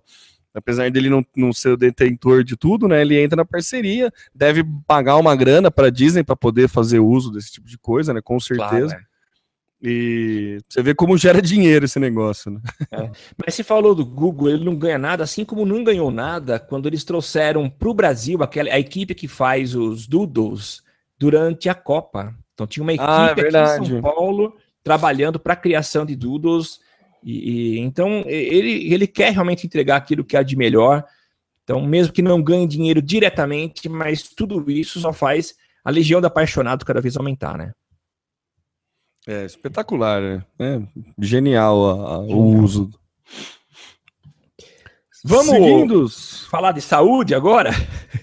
apesar 0.54 0.90
dele 0.90 1.08
não, 1.08 1.24
não 1.36 1.52
ser 1.52 1.70
o 1.70 1.76
detentor 1.76 2.44
de 2.44 2.56
tudo, 2.56 2.86
né? 2.86 3.00
Ele 3.00 3.20
entra 3.20 3.36
na 3.36 3.44
parceria, 3.44 4.12
deve 4.34 4.64
pagar 4.86 5.16
uma 5.16 5.34
grana 5.34 5.70
para 5.70 5.90
Disney 5.90 6.22
para 6.22 6.36
poder 6.36 6.68
fazer 6.68 6.98
uso 6.98 7.30
desse 7.30 7.52
tipo 7.52 7.66
de 7.66 7.78
coisa, 7.78 8.12
né? 8.12 8.20
Com 8.22 8.38
certeza. 8.38 8.88
Claro, 8.88 9.02
é. 9.02 9.12
E 9.84 10.58
você 10.68 10.80
vê 10.80 10.94
como 10.94 11.18
gera 11.18 11.42
dinheiro 11.42 11.86
esse 11.86 11.98
negócio, 11.98 12.52
né? 12.52 12.60
É. 12.92 13.10
Mas 13.44 13.54
se 13.54 13.64
falou 13.64 13.96
do 13.96 14.06
Google, 14.06 14.50
ele 14.50 14.64
não 14.64 14.76
ganha 14.76 14.98
nada, 14.98 15.24
assim 15.24 15.44
como 15.44 15.66
não 15.66 15.82
ganhou 15.82 16.10
nada 16.10 16.60
quando 16.60 16.86
eles 16.86 17.02
trouxeram 17.02 17.68
para 17.68 17.88
o 17.88 17.94
Brasil 17.94 18.40
aquela, 18.42 18.72
a 18.72 18.78
equipe 18.78 19.12
que 19.12 19.26
faz 19.26 19.74
os 19.74 20.06
Doodles 20.06 20.82
durante 21.18 21.68
a 21.68 21.74
Copa. 21.74 22.32
Então 22.54 22.64
tinha 22.64 22.84
uma 22.84 22.92
equipe 22.92 23.08
ah, 23.08 23.32
aqui 23.32 23.42
em 23.48 23.86
São 23.86 24.00
Paulo 24.00 24.56
trabalhando 24.84 25.40
para 25.40 25.54
a 25.54 25.56
criação 25.56 26.06
de 26.06 26.14
Doodles 26.14 26.80
e, 27.22 27.76
e, 27.76 27.78
então 27.78 28.24
ele, 28.26 28.92
ele 28.92 29.06
quer 29.06 29.32
realmente 29.32 29.66
entregar 29.66 29.96
aquilo 29.96 30.24
que 30.24 30.36
há 30.36 30.42
de 30.42 30.56
melhor. 30.56 31.04
Então, 31.64 31.80
mesmo 31.80 32.12
que 32.12 32.22
não 32.22 32.42
ganhe 32.42 32.66
dinheiro 32.66 33.00
diretamente, 33.00 33.88
mas 33.88 34.28
tudo 34.28 34.68
isso 34.70 35.00
só 35.00 35.12
faz 35.12 35.54
a 35.84 35.90
legião 35.90 36.20
do 36.20 36.26
apaixonado 36.26 36.84
cada 36.84 37.00
vez 37.00 37.16
aumentar, 37.16 37.56
né? 37.56 37.72
É 39.26 39.44
espetacular, 39.44 40.20
né? 40.20 40.44
É 40.58 40.80
genial 41.18 41.90
a, 41.90 42.14
a, 42.14 42.18
o 42.18 42.56
uso. 42.58 42.90
Vamos 45.24 45.46
Seguindo... 45.46 46.08
falar 46.50 46.72
de 46.72 46.80
saúde 46.80 47.32
agora? 47.32 47.70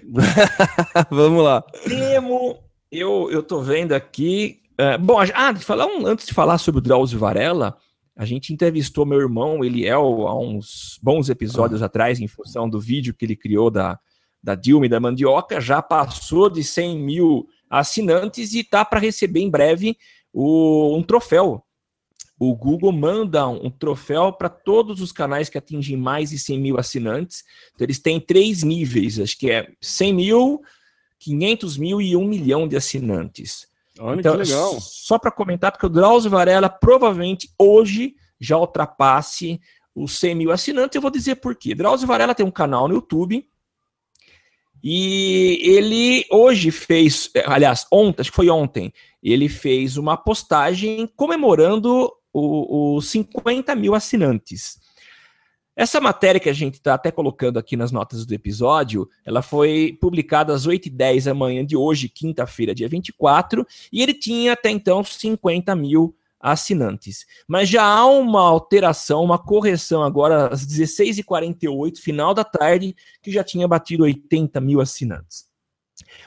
Vamos 1.10 1.44
lá. 1.44 1.62
Temo, 1.86 2.58
eu, 2.92 3.30
eu 3.32 3.42
tô 3.42 3.62
vendo 3.62 3.94
aqui. 3.94 4.62
É, 4.78 4.98
bom, 4.98 5.18
ah, 5.20 5.56
falar 5.56 5.86
um, 5.86 6.06
antes 6.06 6.26
de 6.26 6.34
falar 6.34 6.58
sobre 6.58 6.80
o 6.80 6.82
Drauzio 6.82 7.20
Varela, 7.20 7.78
a 8.20 8.26
gente 8.26 8.52
entrevistou 8.52 9.06
meu 9.06 9.18
irmão 9.18 9.64
Eliel 9.64 10.28
há 10.28 10.38
uns 10.38 11.00
bons 11.02 11.30
episódios 11.30 11.82
ah. 11.82 11.86
atrás, 11.86 12.20
em 12.20 12.28
função 12.28 12.70
do 12.70 12.78
vídeo 12.78 13.14
que 13.14 13.24
ele 13.24 13.34
criou 13.34 13.72
da, 13.72 13.98
da 14.44 14.56
Dilma 14.56 14.88
e 14.88 14.90
da 14.90 15.00
Mandioca. 15.00 15.62
Já 15.62 15.82
passou 15.82 16.50
de 16.50 16.62
100 16.62 17.00
mil 17.00 17.48
assinantes 17.70 18.54
e 18.54 18.60
está 18.60 18.84
para 18.84 19.00
receber 19.00 19.40
em 19.40 19.50
breve 19.50 19.96
o, 20.34 20.98
um 20.98 21.02
troféu. 21.02 21.64
O 22.38 22.54
Google 22.54 22.92
manda 22.92 23.48
um 23.48 23.70
troféu 23.70 24.34
para 24.34 24.50
todos 24.50 25.00
os 25.00 25.14
canais 25.14 25.48
que 25.48 25.58
atingem 25.58 25.96
mais 25.96 26.32
de 26.32 26.40
100 26.40 26.60
mil 26.60 26.78
assinantes. 26.78 27.46
Então, 27.74 27.86
eles 27.86 28.00
têm 28.00 28.20
três 28.20 28.64
níveis, 28.64 29.18
acho 29.18 29.38
que 29.38 29.50
é 29.50 29.72
100 29.80 30.14
mil, 30.14 30.62
500 31.20 31.78
mil 31.78 32.02
e 32.02 32.18
1 32.18 32.28
milhão 32.28 32.68
de 32.68 32.76
assinantes. 32.76 33.69
Olha 34.00 34.20
então, 34.20 34.32
que 34.34 34.44
legal. 34.44 34.80
Só 34.80 35.20
para 35.20 35.32
comentar, 35.32 35.72
porque 35.72 35.86
o 35.86 35.90
Drauzio 35.90 36.32
Varela 36.32 36.70
provavelmente 36.70 37.50
hoje 37.58 38.16
já 38.40 38.58
ultrapasse 38.58 39.60
os 39.94 40.18
100 40.18 40.36
mil 40.36 40.52
assinantes. 40.52 40.96
Eu 40.96 41.02
vou 41.02 41.12
dizer 41.12 41.36
por 41.36 41.56
quê. 41.56 41.76
Drauzio 41.76 42.08
Varela 42.08 42.34
tem 42.34 42.46
um 42.46 42.52
canal 42.52 42.88
no 42.88 42.96
YouTube 42.96 43.46
e 44.82 45.60
ele 45.62 46.26
hoje 46.32 46.72
fez, 46.72 47.30
aliás, 47.46 47.86
ontem, 47.92 48.22
acho 48.22 48.32
que 48.32 48.36
foi 48.36 48.50
ontem, 48.50 48.94
ele 49.22 49.50
fez 49.50 49.98
uma 49.98 50.16
postagem 50.16 51.06
comemorando 51.18 52.10
os 52.34 53.10
50 53.10 53.76
mil 53.76 53.94
assinantes. 53.94 54.80
Essa 55.80 56.02
matéria 56.02 56.42
que 56.42 56.50
a 56.50 56.54
gente 56.54 56.74
está 56.74 56.96
até 56.96 57.10
colocando 57.10 57.58
aqui 57.58 57.78
nas 57.78 57.90
notas 57.90 58.26
do 58.26 58.34
episódio, 58.34 59.10
ela 59.24 59.42
foi 59.42 59.98
publicada 60.02 60.54
às 60.54 60.68
8h10 60.68 61.24
da 61.24 61.34
manhã 61.34 61.66
de 61.66 61.78
hoje, 61.78 62.10
quinta-feira, 62.10 62.76
dia 62.76 62.90
24, 62.90 63.66
e 63.90 64.04
ele 64.04 64.14
tinha 64.14 64.52
até 64.52 64.70
então 64.70 65.02
50 65.02 65.74
mil 65.78 66.14
assinantes. 66.38 67.26
Mas 67.48 67.70
já 67.70 67.82
há 67.82 68.06
uma 68.06 68.42
alteração, 68.42 69.24
uma 69.24 69.40
correção 69.40 70.04
agora 70.04 70.50
às 70.50 70.68
16h48, 70.68 72.00
final 72.00 72.34
da 72.34 72.44
tarde, 72.44 72.94
que 73.22 73.32
já 73.32 73.42
tinha 73.42 73.66
batido 73.66 74.04
80 74.04 74.60
mil 74.60 74.82
assinantes. 74.82 75.46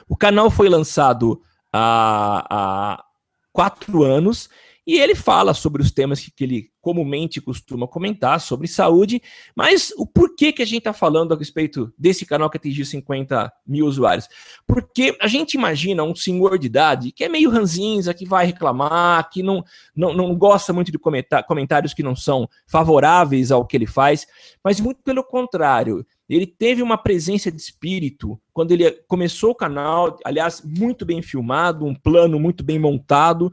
O 0.09 0.17
canal 0.17 0.49
foi 0.49 0.67
lançado 0.67 1.39
há, 1.71 2.43
há 2.49 3.03
quatro 3.51 4.01
anos 4.01 4.49
e 4.85 4.99
ele 4.99 5.15
fala 5.15 5.53
sobre 5.53 5.81
os 5.81 5.91
temas 5.91 6.19
que, 6.19 6.29
que, 6.29 6.43
ele 6.43 6.69
comumente 6.81 7.39
costuma 7.39 7.87
comentar 7.87 8.41
sobre 8.41 8.67
saúde, 8.67 9.21
mas 9.55 9.93
o 9.97 10.05
porquê 10.05 10.51
que 10.51 10.61
a 10.61 10.65
gente 10.65 10.79
está 10.79 10.91
falando 10.91 11.33
a 11.33 11.37
respeito 11.37 11.93
desse 11.97 12.25
canal 12.25 12.49
que 12.49 12.57
atingiu 12.57 12.85
50 12.85 13.51
mil 13.65 13.85
usuários? 13.85 14.27
Porque 14.67 15.15
a 15.21 15.27
gente 15.27 15.53
imagina 15.53 16.03
um 16.03 16.13
senhor 16.13 16.59
de 16.59 16.67
idade 16.67 17.11
que 17.13 17.23
é 17.23 17.29
meio 17.29 17.49
ranzinza, 17.49 18.13
que 18.13 18.25
vai 18.25 18.45
reclamar, 18.45 19.29
que 19.29 19.41
não, 19.41 19.63
não, 19.95 20.13
não 20.13 20.35
gosta 20.35 20.73
muito 20.73 20.91
de 20.91 20.99
comentar, 20.99 21.45
comentários 21.45 21.93
que 21.93 22.03
não 22.03 22.15
são 22.15 22.49
favoráveis 22.67 23.51
ao 23.51 23.65
que 23.65 23.77
ele 23.77 23.87
faz, 23.87 24.27
mas 24.63 24.81
muito 24.81 25.01
pelo 25.01 25.23
contrário. 25.23 26.05
Ele 26.29 26.47
teve 26.47 26.81
uma 26.81 26.97
presença 26.97 27.51
de 27.51 27.61
espírito 27.61 28.39
quando 28.53 28.71
ele 28.71 28.89
começou 29.07 29.51
o 29.51 29.55
canal, 29.55 30.17
aliás, 30.23 30.61
muito 30.63 31.05
bem 31.05 31.21
filmado, 31.21 31.85
um 31.85 31.93
plano 31.93 32.39
muito 32.39 32.63
bem 32.63 32.79
montado. 32.79 33.51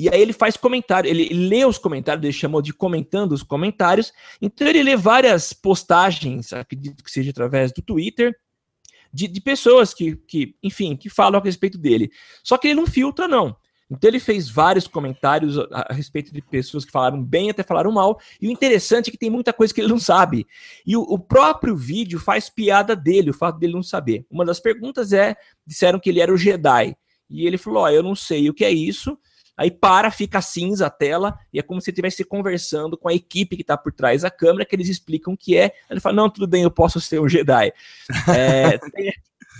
E 0.00 0.08
aí 0.08 0.22
ele 0.22 0.32
faz 0.32 0.56
comentário, 0.56 1.10
ele 1.10 1.28
lê 1.28 1.62
os 1.62 1.76
comentários, 1.76 2.24
ele 2.24 2.32
chamou 2.32 2.62
de 2.62 2.72
comentando 2.72 3.32
os 3.32 3.42
comentários. 3.42 4.14
Então 4.40 4.66
ele 4.66 4.82
lê 4.82 4.96
várias 4.96 5.52
postagens, 5.52 6.54
acredito 6.54 7.04
que 7.04 7.10
seja 7.10 7.30
através 7.30 7.70
do 7.70 7.82
Twitter, 7.82 8.34
de, 9.12 9.28
de 9.28 9.40
pessoas 9.42 9.92
que, 9.92 10.16
que, 10.16 10.56
enfim, 10.62 10.96
que 10.96 11.10
falam 11.10 11.38
a 11.38 11.44
respeito 11.44 11.76
dele. 11.76 12.10
Só 12.42 12.56
que 12.56 12.68
ele 12.68 12.80
não 12.80 12.86
filtra, 12.86 13.28
não. 13.28 13.54
Então 13.90 14.08
ele 14.08 14.20
fez 14.20 14.48
vários 14.48 14.86
comentários 14.86 15.58
a, 15.58 15.88
a, 15.90 15.92
respeito 15.92 16.32
de 16.32 16.40
pessoas 16.40 16.82
que 16.82 16.92
falaram 16.92 17.22
bem 17.22 17.50
até 17.50 17.62
falaram 17.62 17.92
mal. 17.92 18.18
E 18.40 18.48
o 18.48 18.50
interessante 18.50 19.08
é 19.08 19.10
que 19.10 19.18
tem 19.18 19.28
muita 19.28 19.52
coisa 19.52 19.74
que 19.74 19.82
ele 19.82 19.88
não 19.88 19.98
sabe. 19.98 20.46
E 20.86 20.96
o, 20.96 21.02
o, 21.02 21.18
próprio 21.18 21.76
vídeo 21.76 22.18
faz 22.18 22.48
piada 22.48 22.96
dele, 22.96 23.28
o 23.28 23.34
fato 23.34 23.58
dele 23.58 23.74
não 23.74 23.82
saber. 23.82 24.24
Uma 24.30 24.46
das 24.46 24.60
perguntas 24.60 25.12
é: 25.12 25.36
disseram 25.66 26.00
que 26.00 26.08
ele 26.08 26.20
era 26.20 26.32
o 26.32 26.38
Jedi. 26.38 26.96
E 27.28 27.46
ele 27.46 27.58
falou: 27.58 27.82
Ó, 27.82 27.84
oh, 27.84 27.88
eu 27.88 28.02
não 28.02 28.14
sei 28.14 28.48
o 28.48 28.54
que 28.54 28.64
é 28.64 28.70
isso. 28.70 29.18
Aí 29.60 29.70
para, 29.70 30.10
fica 30.10 30.40
cinza 30.40 30.86
a 30.86 30.90
tela, 30.90 31.38
e 31.52 31.58
é 31.58 31.62
como 31.62 31.82
se 31.82 31.90
estivesse 31.90 32.24
conversando 32.24 32.96
com 32.96 33.10
a 33.10 33.14
equipe 33.14 33.56
que 33.56 33.62
está 33.62 33.76
por 33.76 33.92
trás 33.92 34.22
da 34.22 34.30
câmera, 34.30 34.64
que 34.64 34.74
eles 34.74 34.88
explicam 34.88 35.34
o 35.34 35.36
que 35.36 35.54
é. 35.54 35.74
Ele 35.90 36.00
fala: 36.00 36.16
Não, 36.16 36.30
tudo 36.30 36.46
bem, 36.46 36.62
eu 36.62 36.70
posso 36.70 36.98
ser 36.98 37.20
um 37.20 37.28
Jedi. 37.28 37.70
É, 38.30 38.78
tem 38.78 39.12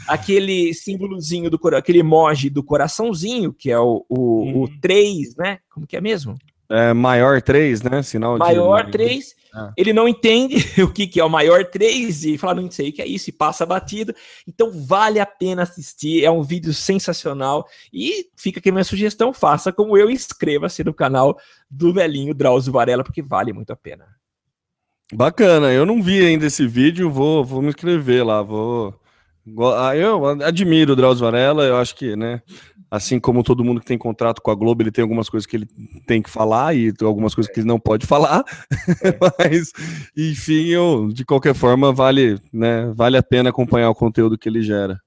aquele 0.09 0.73
símbolozinho 0.73 1.51
do 1.51 1.61
aquele 1.77 1.99
emoji 1.99 2.49
do 2.49 2.63
coraçãozinho, 2.63 3.53
que 3.53 3.71
é 3.71 3.79
o, 3.79 4.07
o, 4.09 4.45
hum. 4.45 4.63
o 4.63 4.81
3, 4.81 5.37
né? 5.37 5.59
Como 5.69 5.87
que 5.87 5.97
é 5.97 6.01
mesmo? 6.01 6.39
É, 6.71 6.95
maior 6.95 7.43
3, 7.43 7.83
né? 7.83 8.01
Sinal 8.01 8.39
maior 8.39 8.85
de... 8.85 8.93
3. 8.93 9.35
Ah. 9.53 9.73
Ele 9.77 9.93
não 9.93 10.07
entende 10.07 10.65
o 10.83 10.93
que, 10.93 11.09
que 11.09 11.19
é 11.19 11.25
o 11.25 11.29
maior 11.29 11.65
3 11.65 12.25
e 12.25 12.39
fala, 12.39 12.63
não 12.63 12.71
sei 12.71 12.91
o 12.91 12.93
que 12.93 13.03
é 13.03 13.07
isso, 13.07 13.29
e 13.29 13.33
passa 13.33 13.67
batido. 13.67 14.15
Então 14.47 14.71
vale 14.71 15.19
a 15.19 15.27
pena 15.27 15.63
assistir, 15.63 16.25
é 16.25 16.31
um 16.31 16.43
vídeo 16.43 16.73
sensacional. 16.73 17.67
E 17.93 18.27
fica 18.37 18.61
aqui 18.61 18.69
a 18.69 18.73
minha 18.73 18.85
sugestão: 18.85 19.33
faça 19.33 19.73
como 19.73 19.99
eu, 19.99 20.09
inscreva-se 20.09 20.85
no 20.85 20.95
canal 20.95 21.37
do 21.69 21.93
velhinho 21.93 22.33
Drauzio 22.33 22.73
Varela, 22.73 23.03
porque 23.03 23.21
vale 23.21 23.53
muito 23.53 23.73
a 23.73 23.77
pena. 23.77 24.07
Bacana, 25.13 25.73
eu 25.73 25.85
não 25.85 26.01
vi 26.01 26.25
ainda 26.25 26.47
esse 26.47 26.69
vídeo, 26.69 27.11
vou, 27.11 27.45
vou 27.45 27.61
me 27.61 27.69
inscrever 27.69 28.25
lá, 28.25 28.43
vou. 28.43 28.95
Ah, 29.77 29.97
eu 29.97 30.25
admiro 30.45 30.93
o 30.93 30.97
Drauzio 30.97 31.25
Varela, 31.25 31.65
eu 31.65 31.77
acho 31.77 31.97
que, 31.97 32.15
né, 32.15 32.41
assim 32.91 33.21
como 33.21 33.45
todo 33.45 33.65
mundo 33.65 33.81
que 33.81 33.87
tem 33.87 33.97
contrato 33.97 34.43
com 34.43 34.51
a 34.51 34.55
Globo, 34.55 34.83
ele 34.83 34.91
tem 34.91 35.03
algumas 35.03 35.29
coisas 35.29 35.47
que 35.47 35.57
ele 35.57 35.69
tem 36.07 36.21
que 36.21 36.29
falar 36.29 36.75
e 36.75 36.93
algumas 37.03 37.35
coisas 37.35 37.53
que 37.53 37.61
ele 37.61 37.69
não 37.69 37.79
pode 37.79 38.07
falar. 38.07 38.45
Mas, 39.39 39.71
enfim, 40.17 40.67
eu, 40.67 41.09
de 41.13 41.25
qualquer 41.25 41.55
forma, 41.55 41.93
vale, 41.93 42.41
né, 42.53 42.91
vale 42.95 43.17
a 43.17 43.23
pena 43.23 43.51
acompanhar 43.51 43.91
o 43.91 43.95
conteúdo 43.95 44.37
que 44.37 44.49
ele 44.49 44.63
gera. 44.63 45.01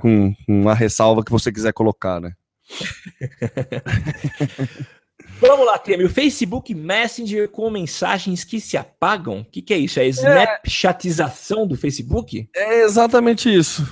Com, 0.00 0.34
com 0.46 0.68
a 0.70 0.74
ressalva 0.74 1.22
que 1.22 1.30
você 1.30 1.52
quiser 1.52 1.72
colocar, 1.72 2.18
né? 2.18 2.32
Vamos 5.38 5.66
lá, 5.66 5.78
Temer. 5.78 6.06
O 6.06 6.10
Facebook 6.10 6.74
Messenger 6.74 7.48
com 7.48 7.68
mensagens 7.68 8.44
que 8.44 8.60
se 8.60 8.76
apagam? 8.76 9.40
O 9.40 9.44
que, 9.44 9.60
que 9.60 9.74
é 9.74 9.78
isso? 9.78 10.00
É, 10.00 10.04
é 10.04 10.08
snapchatização 10.08 11.66
do 11.66 11.76
Facebook? 11.76 12.48
É 12.54 12.82
exatamente 12.82 13.52
isso. 13.52 13.86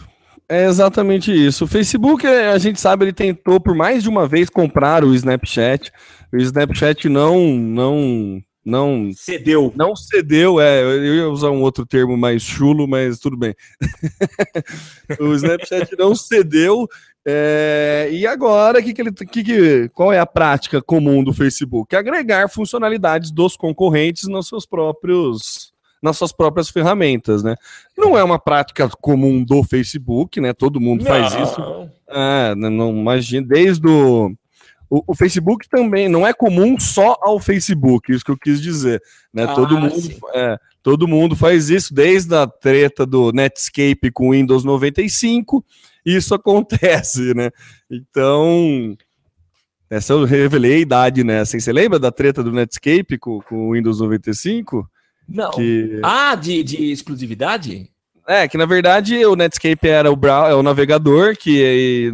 É 0.50 0.64
exatamente 0.64 1.30
isso. 1.32 1.64
O 1.64 1.68
Facebook, 1.68 2.26
a 2.26 2.58
gente 2.58 2.80
sabe, 2.80 3.04
ele 3.04 3.12
tentou 3.12 3.60
por 3.60 3.72
mais 3.72 4.02
de 4.02 4.08
uma 4.08 4.26
vez 4.26 4.50
comprar 4.50 5.04
o 5.04 5.14
Snapchat. 5.14 5.92
O 6.32 6.38
Snapchat 6.38 7.08
não, 7.08 7.54
não, 7.54 8.42
não 8.64 9.12
cedeu. 9.14 9.72
Não 9.76 9.94
cedeu, 9.94 10.60
é. 10.60 10.82
Eu 10.82 11.14
ia 11.14 11.28
usar 11.28 11.50
um 11.50 11.62
outro 11.62 11.86
termo 11.86 12.16
mais 12.16 12.42
chulo, 12.42 12.88
mas 12.88 13.20
tudo 13.20 13.36
bem. 13.36 13.54
o 15.20 15.32
Snapchat 15.34 15.96
não 15.96 16.16
cedeu. 16.16 16.88
É, 17.24 18.08
e 18.10 18.26
agora, 18.26 18.82
que 18.82 18.92
que 18.92 19.02
ele, 19.02 19.12
que 19.12 19.44
que, 19.44 19.88
qual 19.90 20.12
é 20.12 20.18
a 20.18 20.26
prática 20.26 20.82
comum 20.82 21.22
do 21.22 21.32
Facebook? 21.32 21.94
Agregar 21.94 22.48
funcionalidades 22.48 23.30
dos 23.30 23.56
concorrentes 23.56 24.26
nos 24.26 24.48
seus 24.48 24.66
próprios 24.66 25.72
nas 26.02 26.16
suas 26.16 26.32
próprias 26.32 26.70
ferramentas, 26.70 27.42
né? 27.42 27.54
Não 27.96 28.16
é 28.16 28.24
uma 28.24 28.38
prática 28.38 28.88
comum 29.00 29.44
do 29.44 29.62
Facebook, 29.62 30.40
né? 30.40 30.52
Todo 30.52 30.80
mundo 30.80 31.04
faz 31.04 31.34
não. 31.34 31.42
isso. 31.42 31.90
É, 32.08 32.54
não 32.54 32.90
imagina, 32.90 33.46
desde 33.46 33.86
o, 33.86 34.32
o, 34.88 35.02
o, 35.06 35.14
Facebook 35.14 35.68
também 35.68 36.08
não 36.08 36.26
é 36.26 36.32
comum 36.32 36.78
só 36.80 37.16
ao 37.20 37.38
Facebook, 37.38 38.12
isso 38.12 38.24
que 38.24 38.30
eu 38.30 38.38
quis 38.38 38.60
dizer, 38.60 39.00
né? 39.32 39.44
Ah, 39.44 39.54
todo 39.54 39.78
mundo, 39.78 39.94
é, 40.34 40.58
todo 40.82 41.06
mundo 41.08 41.36
faz 41.36 41.70
isso 41.70 41.94
desde 41.94 42.34
a 42.34 42.46
treta 42.46 43.06
do 43.06 43.30
Netscape 43.32 44.10
com 44.12 44.30
Windows 44.30 44.64
95, 44.64 45.64
isso 46.04 46.34
acontece, 46.34 47.34
né? 47.34 47.50
Então, 47.90 48.96
essa 49.90 50.12
eu 50.12 50.24
revelei 50.24 50.74
a 50.74 50.78
idade. 50.78 51.24
Né? 51.24 51.44
Você 51.44 51.72
lembra 51.72 51.98
da 51.98 52.12
treta 52.12 52.42
do 52.42 52.52
Netscape 52.52 53.18
com, 53.18 53.40
com 53.42 53.68
o 53.68 53.72
Windows 53.72 54.00
95? 54.00 54.88
Não. 55.30 55.50
Que... 55.52 56.00
Ah, 56.02 56.34
de, 56.34 56.62
de 56.62 56.90
exclusividade? 56.90 57.88
É, 58.26 58.46
que 58.46 58.58
na 58.58 58.66
verdade 58.66 59.24
o 59.24 59.34
Netscape 59.34 59.88
era 59.88 60.10
o, 60.10 60.16
brow, 60.16 60.46
é 60.46 60.54
o 60.54 60.62
navegador 60.62 61.36
que, 61.36 62.12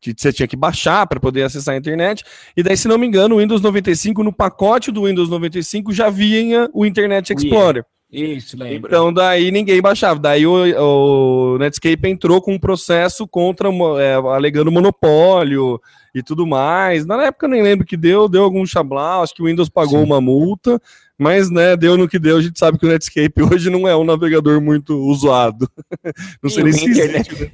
que 0.00 0.14
você 0.16 0.32
tinha 0.32 0.48
que 0.48 0.56
baixar 0.56 1.06
para 1.06 1.20
poder 1.20 1.42
acessar 1.42 1.74
a 1.74 1.78
internet. 1.78 2.24
E 2.56 2.62
daí, 2.62 2.76
se 2.76 2.88
não 2.88 2.98
me 2.98 3.06
engano, 3.06 3.36
o 3.36 3.38
Windows 3.38 3.60
95, 3.60 4.22
no 4.22 4.32
pacote 4.32 4.90
do 4.90 5.04
Windows 5.04 5.28
95, 5.28 5.92
já 5.92 6.10
vinha 6.10 6.68
o 6.72 6.86
Internet 6.86 7.32
Explorer. 7.32 7.84
Yeah. 7.84 7.92
Isso, 8.12 8.58
lembro. 8.58 8.90
Então, 8.90 9.10
daí 9.10 9.50
ninguém 9.50 9.80
baixava. 9.80 10.20
Daí 10.20 10.46
o, 10.46 11.54
o 11.54 11.58
Netscape 11.58 12.08
entrou 12.08 12.42
com 12.42 12.52
um 12.52 12.58
processo 12.58 13.26
contra, 13.26 13.70
é, 13.98 14.14
alegando 14.14 14.70
monopólio 14.70 15.80
e 16.14 16.22
tudo 16.22 16.46
mais. 16.46 17.06
Na 17.06 17.22
época 17.24 17.46
eu 17.46 17.50
nem 17.50 17.62
lembro 17.62 17.86
que 17.86 17.96
deu, 17.96 18.28
deu 18.28 18.44
algum 18.44 18.66
chablau, 18.66 19.22
acho 19.22 19.34
que 19.34 19.42
o 19.42 19.46
Windows 19.46 19.70
pagou 19.70 20.00
Sim. 20.00 20.04
uma 20.04 20.20
multa, 20.20 20.78
mas, 21.22 21.48
né, 21.50 21.76
deu 21.76 21.96
no 21.96 22.08
que 22.08 22.18
deu, 22.18 22.36
a 22.36 22.42
gente 22.42 22.58
sabe 22.58 22.76
que 22.76 22.84
o 22.84 22.88
Netscape 22.88 23.42
hoje 23.48 23.70
não 23.70 23.86
é 23.86 23.96
um 23.96 24.02
navegador 24.02 24.60
muito 24.60 24.98
usado. 25.06 25.70
não 26.42 26.50
sei 26.50 26.64
nem 26.64 26.72
se. 26.72 26.90
Existe, 26.90 27.42
né? 27.42 27.50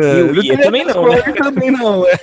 É, 0.00 0.20
e 0.20 0.52
o 0.52 0.62
também 0.62 0.84
não, 0.84 1.08
né? 1.08 1.22
também 1.32 1.70
não, 1.72 2.06
é. 2.06 2.16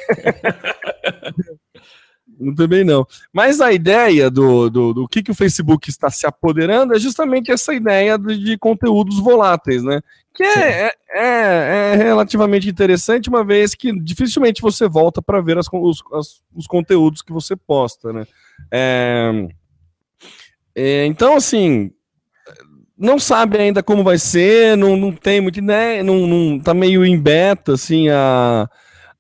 também 2.55 2.83
não. 2.85 3.05
Mas 3.33 3.59
a 3.59 3.73
ideia 3.73 4.31
do, 4.31 4.69
do, 4.69 4.93
do 4.93 5.07
que, 5.09 5.21
que 5.21 5.31
o 5.31 5.35
Facebook 5.35 5.89
está 5.89 6.09
se 6.09 6.25
apoderando 6.25 6.95
é 6.95 6.99
justamente 6.99 7.51
essa 7.51 7.73
ideia 7.73 8.17
de, 8.17 8.37
de 8.37 8.57
conteúdos 8.57 9.19
voláteis, 9.19 9.83
né? 9.83 9.99
Que 10.33 10.43
é, 10.43 10.85
é, 10.85 10.91
é, 11.09 11.93
é, 11.93 11.95
relativamente 11.95 12.69
interessante, 12.69 13.27
uma 13.27 13.43
vez 13.43 13.75
que 13.75 13.91
dificilmente 13.99 14.61
você 14.61 14.87
volta 14.87 15.21
para 15.21 15.41
ver 15.41 15.57
as, 15.57 15.67
os, 15.73 16.01
as, 16.13 16.41
os 16.55 16.67
conteúdos 16.67 17.21
que 17.21 17.33
você 17.33 17.57
posta, 17.57 18.13
né? 18.13 18.25
É, 18.71 19.49
é, 20.76 21.05
então, 21.05 21.36
assim, 21.36 21.91
não 22.97 23.17
sabe 23.17 23.57
ainda 23.57 23.82
como 23.82 24.03
vai 24.03 24.17
ser, 24.17 24.76
não, 24.76 24.97
não 24.97 25.11
tem 25.11 25.39
muita 25.39 25.59
ideia, 25.59 26.03
não, 26.03 26.28
não 26.28 26.59
tá 26.59 26.73
meio 26.73 27.05
em 27.05 27.17
beta, 27.17 27.73
assim, 27.73 28.09
a, 28.09 28.69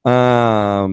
a, 0.03 0.87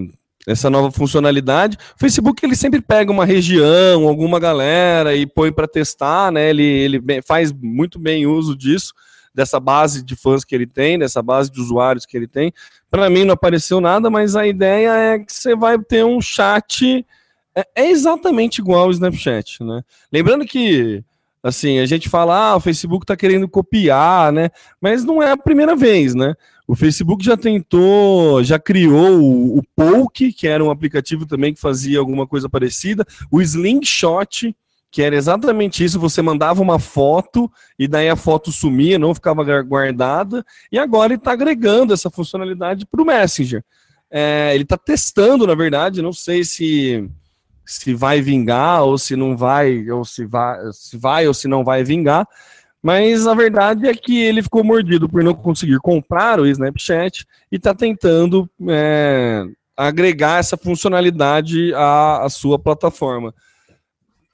essa 0.47 0.69
nova 0.69 0.89
funcionalidade. 0.91 1.77
O 1.95 1.99
Facebook, 1.99 2.45
ele 2.45 2.55
sempre 2.55 2.81
pega 2.81 3.11
uma 3.11 3.25
região, 3.25 4.07
alguma 4.07 4.39
galera 4.39 5.13
e 5.15 5.25
põe 5.25 5.51
para 5.51 5.67
testar, 5.67 6.31
né, 6.31 6.49
ele, 6.49 6.63
ele 6.63 7.01
faz 7.25 7.51
muito 7.51 7.99
bem 7.99 8.25
uso 8.25 8.55
disso, 8.55 8.93
dessa 9.35 9.59
base 9.59 10.03
de 10.03 10.15
fãs 10.15 10.45
que 10.45 10.53
ele 10.55 10.67
tem, 10.67 10.97
dessa 10.97 11.21
base 11.21 11.51
de 11.51 11.59
usuários 11.59 12.05
que 12.05 12.15
ele 12.15 12.27
tem. 12.27 12.53
Para 12.89 13.09
mim 13.09 13.25
não 13.25 13.33
apareceu 13.33 13.81
nada, 13.81 14.09
mas 14.09 14.35
a 14.35 14.45
ideia 14.45 14.93
é 14.95 15.19
que 15.19 15.33
você 15.33 15.55
vai 15.55 15.77
ter 15.79 16.05
um 16.05 16.21
chat 16.21 17.05
é, 17.55 17.67
é 17.75 17.89
exatamente 17.89 18.59
igual 18.59 18.85
ao 18.85 18.91
Snapchat, 18.91 19.63
né? 19.63 19.83
Lembrando 20.11 20.45
que 20.45 21.03
assim, 21.43 21.79
a 21.79 21.85
gente 21.85 22.07
fala, 22.07 22.51
ah, 22.51 22.55
o 22.55 22.61
Facebook 22.61 23.03
está 23.03 23.17
querendo 23.17 23.49
copiar, 23.49 24.31
né? 24.31 24.49
Mas 24.79 25.03
não 25.03 25.21
é 25.21 25.31
a 25.31 25.37
primeira 25.37 25.75
vez, 25.75 26.15
né? 26.15 26.33
O 26.65 26.73
Facebook 26.73 27.23
já 27.23 27.35
tentou, 27.35 28.41
já 28.43 28.57
criou 28.57 29.19
o, 29.19 29.57
o 29.57 29.63
Poke, 29.75 30.31
que 30.31 30.47
era 30.47 30.63
um 30.63 30.71
aplicativo 30.71 31.25
também 31.25 31.53
que 31.53 31.59
fazia 31.59 31.99
alguma 31.99 32.25
coisa 32.25 32.47
parecida, 32.47 33.05
o 33.29 33.41
Slingshot, 33.41 34.55
que 34.89 35.01
era 35.01 35.15
exatamente 35.15 35.83
isso, 35.83 35.99
você 35.99 36.21
mandava 36.21 36.61
uma 36.61 36.79
foto 36.79 37.51
e 37.77 37.87
daí 37.87 38.07
a 38.07 38.15
foto 38.15 38.51
sumia, 38.51 38.97
não 38.97 39.13
ficava 39.13 39.43
guardada, 39.63 40.45
e 40.71 40.79
agora 40.79 41.11
ele 41.11 41.19
está 41.19 41.33
agregando 41.33 41.93
essa 41.93 42.09
funcionalidade 42.09 42.85
para 42.85 43.01
o 43.01 43.05
Messenger. 43.05 43.63
É, 44.09 44.51
ele 44.53 44.63
está 44.63 44.77
testando, 44.77 45.45
na 45.45 45.55
verdade, 45.55 46.01
não 46.01 46.13
sei 46.13 46.43
se 46.43 47.09
se 47.65 47.93
vai 47.93 48.21
vingar 48.21 48.83
ou 48.83 48.97
se 48.97 49.15
não 49.15 49.35
vai, 49.35 49.89
ou 49.89 50.03
se 50.03 50.25
vai, 50.25 50.59
se 50.71 50.97
vai 50.97 51.27
ou 51.27 51.33
se 51.33 51.47
não 51.47 51.63
vai 51.63 51.83
vingar. 51.83 52.27
Mas 52.81 53.25
a 53.25 53.33
verdade 53.33 53.87
é 53.87 53.93
que 53.93 54.21
ele 54.21 54.43
ficou 54.43 54.63
mordido 54.63 55.07
por 55.07 55.23
não 55.23 55.33
conseguir 55.33 55.79
comprar 55.79 56.39
o 56.39 56.45
Snapchat 56.45 57.25
e 57.49 57.55
está 57.55 57.73
tentando 57.73 58.49
é, 58.67 59.45
agregar 59.77 60.39
essa 60.39 60.57
funcionalidade 60.57 61.73
à, 61.73 62.25
à, 62.25 62.29
sua 62.29 62.59
plataforma. 62.59 63.33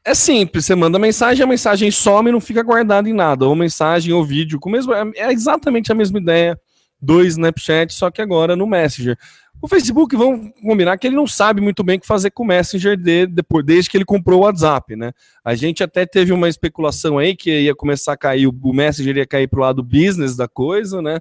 É 0.04 0.16
simples, 0.16 0.66
você 0.66 0.74
manda 0.74 0.98
mensagem, 0.98 1.44
a 1.44 1.48
mensagem 1.48 1.92
some 1.92 2.30
e 2.30 2.32
não 2.32 2.42
fica 2.42 2.64
guardada 2.64 3.08
em 3.08 3.14
nada, 3.14 3.46
ou 3.46 3.56
mensagem 3.56 4.12
ou 4.14 4.26
vídeo, 4.26 4.60
com 4.60 4.70
mesmo, 4.70 4.94
é, 4.94 5.04
é 5.16 5.32
exatamente 5.32 5.92
a 5.92 5.96
mesma 5.96 6.18
ideia 6.18 6.60
do 7.02 7.24
Snapchat, 7.24 7.94
só 7.94 8.12
que 8.12 8.22
agora 8.22 8.56
no 8.56 8.68
Messenger. 8.68 9.18
O 9.62 9.68
Facebook, 9.68 10.16
vamos 10.16 10.52
combinar 10.62 10.98
que 10.98 11.06
ele 11.06 11.18
não 11.18 11.28
sabe 11.28 11.60
muito 11.60 11.84
bem 11.84 11.98
o 11.98 12.00
que 12.00 12.08
fazer 12.08 12.32
com 12.32 12.44
o 12.44 12.48
Messenger 12.48 12.96
de, 12.96 13.28
depois, 13.28 13.66
desde 13.66 13.90
que 13.90 13.98
ele 13.98 14.06
comprou 14.06 14.40
o 14.40 14.44
WhatsApp, 14.44 14.96
né? 14.96 15.12
A 15.44 15.54
gente 15.54 15.84
até 15.84 16.06
teve 16.06 16.32
uma 16.32 16.48
especulação 16.48 17.18
aí 17.18 17.36
que 17.36 17.64
ia 17.64 17.76
começar 17.76 18.14
a 18.14 18.18
cair, 18.18 18.48
o 18.48 18.74
Messenger 18.74 19.18
ia 19.18 19.28
cair 19.28 19.50
para 19.50 19.60
o 19.60 19.62
lado 19.62 19.84
business 19.84 20.38
da 20.38 20.48
coisa, 20.48 21.02
né? 21.02 21.20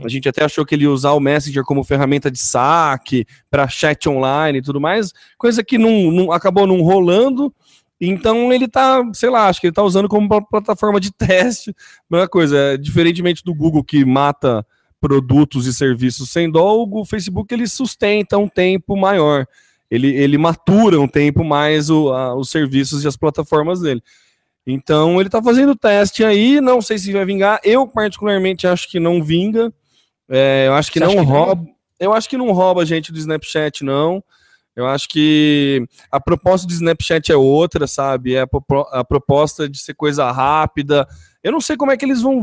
A 0.00 0.08
gente 0.08 0.28
até 0.28 0.44
achou 0.44 0.64
que 0.64 0.76
ele 0.76 0.84
ia 0.84 0.90
usar 0.92 1.10
o 1.10 1.18
Messenger 1.18 1.64
como 1.64 1.82
ferramenta 1.82 2.30
de 2.30 2.38
saque, 2.38 3.26
para 3.50 3.66
chat 3.66 4.08
online 4.08 4.58
e 4.58 4.62
tudo 4.62 4.80
mais, 4.80 5.12
coisa 5.36 5.64
que 5.64 5.76
não, 5.76 6.12
não 6.12 6.30
acabou 6.30 6.68
não 6.68 6.82
rolando. 6.82 7.52
Então 8.00 8.52
ele 8.52 8.68
tá, 8.68 9.02
sei 9.12 9.28
lá, 9.28 9.48
acho 9.48 9.60
que 9.60 9.66
ele 9.66 9.74
tá 9.74 9.82
usando 9.82 10.08
como 10.08 10.28
plataforma 10.46 11.00
de 11.00 11.10
teste. 11.14 11.74
Mesma 12.08 12.28
coisa, 12.28 12.56
é, 12.56 12.76
diferentemente 12.76 13.42
do 13.44 13.52
Google 13.52 13.82
que 13.82 14.04
mata 14.04 14.64
produtos 15.02 15.66
e 15.66 15.74
serviços 15.74 16.30
sem 16.30 16.48
dó, 16.48 16.86
o 16.88 17.04
Facebook 17.04 17.52
ele 17.52 17.66
sustenta 17.66 18.38
um 18.38 18.48
tempo 18.48 18.96
maior. 18.96 19.44
ele, 19.90 20.14
ele 20.14 20.38
matura 20.38 21.00
um 21.00 21.08
tempo 21.08 21.42
mais 21.42 21.90
o, 21.90 22.12
a, 22.12 22.36
os 22.36 22.48
serviços 22.50 23.02
e 23.02 23.08
as 23.08 23.16
plataformas 23.16 23.80
dele. 23.80 24.00
Então 24.64 25.18
ele 25.18 25.26
está 25.26 25.42
fazendo 25.42 25.74
teste 25.74 26.24
aí, 26.24 26.60
não 26.60 26.80
sei 26.80 26.96
se 26.98 27.12
vai 27.12 27.24
vingar. 27.24 27.60
Eu, 27.64 27.84
particularmente, 27.84 28.64
acho 28.64 28.88
que 28.88 29.00
não 29.00 29.20
vinga. 29.20 29.72
É, 30.28 30.68
eu 30.68 30.74
acho 30.74 30.92
que 30.92 31.00
Você 31.00 31.04
não 31.04 31.24
que 31.24 31.30
rouba. 31.30 31.54
Não? 31.56 31.74
Eu 31.98 32.12
acho 32.12 32.28
que 32.28 32.36
não 32.36 32.52
rouba 32.52 32.86
gente 32.86 33.12
do 33.12 33.18
Snapchat, 33.18 33.82
não. 33.82 34.22
Eu 34.74 34.86
acho 34.86 35.08
que 35.08 35.84
a 36.10 36.20
proposta 36.20 36.66
do 36.66 36.72
Snapchat 36.72 37.30
é 37.30 37.36
outra, 37.36 37.86
sabe? 37.86 38.34
É 38.34 38.42
a, 38.42 38.48
a, 38.92 39.04
proposta 39.04 39.68
de 39.68 39.78
ser 39.78 39.94
coisa 39.94 40.30
rápida. 40.30 41.06
Eu 41.42 41.52
não 41.52 41.60
sei 41.60 41.76
como 41.76 41.90
é 41.90 41.96
que 41.96 42.04
eles 42.04 42.22
vão, 42.22 42.40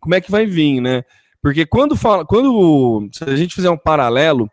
como 0.00 0.14
é 0.14 0.20
que 0.20 0.30
vai 0.30 0.44
vir, 0.44 0.80
né? 0.80 1.04
Porque 1.44 1.66
quando 1.66 1.94
fala, 1.94 2.24
quando 2.24 3.06
se 3.12 3.22
a 3.22 3.36
gente 3.36 3.54
fizer 3.54 3.68
um 3.68 3.76
paralelo 3.76 4.50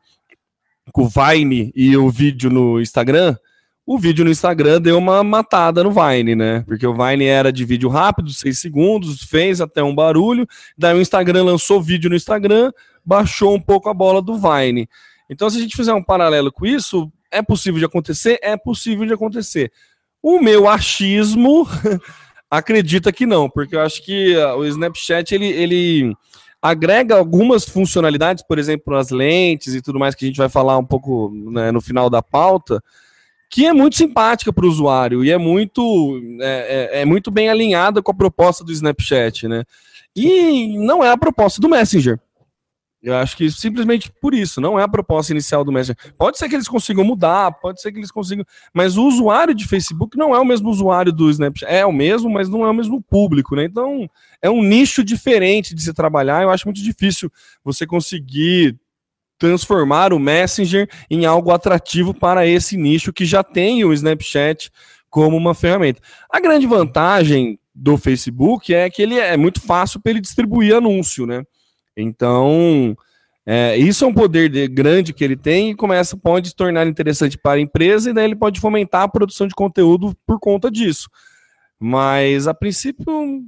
com 0.92 1.04
o 1.04 1.08
Vine 1.08 1.72
e 1.74 1.96
o 1.96 2.10
vídeo 2.10 2.50
no 2.50 2.82
Instagram, 2.82 3.38
o 3.86 3.98
vídeo 3.98 4.26
no 4.26 4.32
Instagram 4.32 4.82
deu 4.82 4.98
uma 4.98 5.24
matada 5.24 5.86
no 5.86 5.92
Vine, 5.94 6.36
né? 6.36 6.66
Porque 6.68 6.86
o 6.86 6.94
Vine 6.94 7.24
era 7.24 7.50
de 7.50 7.64
vídeo 7.64 7.88
rápido, 7.88 8.34
6 8.34 8.60
segundos, 8.60 9.24
fez 9.24 9.62
até 9.62 9.82
um 9.82 9.96
barulho, 9.96 10.46
daí 10.78 10.94
o 10.94 11.00
Instagram 11.00 11.46
lançou 11.46 11.82
vídeo 11.82 12.10
no 12.10 12.16
Instagram, 12.18 12.74
baixou 13.06 13.56
um 13.56 13.62
pouco 13.62 13.88
a 13.88 13.94
bola 13.94 14.22
do 14.22 14.36
Vine. 14.38 14.89
Então, 15.30 15.50
se 15.50 15.60
a 15.60 15.62
gente 15.62 15.78
fizer 15.78 15.94
um 15.94 16.04
paralelo 16.04 16.52
com 16.52 16.66
isso, 16.66 17.10
é 17.32 17.42
possível 17.42 17.80
de 17.80 17.86
acontecer? 17.86 18.38
É 18.42 18.58
possível 18.58 19.06
de 19.06 19.14
acontecer. 19.14 19.72
O 20.22 20.42
meu 20.42 20.68
achismo 20.68 21.66
acredita 22.52 23.14
que 23.14 23.26
não, 23.26 23.50
porque 23.50 23.78
eu 23.78 23.82
acho 23.82 24.04
que 24.04 24.36
uh, 24.36 24.58
o 24.58 24.66
Snapchat 24.66 25.34
ele, 25.34 25.48
ele 25.48 26.18
agrega 26.62 27.16
algumas 27.16 27.66
funcionalidades, 27.66 28.43
por 28.43 28.59
exemplo, 28.59 28.95
as 28.95 29.09
lentes 29.09 29.74
e 29.74 29.82
tudo 29.82 29.97
mais 29.97 30.14
que 30.14 30.26
a 30.26 30.28
gente 30.28 30.38
vai 30.38 30.49
falar 30.49 30.78
um 30.78 30.86
pouco 30.86 31.32
né, 31.51 31.72
no 31.72 31.82
final 31.82 32.09
da 32.09 32.22
pauta, 32.22 32.84
que 33.49 33.66
é 33.66 33.74
muito 33.74 33.95
simpática 33.95 34.53
para 34.53 34.66
o 34.66 34.70
usuário 34.70 35.26
e 35.26 35.32
é 35.32 35.38
muito 35.38 36.22
é, 36.39 36.89
é, 36.93 37.01
é, 37.01 37.05
muito 37.05 37.32
bem 37.32 37.49
alinhada 37.49 38.01
com 38.01 38.12
a 38.12 38.16
proposta 38.16 38.64
do 38.64 38.72
Snapchat, 38.72 39.47
né? 39.47 39.64
E 40.16 40.78
não 40.78 41.03
é 41.03 41.09
a 41.09 41.18
proposta 41.18 41.59
do 41.59 41.70
Messenger. 41.70 42.20
Eu 43.04 43.16
acho 43.16 43.36
que 43.36 43.49
simplesmente 43.49 44.12
por 44.22 44.34
isso, 44.34 44.62
não 44.62 44.80
é 44.80 44.84
a 44.84 44.88
proposta 44.88 45.34
inicial 45.34 45.64
do 45.64 45.72
Messenger. 45.72 45.97
Pode 46.18 46.38
ser 46.38 46.47
que 46.47 46.56
eles 46.56 46.68
consigam 46.68 47.04
mudar, 47.04 47.52
pode 47.54 47.82
ser 47.82 47.91
que 47.91 47.97
eles 47.97 48.12
consigam. 48.12 48.45
Mas 48.72 48.95
o 48.95 49.08
usuário 49.08 49.56
de 49.56 49.68
Facebook 49.68 50.16
não 50.16 50.36
é 50.36 50.39
o 50.39 50.45
mesmo 50.45 50.70
usuário 50.70 51.12
do 51.12 51.30
Snapchat. 51.30 51.72
É 51.72 51.84
o 51.84 51.91
mesmo, 51.91 52.30
mas 52.30 52.47
não 52.47 52.64
é 52.64 52.70
o 52.70 52.74
mesmo 52.74 53.02
público, 53.02 53.56
né? 53.56 53.64
Então 53.64 54.08
é 54.39 54.49
um 54.52 54.62
nicho 54.62 55.04
diferente 55.04 55.74
de 55.74 55.82
se 55.82 55.93
trabalhar. 55.93 56.43
Eu 56.43 56.52
acho 56.52 56.68
muito 56.68 56.82
difícil 56.82 57.32
você 57.64 57.88
conseguir 57.88 58.78
transformar 59.39 60.14
o 60.14 60.20
Messenger 60.20 60.88
em 61.10 61.26
algo 61.26 61.49
atrativo 61.49 62.14
para 62.14 62.45
esse 62.45 62.78
nicho 62.78 63.12
que 63.12 63.26
já 63.26 63.43
tem 63.43 63.84
o 63.84 63.91
Snapchat 63.91 64.70
como 65.10 65.36
uma 65.36 65.56
ferramenta. 65.56 65.99
A 66.30 66.39
grande 66.39 66.68
vantagem 66.68 67.58
do 67.74 67.97
Facebook 67.97 68.72
é 68.72 68.88
que 68.91 69.02
ele 69.02 69.18
é 69.18 69.36
muito 69.36 69.60
fácil 69.60 69.99
para 69.99 70.12
ele 70.12 70.22
distribuir 70.22 70.76
anúncio, 70.76 71.26
né? 71.26 71.43
Então, 71.96 72.96
é, 73.46 73.76
isso 73.78 74.06
é 74.06 74.08
um 74.08 74.14
poder 74.14 74.50
de, 74.50 74.68
grande 74.68 75.14
que 75.14 75.24
ele 75.24 75.36
tem 75.36 75.72
e 75.72 75.76
começa, 75.76 76.16
pode 76.16 76.50
se 76.50 76.56
tornar 76.56 76.88
interessante 76.88 77.38
para 77.38 77.58
a 77.58 77.62
empresa 77.62 78.10
e 78.10 78.14
daí 78.14 78.26
ele 78.26 78.36
pode 78.36 78.60
fomentar 78.60 79.04
a 79.04 79.08
produção 79.08 79.48
de 79.48 79.56
conteúdo 79.56 80.16
por 80.26 80.39
conta 80.39 80.70
disso. 80.70 81.10
Mas, 81.80 82.48
a 82.48 82.54
princípio, 82.54 83.44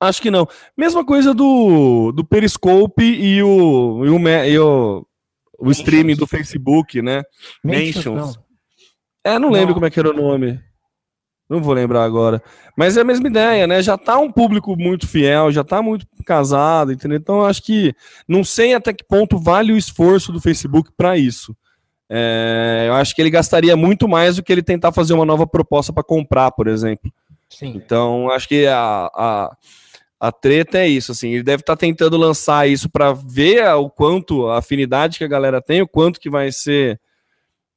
acho 0.00 0.20
que 0.20 0.30
não. 0.30 0.46
Mesma 0.76 1.04
coisa 1.04 1.32
do, 1.32 2.10
do 2.12 2.24
Periscope 2.24 3.04
e 3.04 3.42
o, 3.42 4.04
e 4.04 4.10
o, 4.10 4.28
e 4.28 4.58
o, 4.58 5.06
o 5.58 5.70
streaming 5.70 6.16
do 6.16 6.26
Facebook, 6.26 7.00
né? 7.00 7.22
Mentions. 7.62 8.38
É, 9.24 9.38
não 9.38 9.50
lembro 9.50 9.68
não. 9.68 9.74
como 9.74 9.86
é 9.86 9.90
que 9.90 10.00
era 10.00 10.10
o 10.10 10.16
nome. 10.16 10.60
Não 11.50 11.60
vou 11.60 11.74
lembrar 11.74 12.04
agora. 12.04 12.40
Mas 12.76 12.96
é 12.96 13.00
a 13.00 13.04
mesma 13.04 13.28
ideia, 13.28 13.66
né? 13.66 13.82
Já 13.82 13.98
tá 13.98 14.16
um 14.20 14.30
público 14.30 14.76
muito 14.76 15.08
fiel, 15.08 15.50
já 15.50 15.64
tá 15.64 15.82
muito 15.82 16.06
casado, 16.24 16.92
entendeu? 16.92 17.18
Então 17.18 17.44
acho 17.44 17.60
que 17.60 17.92
não 18.28 18.44
sei 18.44 18.72
até 18.72 18.92
que 18.92 19.02
ponto 19.02 19.36
vale 19.36 19.72
o 19.72 19.76
esforço 19.76 20.30
do 20.30 20.40
Facebook 20.40 20.92
para 20.96 21.18
isso. 21.18 21.56
É, 22.08 22.84
eu 22.86 22.94
acho 22.94 23.16
que 23.16 23.20
ele 23.20 23.30
gastaria 23.30 23.76
muito 23.76 24.06
mais 24.06 24.36
do 24.36 24.44
que 24.44 24.52
ele 24.52 24.62
tentar 24.62 24.92
fazer 24.92 25.12
uma 25.12 25.24
nova 25.24 25.44
proposta 25.44 25.92
para 25.92 26.04
comprar, 26.04 26.52
por 26.52 26.68
exemplo. 26.68 27.12
Sim. 27.48 27.72
Então 27.74 28.30
acho 28.30 28.46
que 28.46 28.68
a, 28.68 29.10
a, 29.12 29.56
a 30.20 30.30
treta 30.30 30.78
é 30.78 30.86
isso, 30.86 31.10
assim. 31.10 31.30
Ele 31.30 31.42
deve 31.42 31.62
estar 31.62 31.74
tá 31.74 31.80
tentando 31.80 32.16
lançar 32.16 32.68
isso 32.68 32.88
para 32.88 33.12
ver 33.12 33.66
o 33.74 33.90
quanto 33.90 34.46
a 34.46 34.58
afinidade 34.58 35.18
que 35.18 35.24
a 35.24 35.28
galera 35.28 35.60
tem, 35.60 35.82
o 35.82 35.88
quanto 35.88 36.20
que 36.20 36.30
vai 36.30 36.52
ser, 36.52 37.00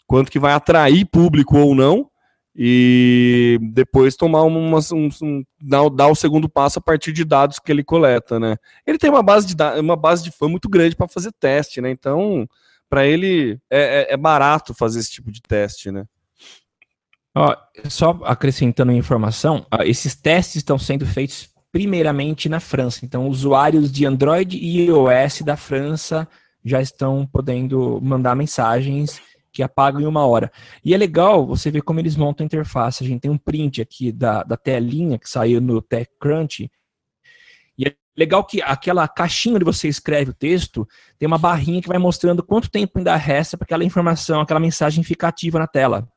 quanto 0.06 0.32
que 0.32 0.38
vai 0.38 0.54
atrair 0.54 1.06
público 1.06 1.58
ou 1.58 1.74
não 1.74 2.13
e 2.56 3.58
depois 3.62 4.16
tomar 4.16 4.44
uma, 4.44 4.80
um, 4.92 5.10
um 5.22 5.44
dar, 5.60 5.90
dar, 5.90 6.08
o 6.08 6.16
segundo 6.16 6.48
passo 6.48 6.78
a 6.78 6.82
partir 6.82 7.12
de 7.12 7.26
dados 7.26 7.58
que 7.58 7.72
ele 7.72 7.84
coleta, 7.84 8.40
né? 8.40 8.58
Ele 8.86 9.00
tem 9.00 9.10
uma 9.10 9.24
base 9.24 9.48
de 9.48 9.56
uma 9.80 9.96
base 9.96 10.24
de 10.24 10.32
fã 10.32 10.48
muito 10.48 10.70
grande 10.70 10.96
para 10.96 11.08
fazer 11.08 11.32
teste, 11.40 11.82
né? 11.82 11.90
Então, 11.90 12.48
para 12.88 13.08
ele 13.08 13.60
é, 13.72 14.02
é, 14.02 14.14
é, 14.14 14.18
barato 14.18 14.74
fazer 14.74 15.00
esse 15.00 15.12
tipo 15.12 15.32
de 15.32 15.42
teste, 15.42 15.92
né? 15.92 16.06
Ó, 17.36 17.56
só 17.90 18.20
acrescentando 18.24 18.92
informação, 18.92 19.66
ó, 19.72 19.82
esses 19.82 20.16
testes 20.16 20.58
estão 20.58 20.78
sendo 20.78 21.04
feitos 21.04 21.50
primeiramente 21.72 22.48
na 22.48 22.60
França. 22.60 23.04
Então, 23.04 23.28
usuários 23.28 23.92
de 23.92 24.06
Android 24.06 24.56
e 24.56 24.86
iOS 24.86 25.42
da 25.42 25.58
França 25.58 26.28
já 26.64 26.80
estão 26.80 27.26
podendo 27.26 28.00
mandar 28.00 28.36
mensagens 28.36 29.20
que 29.54 29.62
apagam 29.62 30.02
em 30.02 30.06
uma 30.06 30.26
hora. 30.26 30.52
E 30.84 30.94
é 30.94 30.98
legal 30.98 31.46
você 31.46 31.70
ver 31.70 31.84
como 31.84 32.00
eles 32.00 32.16
montam 32.16 32.44
a 32.44 32.48
interface. 32.48 33.04
A 33.04 33.08
gente 33.08 33.22
tem 33.22 33.32
um 33.32 33.38
print 33.38 33.82
aqui 33.82 34.12
da, 34.12 34.44
da 34.44 34.58
telinha 34.58 35.20
que 35.20 35.30
saiu 35.30 35.62
no 35.62 35.80
TechCrunch. 35.80 36.70
E 37.78 37.88
é 37.88 37.94
legal 38.18 38.44
que 38.44 38.62
aquela 38.64 39.08
caixinha 39.08 39.56
onde 39.56 39.64
você 39.64 39.88
escreve 39.88 40.32
o 40.32 40.34
texto 40.34 40.88
tem 41.20 41.28
uma 41.28 41.38
barrinha 41.38 41.82
que 41.82 41.88
vai 41.88 42.00
mostrando 42.00 42.42
quanto 42.42 42.70
tempo 42.70 42.98
ainda 42.98 43.16
resta 43.16 43.56
para 43.56 43.66
aquela 43.66 43.84
informação, 43.86 44.42
aquela 44.42 44.60
mensagem 44.60 45.04
ficar 45.04 45.28
ativa 45.28 45.60
na 45.60 45.68
tela. 45.68 46.08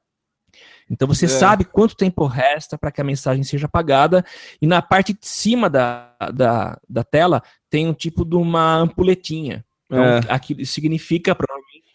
Então 0.91 1.07
você 1.07 1.27
é. 1.27 1.29
sabe 1.29 1.65
quanto 1.65 1.97
tempo 1.97 2.25
resta 2.27 2.79
para 2.79 2.91
que 2.91 3.01
a 3.01 3.05
mensagem 3.05 3.43
seja 3.45 3.67
apagada, 3.67 4.25
e 4.63 4.67
na 4.67 4.81
parte 4.81 5.13
de 5.13 5.27
cima 5.27 5.69
da, 5.69 6.15
da, 6.33 6.79
da 6.89 7.05
tela 7.05 7.43
tem 7.69 7.87
um 7.87 7.93
tipo 7.93 8.25
de 8.25 8.37
uma 8.37 8.77
ampuletinha. 8.77 9.65
Então, 9.87 10.03
é. 10.03 10.21
aquilo 10.29 10.65
significa 10.67 11.35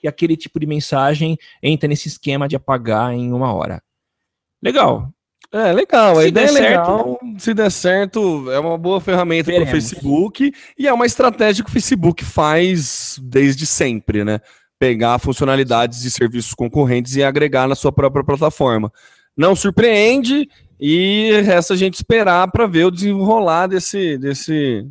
e 0.03 0.07
aquele 0.07 0.35
tipo 0.35 0.59
de 0.59 0.65
mensagem 0.65 1.37
entra 1.61 1.87
nesse 1.87 2.07
esquema 2.07 2.47
de 2.47 2.55
apagar 2.55 3.13
em 3.13 3.31
uma 3.31 3.53
hora. 3.53 3.81
Legal. 4.61 5.11
É, 5.51 5.73
legal. 5.73 6.15
Se 6.15 6.21
a 6.21 6.27
ideia 6.27 6.47
é 6.47 6.51
legal. 6.51 7.19
Certo, 7.19 7.39
se 7.39 7.53
der 7.53 7.71
certo, 7.71 8.51
é 8.51 8.59
uma 8.59 8.77
boa 8.77 9.01
ferramenta 9.01 9.51
para 9.51 9.63
o 9.63 9.67
Facebook 9.67 10.53
e 10.77 10.87
é 10.87 10.93
uma 10.93 11.05
estratégia 11.05 11.63
que 11.63 11.69
o 11.69 11.73
Facebook 11.73 12.23
faz 12.23 13.19
desde 13.21 13.65
sempre, 13.65 14.23
né? 14.23 14.39
Pegar 14.79 15.19
funcionalidades 15.19 16.01
de 16.01 16.09
serviços 16.09 16.53
concorrentes 16.53 17.15
e 17.15 17.23
agregar 17.23 17.67
na 17.67 17.75
sua 17.75 17.91
própria 17.91 18.23
plataforma. 18.23 18.91
Não 19.35 19.55
surpreende 19.55 20.47
e 20.79 21.41
resta 21.43 21.73
a 21.73 21.77
gente 21.77 21.95
esperar 21.95 22.49
para 22.49 22.65
ver 22.65 22.85
o 22.85 22.91
desenrolar 22.91 23.67
desse, 23.67 24.17
desse, 24.17 24.85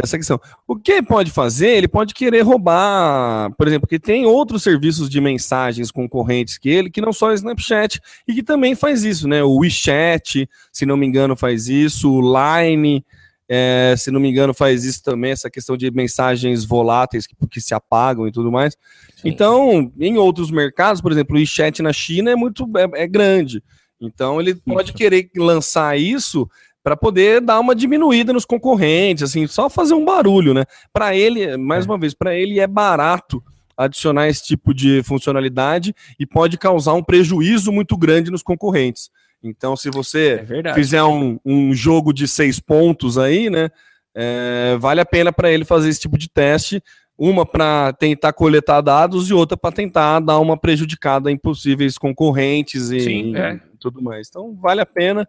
dessa 0.00 0.16
questão. 0.16 0.40
O 0.66 0.76
que 0.76 0.92
ele 0.92 1.06
pode 1.06 1.30
fazer? 1.30 1.68
Ele 1.68 1.88
pode 1.88 2.14
querer 2.14 2.40
roubar, 2.42 3.52
por 3.56 3.68
exemplo, 3.68 3.88
que 3.88 3.98
tem 3.98 4.26
outros 4.26 4.62
serviços 4.62 5.08
de 5.08 5.20
mensagens 5.20 5.90
concorrentes 5.90 6.58
que 6.58 6.68
ele, 6.68 6.90
que 6.90 7.00
não 7.00 7.12
só 7.12 7.28
o 7.28 7.32
Snapchat, 7.32 8.00
e 8.26 8.34
que 8.34 8.42
também 8.42 8.74
faz 8.74 9.04
isso, 9.04 9.28
né? 9.28 9.42
O 9.42 9.58
WeChat, 9.58 10.48
se 10.72 10.86
não 10.86 10.96
me 10.96 11.06
engano, 11.06 11.36
faz 11.36 11.68
isso, 11.68 12.10
o 12.10 12.20
Line, 12.20 13.04
é, 13.48 13.94
se 13.98 14.10
não 14.10 14.20
me 14.20 14.30
engano, 14.30 14.54
faz 14.54 14.84
isso 14.84 15.02
também, 15.02 15.32
essa 15.32 15.50
questão 15.50 15.76
de 15.76 15.90
mensagens 15.90 16.64
voláteis 16.64 17.26
que, 17.26 17.34
que 17.50 17.60
se 17.60 17.74
apagam 17.74 18.26
e 18.26 18.32
tudo 18.32 18.50
mais. 18.50 18.76
Sim. 19.16 19.28
Então, 19.28 19.92
em 19.98 20.16
outros 20.16 20.50
mercados, 20.50 21.00
por 21.00 21.12
exemplo, 21.12 21.36
o 21.36 21.38
WeChat 21.38 21.82
na 21.82 21.92
China 21.92 22.30
é 22.30 22.36
muito 22.36 22.64
é, 22.76 23.02
é 23.02 23.06
grande. 23.06 23.62
Então, 24.00 24.40
ele 24.40 24.54
pode 24.54 24.94
querer 24.94 25.28
lançar 25.36 25.98
isso 25.98 26.48
para 26.82 26.96
poder 26.96 27.40
dar 27.40 27.60
uma 27.60 27.74
diminuída 27.74 28.32
nos 28.32 28.44
concorrentes, 28.44 29.22
assim, 29.22 29.46
só 29.46 29.68
fazer 29.68 29.94
um 29.94 30.04
barulho, 30.04 30.54
né? 30.54 30.64
Para 30.92 31.14
ele, 31.14 31.56
mais 31.56 31.84
é. 31.84 31.88
uma 31.88 31.98
vez, 31.98 32.14
para 32.14 32.34
ele 32.34 32.58
é 32.58 32.66
barato 32.66 33.42
adicionar 33.76 34.28
esse 34.28 34.44
tipo 34.44 34.74
de 34.74 35.02
funcionalidade 35.02 35.94
e 36.18 36.26
pode 36.26 36.58
causar 36.58 36.92
um 36.92 37.02
prejuízo 37.02 37.72
muito 37.72 37.96
grande 37.96 38.30
nos 38.30 38.42
concorrentes. 38.42 39.10
Então, 39.42 39.74
se 39.74 39.90
você 39.90 40.44
é 40.64 40.74
fizer 40.74 41.02
um, 41.02 41.38
um, 41.44 41.72
jogo 41.72 42.12
de 42.12 42.28
seis 42.28 42.60
pontos 42.60 43.16
aí, 43.16 43.48
né, 43.48 43.70
é, 44.14 44.76
vale 44.78 45.00
a 45.00 45.06
pena 45.06 45.32
para 45.32 45.50
ele 45.50 45.64
fazer 45.64 45.88
esse 45.88 46.00
tipo 46.00 46.18
de 46.18 46.28
teste, 46.28 46.82
uma 47.16 47.46
para 47.46 47.92
tentar 47.94 48.32
coletar 48.32 48.80
dados 48.80 49.28
e 49.28 49.34
outra 49.34 49.56
para 49.56 49.72
tentar 49.72 50.20
dar 50.20 50.38
uma 50.38 50.58
prejudicada 50.58 51.30
em 51.30 51.36
possíveis 51.36 51.96
concorrentes 51.96 52.90
e, 52.90 53.00
Sim, 53.00 53.36
é. 53.36 53.60
e 53.74 53.78
tudo 53.78 54.02
mais. 54.02 54.28
Então, 54.28 54.54
vale 54.56 54.80
a 54.80 54.86
pena 54.86 55.26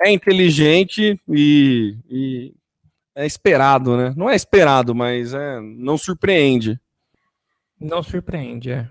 é 0.00 0.10
inteligente 0.10 1.20
e, 1.28 1.96
e, 2.08 2.54
é 3.14 3.26
esperado, 3.26 3.96
né? 3.96 4.12
Não 4.16 4.28
é 4.28 4.34
esperado, 4.34 4.94
mas 4.94 5.32
é, 5.32 5.60
não 5.60 5.96
surpreende. 5.96 6.80
Não 7.80 8.02
surpreende, 8.02 8.72
é. 8.72 8.90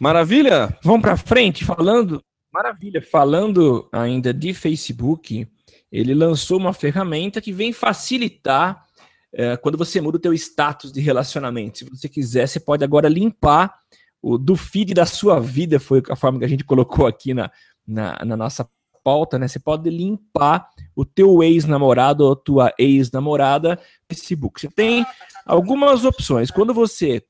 Maravilha? 0.00 0.76
Vamos 0.82 1.02
para 1.02 1.16
frente, 1.16 1.64
falando. 1.64 2.22
Maravilha, 2.52 3.02
falando 3.02 3.88
ainda 3.92 4.32
de 4.32 4.54
Facebook, 4.54 5.46
ele 5.90 6.14
lançou 6.14 6.58
uma 6.58 6.72
ferramenta 6.72 7.40
que 7.40 7.52
vem 7.52 7.72
facilitar 7.72 8.86
é, 9.32 9.56
quando 9.56 9.76
você 9.76 10.00
muda 10.00 10.16
o 10.16 10.20
teu 10.20 10.32
status 10.32 10.92
de 10.92 11.00
relacionamento. 11.00 11.78
Se 11.78 11.84
você 11.84 12.08
quiser, 12.08 12.46
você 12.46 12.58
pode 12.58 12.84
agora 12.84 13.08
limpar 13.08 13.78
o 14.22 14.38
do 14.38 14.56
feed 14.56 14.94
da 14.94 15.06
sua 15.06 15.40
vida, 15.40 15.78
foi 15.78 16.02
a 16.08 16.16
forma 16.16 16.38
que 16.38 16.44
a 16.44 16.48
gente 16.48 16.64
colocou 16.66 17.06
aqui 17.06 17.34
na, 17.34 17.50
na, 17.86 18.18
na 18.24 18.36
nossa 18.36 18.68
pauta, 19.08 19.38
né? 19.38 19.48
Você 19.48 19.58
pode 19.58 19.88
limpar 19.88 20.68
o 20.94 21.02
teu 21.02 21.42
ex-namorado 21.42 22.26
ou 22.26 22.36
tua 22.36 22.74
ex-namorada 22.78 23.80
Facebook. 24.06 24.60
Você 24.60 24.68
tem 24.68 25.06
algumas 25.46 26.04
opções. 26.04 26.50
Quando 26.50 26.74
você 26.74 27.22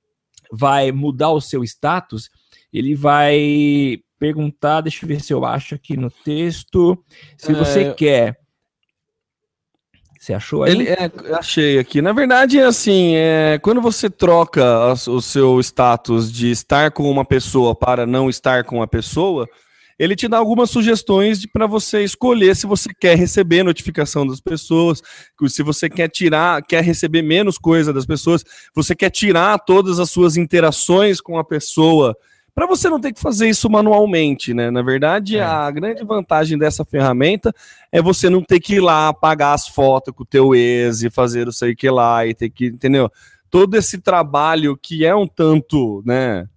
vai 0.50 0.90
mudar 0.90 1.30
o 1.30 1.40
seu 1.40 1.62
status, 1.62 2.30
ele 2.72 2.96
vai 2.96 4.00
perguntar, 4.18 4.80
deixa 4.80 5.04
eu 5.04 5.08
ver 5.08 5.20
se 5.20 5.32
eu 5.32 5.44
acho 5.44 5.76
aqui 5.76 5.96
no 5.96 6.10
texto, 6.10 6.98
se 7.36 7.52
você 7.52 7.82
É. 7.82 7.94
quer. 7.94 8.40
Você 10.18 10.34
achou 10.34 10.64
aí? 10.64 10.72
Ele, 10.72 10.88
é, 10.88 11.08
achei 11.38 11.78
aqui. 11.78 12.02
Na 12.02 12.12
verdade, 12.12 12.58
é 12.58 12.64
assim, 12.64 13.14
é, 13.14 13.56
quando 13.62 13.80
você 13.80 14.10
troca 14.10 14.92
o 15.06 15.20
seu 15.20 15.60
status 15.60 16.32
de 16.32 16.50
estar 16.50 16.90
com 16.90 17.08
uma 17.08 17.24
pessoa 17.24 17.72
para 17.72 18.04
não 18.04 18.28
estar 18.28 18.64
com 18.64 18.82
a 18.82 18.88
pessoa, 18.88 19.48
ele 19.98 20.14
te 20.14 20.28
dá 20.28 20.38
algumas 20.38 20.70
sugestões 20.70 21.44
para 21.46 21.66
você 21.66 22.04
escolher 22.04 22.54
se 22.54 22.66
você 22.66 22.90
quer 22.98 23.16
receber 23.16 23.62
notificação 23.62 24.26
das 24.26 24.40
pessoas, 24.40 25.02
se 25.48 25.62
você 25.62 25.88
quer 25.90 26.08
tirar, 26.08 26.62
quer 26.62 26.84
receber 26.84 27.22
menos 27.22 27.58
coisa 27.58 27.92
das 27.92 28.06
pessoas, 28.06 28.44
você 28.74 28.94
quer 28.94 29.10
tirar 29.10 29.58
todas 29.58 29.98
as 29.98 30.10
suas 30.10 30.36
interações 30.36 31.20
com 31.20 31.38
a 31.38 31.44
pessoa, 31.44 32.16
para 32.54 32.66
você 32.66 32.88
não 32.88 33.00
ter 33.00 33.12
que 33.12 33.20
fazer 33.20 33.48
isso 33.48 33.70
manualmente, 33.70 34.52
né? 34.52 34.68
Na 34.68 34.82
verdade, 34.82 35.36
É. 35.36 35.42
a 35.42 35.70
grande 35.70 36.04
vantagem 36.04 36.58
dessa 36.58 36.84
ferramenta 36.84 37.54
é 37.92 38.02
você 38.02 38.28
não 38.28 38.42
ter 38.42 38.58
que 38.58 38.74
ir 38.74 38.80
lá 38.80 39.08
apagar 39.08 39.54
as 39.54 39.68
fotos 39.68 40.12
com 40.12 40.24
o 40.24 40.26
teu 40.26 40.54
ex 40.56 41.02
e 41.02 41.10
fazer 41.10 41.46
o 41.46 41.52
sei 41.52 41.74
que 41.76 41.88
lá 41.88 42.26
e 42.26 42.34
ter 42.34 42.50
que, 42.50 42.66
entendeu? 42.66 43.08
Todo 43.48 43.76
esse 43.76 43.98
trabalho 43.98 44.76
que 44.76 45.06
é 45.06 45.14
um 45.14 45.26
tanto, 45.26 46.02
né, 46.04 46.48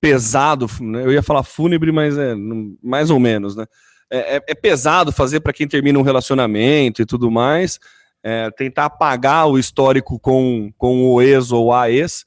pesado, 0.00 0.66
né? 0.80 1.04
eu 1.04 1.12
ia 1.12 1.22
falar 1.22 1.42
fúnebre, 1.42 1.90
mas 1.92 2.16
é 2.16 2.34
mais 2.82 3.10
ou 3.10 3.18
menos, 3.18 3.56
né? 3.56 3.64
É, 4.10 4.36
é- 4.36 4.42
é 4.48 4.54
pesado 4.54 5.12
fazer 5.12 5.40
para 5.40 5.52
quem 5.52 5.66
termina 5.66 5.98
um 5.98 6.02
relacionamento 6.02 7.02
e 7.02 7.06
tudo 7.06 7.30
mais, 7.30 7.78
é, 8.22 8.50
tentar 8.50 8.86
apagar 8.86 9.48
o 9.48 9.58
histórico 9.58 10.18
com, 10.18 10.70
com 10.78 11.06
o 11.06 11.22
ex 11.22 11.50
ou 11.52 11.72
a 11.72 11.90
ex. 11.90 12.24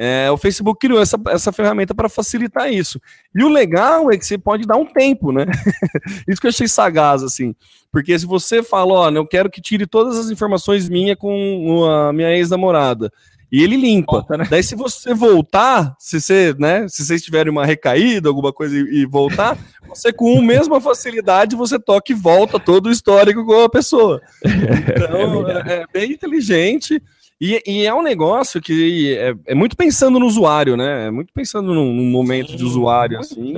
É, 0.00 0.30
o 0.30 0.36
Facebook 0.36 0.78
criou 0.78 1.02
essa, 1.02 1.20
essa 1.28 1.50
ferramenta 1.50 1.92
para 1.92 2.08
facilitar 2.08 2.72
isso. 2.72 3.00
E 3.34 3.42
o 3.42 3.48
legal 3.48 4.12
é 4.12 4.16
que 4.16 4.24
você 4.24 4.38
pode 4.38 4.64
dar 4.64 4.76
um 4.76 4.86
tempo, 4.86 5.32
né? 5.32 5.44
isso 6.28 6.40
que 6.40 6.46
eu 6.46 6.50
achei 6.50 6.68
sagaz, 6.68 7.22
assim. 7.24 7.52
Porque 7.90 8.16
se 8.16 8.24
você 8.24 8.62
fala, 8.62 8.92
ó, 8.92 9.10
eu 9.10 9.26
quero 9.26 9.50
que 9.50 9.60
tire 9.60 9.86
todas 9.86 10.16
as 10.16 10.30
informações 10.30 10.88
minhas 10.88 11.16
com 11.16 11.84
a 11.90 12.12
minha 12.12 12.30
ex-namorada. 12.30 13.12
E 13.50 13.62
ele 13.62 13.76
limpa. 13.76 14.12
Volta, 14.12 14.36
né? 14.36 14.46
Daí, 14.48 14.62
se 14.62 14.74
você 14.74 15.14
voltar, 15.14 15.96
se 15.98 16.20
você, 16.20 16.54
né? 16.58 16.86
Se 16.88 17.04
vocês 17.04 17.22
tiverem 17.22 17.50
uma 17.50 17.64
recaída, 17.64 18.28
alguma 18.28 18.52
coisa 18.52 18.76
e, 18.76 19.00
e 19.00 19.06
voltar, 19.06 19.56
você 19.88 20.12
com 20.12 20.38
a 20.38 20.42
mesma 20.42 20.80
facilidade, 20.80 21.56
você 21.56 21.78
toca 21.78 22.12
e 22.12 22.14
volta 22.14 22.60
todo 22.60 22.86
o 22.86 22.92
histórico 22.92 23.44
com 23.44 23.62
a 23.62 23.68
pessoa. 23.68 24.20
Então, 24.98 25.48
é, 25.48 25.82
é 25.82 25.86
bem 25.92 26.12
inteligente. 26.12 27.02
E, 27.40 27.62
e 27.66 27.86
é 27.86 27.94
um 27.94 28.02
negócio 28.02 28.60
que 28.60 29.16
é, 29.16 29.32
é 29.46 29.54
muito 29.54 29.76
pensando 29.76 30.18
no 30.18 30.26
usuário, 30.26 30.76
né? 30.76 31.06
É 31.06 31.10
muito 31.10 31.32
pensando 31.32 31.72
num, 31.72 31.92
num 31.92 32.10
momento 32.10 32.52
de 32.52 32.58
Sim, 32.58 32.64
usuário, 32.64 33.18
muito 33.18 33.32
assim. 33.32 33.54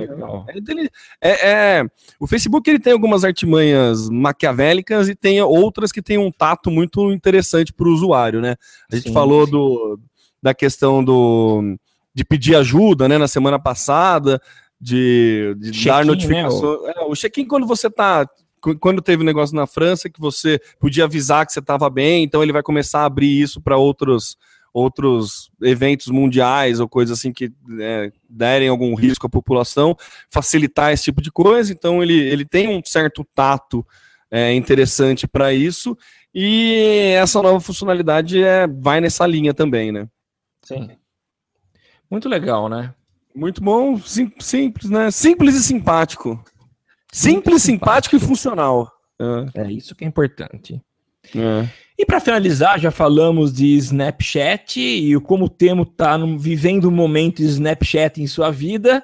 É 1.19 1.29
é- 1.29 1.79
é- 1.79 1.85
o 2.19 2.27
Facebook 2.27 2.69
ele 2.69 2.79
tem 2.79 2.93
algumas 2.93 3.23
artimanhas 3.23 4.07
maquiavélicas 4.07 5.09
e 5.09 5.15
tem 5.15 5.41
outras 5.41 5.91
que 5.91 6.01
têm 6.01 6.19
um 6.19 6.31
tato 6.31 6.69
muito 6.69 7.11
interessante 7.11 7.73
para 7.73 7.87
o 7.87 7.93
usuário, 7.93 8.39
né? 8.39 8.55
A 8.91 8.95
gente 8.95 9.07
Sim, 9.07 9.13
falou 9.13 9.45
sim. 9.45 9.51
do, 9.51 9.99
da 10.43 10.53
questão 10.53 11.03
do, 11.03 11.75
de 12.13 12.23
pedir 12.23 12.55
ajuda, 12.55 13.07
né? 13.09 13.17
Na 13.17 13.27
semana 13.27 13.57
passada, 13.57 14.39
de, 14.81 15.55
de 15.59 15.85
dar 15.85 15.99
né, 15.99 16.11
notificação. 16.11 16.87
É, 16.87 17.01
o 17.05 17.15
check-in 17.15 17.45
quando 17.45 17.67
você 17.67 17.89
tá. 17.89 18.27
Qu- 18.61 18.77
Quando 18.77 19.01
teve 19.01 19.23
um 19.23 19.25
negócio 19.25 19.55
na 19.55 19.65
França 19.67 20.09
que 20.09 20.19
você 20.19 20.59
podia 20.79 21.05
avisar 21.05 21.45
que 21.45 21.51
você 21.53 21.59
estava 21.59 21.89
bem, 21.89 22.23
então 22.23 22.41
ele 22.43 22.53
vai 22.53 22.63
começar 22.63 23.01
a 23.01 23.05
abrir 23.05 23.41
isso 23.41 23.59
para 23.61 23.77
outros 23.77 24.37
outros 24.73 25.51
eventos 25.61 26.07
mundiais 26.07 26.79
ou 26.79 26.87
coisas 26.87 27.19
assim 27.19 27.33
que 27.33 27.51
é, 27.81 28.09
derem 28.29 28.69
algum 28.69 28.95
risco 28.95 29.27
à 29.27 29.29
população, 29.29 29.97
facilitar 30.29 30.93
esse 30.93 31.03
tipo 31.03 31.21
de 31.21 31.29
coisa. 31.29 31.73
Então 31.73 32.01
ele, 32.01 32.17
ele 32.17 32.45
tem 32.45 32.69
um 32.69 32.81
certo 32.85 33.27
tato 33.35 33.85
é, 34.31 34.53
interessante 34.53 35.27
para 35.27 35.53
isso 35.53 35.97
e 36.33 37.13
essa 37.17 37.41
nova 37.41 37.59
funcionalidade 37.59 38.41
é, 38.41 38.65
vai 38.65 39.01
nessa 39.01 39.27
linha 39.27 39.53
também, 39.53 39.91
né? 39.91 40.07
Sim. 40.63 40.91
Muito 42.09 42.29
legal, 42.29 42.69
né? 42.69 42.93
Muito 43.35 43.61
bom, 43.61 43.97
sim- 43.99 44.31
simples, 44.39 44.89
né? 44.89 45.11
Simples 45.11 45.55
e 45.55 45.63
simpático. 45.63 46.41
Simples, 47.11 47.63
simpático 47.63 48.15
e 48.15 48.19
funcional. 48.19 48.91
É, 49.55 49.63
É 49.63 49.71
isso 49.71 49.93
que 49.95 50.03
é 50.03 50.07
importante. 50.07 50.81
é. 51.35 51.67
E 51.99 52.05
para 52.05 52.19
finalizar, 52.19 52.79
já 52.79 52.89
falamos 52.89 53.53
de 53.53 53.75
Snapchat 53.75 54.79
e 54.79 55.15
o 55.15 55.21
como 55.21 55.45
o 55.45 55.49
Temo 55.49 55.83
está 55.83 56.17
vivendo 56.17 56.87
um 56.87 56.91
momento 56.91 57.37
de 57.37 57.45
Snapchat 57.45 58.19
em 58.19 58.25
sua 58.25 58.49
vida. 58.49 59.03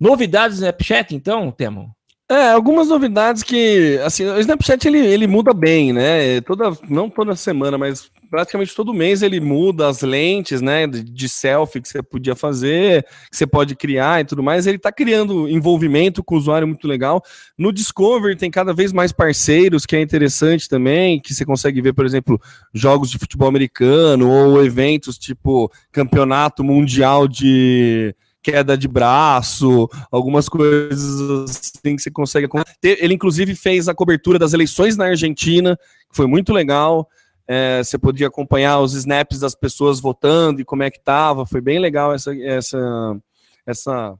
Novidades 0.00 0.56
do 0.56 0.60
Snapchat, 0.60 1.14
então, 1.14 1.50
Temo? 1.50 1.94
É, 2.28 2.52
algumas 2.52 2.88
novidades 2.88 3.42
que, 3.42 4.00
assim, 4.04 4.24
o 4.24 4.38
Snapchat 4.40 4.88
ele, 4.88 4.98
ele 4.98 5.26
muda 5.26 5.52
bem, 5.52 5.92
né? 5.92 6.40
Toda, 6.40 6.76
não 6.88 7.10
toda 7.10 7.36
semana, 7.36 7.76
mas 7.76 8.10
praticamente 8.30 8.74
todo 8.74 8.94
mês 8.94 9.22
ele 9.22 9.40
muda 9.40 9.88
as 9.88 10.02
lentes, 10.02 10.60
né? 10.60 10.86
De, 10.86 11.28
selfie 11.28 11.80
que 11.80 11.88
você 11.88 12.02
podia 12.02 12.34
fazer, 12.34 13.02
que 13.30 13.36
você 13.36 13.46
pode 13.46 13.74
criar 13.74 14.20
e 14.20 14.24
tudo 14.24 14.42
mais. 14.42 14.66
Ele 14.66 14.78
tá 14.78 14.92
criando 14.92 15.48
envolvimento 15.48 16.22
com 16.22 16.34
o 16.34 16.38
usuário 16.38 16.66
muito 16.66 16.86
legal. 16.86 17.22
No 17.58 17.72
Discovery 17.72 18.36
tem 18.36 18.50
cada 18.50 18.72
vez 18.72 18.92
mais 18.92 19.12
parceiros, 19.12 19.84
que 19.84 19.96
é 19.96 20.00
interessante 20.00 20.68
também, 20.68 21.20
que 21.20 21.34
você 21.34 21.44
consegue 21.44 21.80
ver, 21.80 21.92
por 21.92 22.06
exemplo, 22.06 22.40
jogos 22.72 23.10
de 23.10 23.18
futebol 23.18 23.48
americano 23.48 24.30
ou 24.30 24.64
eventos 24.64 25.18
tipo 25.18 25.70
campeonato 25.92 26.62
mundial 26.62 27.26
de 27.26 28.14
queda 28.46 28.78
de 28.78 28.86
braço, 28.86 29.88
algumas 30.08 30.48
coisas 30.48 31.50
assim 31.50 31.96
que 31.96 32.02
você 32.02 32.12
consegue. 32.12 32.46
Ele, 32.80 33.14
inclusive, 33.14 33.56
fez 33.56 33.88
a 33.88 33.94
cobertura 33.94 34.38
das 34.38 34.52
eleições 34.52 34.96
na 34.96 35.06
Argentina, 35.06 35.76
que 36.08 36.16
foi 36.16 36.28
muito 36.28 36.52
legal. 36.52 37.08
É, 37.48 37.82
você 37.82 37.96
podia 37.96 38.26
acompanhar 38.26 38.80
os 38.80 38.94
snaps 38.94 39.38
das 39.38 39.54
pessoas 39.54 40.00
votando 40.00 40.60
e 40.60 40.64
como 40.64 40.82
é 40.82 40.90
que 40.90 41.00
tava. 41.00 41.46
Foi 41.46 41.60
bem 41.60 41.78
legal 41.78 42.12
essa, 42.12 42.34
essa, 42.42 43.16
essa 43.64 44.18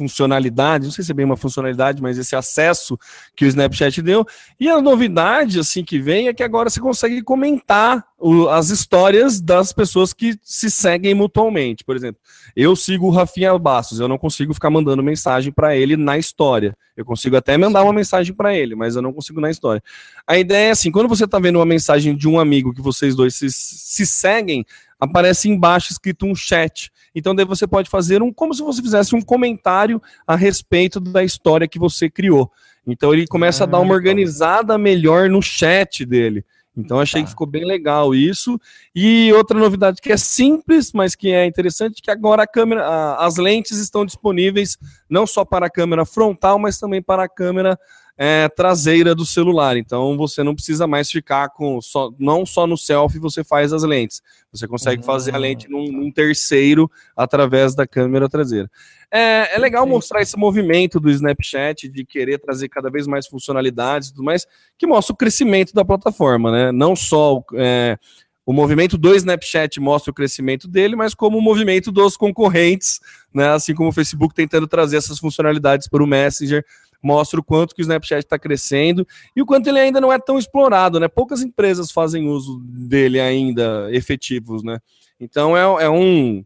funcionalidade, 0.00 0.86
não 0.86 0.92
sei 0.92 1.04
se 1.04 1.12
é 1.12 1.14
bem 1.14 1.26
uma 1.26 1.36
funcionalidade, 1.36 2.00
mas 2.00 2.16
esse 2.16 2.34
acesso 2.34 2.98
que 3.36 3.44
o 3.44 3.48
Snapchat 3.48 4.00
deu. 4.00 4.24
E 4.58 4.66
a 4.66 4.80
novidade, 4.80 5.60
assim, 5.60 5.84
que 5.84 5.98
vem 5.98 6.26
é 6.26 6.32
que 6.32 6.42
agora 6.42 6.70
você 6.70 6.80
consegue 6.80 7.22
comentar 7.22 8.02
o- 8.18 8.48
as 8.48 8.70
histórias 8.70 9.42
das 9.42 9.74
pessoas 9.74 10.14
que 10.14 10.38
se 10.42 10.70
seguem 10.70 11.12
mutuamente. 11.12 11.84
Por 11.84 11.94
exemplo, 11.96 12.18
eu 12.56 12.74
sigo 12.74 13.08
o 13.08 13.10
Rafinha 13.10 13.56
Bastos, 13.58 14.00
eu 14.00 14.08
não 14.08 14.16
consigo 14.16 14.54
ficar 14.54 14.70
mandando 14.70 15.02
mensagem 15.02 15.52
para 15.52 15.76
ele 15.76 15.98
na 15.98 16.16
história. 16.16 16.74
Eu 16.96 17.04
consigo 17.04 17.36
até 17.36 17.58
mandar 17.58 17.82
uma 17.82 17.92
mensagem 17.92 18.34
para 18.34 18.54
ele, 18.56 18.74
mas 18.74 18.96
eu 18.96 19.02
não 19.02 19.12
consigo 19.12 19.38
na 19.38 19.50
história. 19.50 19.82
A 20.26 20.38
ideia 20.38 20.68
é 20.68 20.70
assim, 20.70 20.90
quando 20.90 21.08
você 21.08 21.28
tá 21.28 21.38
vendo 21.38 21.56
uma 21.56 21.66
mensagem 21.66 22.16
de 22.16 22.26
um 22.26 22.40
amigo 22.40 22.72
que 22.72 22.80
vocês 22.80 23.14
dois 23.14 23.34
se, 23.34 23.50
se 23.50 24.06
seguem, 24.06 24.64
aparece 24.98 25.48
embaixo 25.48 25.92
escrito 25.92 26.26
um 26.26 26.34
chat. 26.34 26.90
Então 27.14 27.34
daí 27.34 27.44
você 27.44 27.66
pode 27.66 27.88
fazer 27.90 28.22
um 28.22 28.32
como 28.32 28.54
se 28.54 28.62
você 28.62 28.80
fizesse 28.82 29.14
um 29.14 29.20
comentário 29.22 30.00
a 30.26 30.36
respeito 30.36 31.00
da 31.00 31.24
história 31.24 31.66
que 31.68 31.78
você 31.78 32.08
criou. 32.08 32.50
Então 32.86 33.12
ele 33.12 33.26
começa 33.26 33.64
a 33.64 33.66
dar 33.66 33.78
uma 33.80 33.92
Ah, 33.94 33.96
organizada 33.96 34.78
melhor 34.78 35.28
no 35.28 35.42
chat 35.42 36.04
dele. 36.04 36.44
Então 36.76 37.00
achei 37.00 37.20
Tá. 37.20 37.24
que 37.24 37.30
ficou 37.30 37.46
bem 37.48 37.64
legal 37.66 38.14
isso. 38.14 38.58
E 38.94 39.30
outra 39.34 39.58
novidade 39.58 40.00
que 40.00 40.12
é 40.12 40.16
simples, 40.16 40.92
mas 40.92 41.14
que 41.16 41.30
é 41.32 41.44
interessante, 41.44 42.00
que 42.00 42.10
agora 42.10 42.44
a 42.44 42.46
câmera, 42.46 42.86
a- 42.86 43.26
as 43.26 43.36
lentes 43.36 43.76
estão 43.78 44.06
disponíveis 44.06 44.78
não 45.08 45.26
só 45.26 45.44
para 45.44 45.66
a 45.66 45.70
câmera 45.70 46.06
frontal, 46.06 46.58
mas 46.58 46.78
também 46.78 47.02
para 47.02 47.24
a 47.24 47.28
câmera 47.28 47.76
é, 48.22 48.50
traseira 48.50 49.14
do 49.14 49.24
celular. 49.24 49.78
Então 49.78 50.14
você 50.14 50.42
não 50.42 50.54
precisa 50.54 50.86
mais 50.86 51.10
ficar 51.10 51.48
com 51.48 51.80
só, 51.80 52.10
não 52.18 52.44
só 52.44 52.66
no 52.66 52.76
selfie 52.76 53.18
você 53.18 53.42
faz 53.42 53.72
as 53.72 53.82
lentes. 53.82 54.20
Você 54.52 54.68
consegue 54.68 55.02
fazer 55.02 55.34
a 55.34 55.38
Hum. 55.38 55.40
lente 55.40 55.70
num, 55.70 55.90
num 55.90 56.12
terceiro 56.12 56.90
através 57.16 57.74
da 57.74 57.86
câmera 57.86 58.28
traseira. 58.28 58.70
É, 59.10 59.54
é 59.54 59.58
legal 59.58 59.86
mostrar 59.86 60.20
esse 60.20 60.36
movimento 60.36 61.00
do 61.00 61.10
Snapchat 61.10 61.88
de 61.88 62.04
querer 62.04 62.38
trazer 62.38 62.68
cada 62.68 62.90
vez 62.90 63.06
mais 63.06 63.26
funcionalidades 63.26 64.08
e 64.08 64.12
tudo 64.12 64.24
mais, 64.24 64.46
que 64.76 64.86
mostra 64.86 65.14
o 65.14 65.16
crescimento 65.16 65.72
da 65.72 65.82
plataforma, 65.82 66.52
né? 66.52 66.72
Não 66.72 66.94
só 66.94 67.42
é, 67.54 67.98
o 68.44 68.52
movimento 68.52 68.98
do 68.98 69.14
Snapchat 69.14 69.80
mostra 69.80 70.10
o 70.10 70.14
crescimento 70.14 70.68
dele, 70.68 70.94
mas 70.94 71.14
como 71.14 71.38
o 71.38 71.42
movimento 71.42 71.90
dos 71.90 72.18
concorrentes, 72.18 73.00
né? 73.32 73.48
Assim 73.48 73.74
como 73.74 73.88
o 73.88 73.92
Facebook 73.92 74.34
tentando 74.34 74.66
trazer 74.66 74.98
essas 74.98 75.18
funcionalidades 75.18 75.88
para 75.88 76.04
o 76.04 76.06
Messenger, 76.06 76.62
mostra 77.02 77.40
o 77.40 77.44
quanto 77.44 77.74
que 77.74 77.80
o 77.80 77.84
Snapchat 77.84 78.24
está 78.24 78.38
crescendo 78.38 79.06
e 79.34 79.42
o 79.42 79.46
quanto 79.46 79.68
ele 79.68 79.78
ainda 79.78 80.00
não 80.00 80.12
é 80.12 80.18
tão 80.18 80.38
explorado, 80.38 81.00
né? 81.00 81.08
Poucas 81.08 81.42
empresas 81.42 81.90
fazem 81.90 82.28
uso 82.28 82.60
dele 82.62 83.20
ainda 83.20 83.88
efetivos, 83.92 84.62
né? 84.62 84.78
Então 85.18 85.56
é, 85.56 85.84
é 85.84 85.90
um 85.90 86.44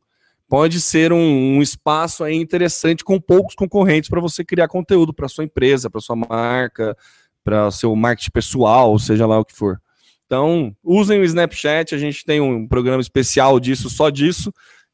pode 0.49 0.81
ser 0.81 1.13
um, 1.13 1.57
um, 1.57 1.63
espaço 1.63 2.23
aí 2.23 2.37
interessante 2.37 3.03
com 3.03 3.21
poucos 3.21 3.55
concorrentes 3.55 4.09
para 4.09 4.21
você 4.21 4.45
criar 4.45 4.69
conteúdo 4.69 5.13
para 5.13 5.29
sua 5.29 5.45
empresa, 5.45 5.91
para 5.91 6.01
sua 6.01 6.15
marca, 6.15 6.97
para 7.43 7.71
seu 7.71 7.95
marketing 7.97 8.31
pessoal, 8.31 8.99
seja 8.99 9.27
lá 9.27 9.39
o 9.39 9.45
que 9.45 9.55
for. 9.55 9.81
Então, 10.27 10.75
usem 10.83 11.21
o 11.21 11.25
Snapchat, 11.25 11.95
a 11.95 11.99
gente 11.99 12.25
tem 12.25 12.41
um 12.41 12.67
programa 12.67 13.01
especial 13.01 13.61
disso, 13.61 13.91
só 13.91 14.11
disso. 14.11 14.53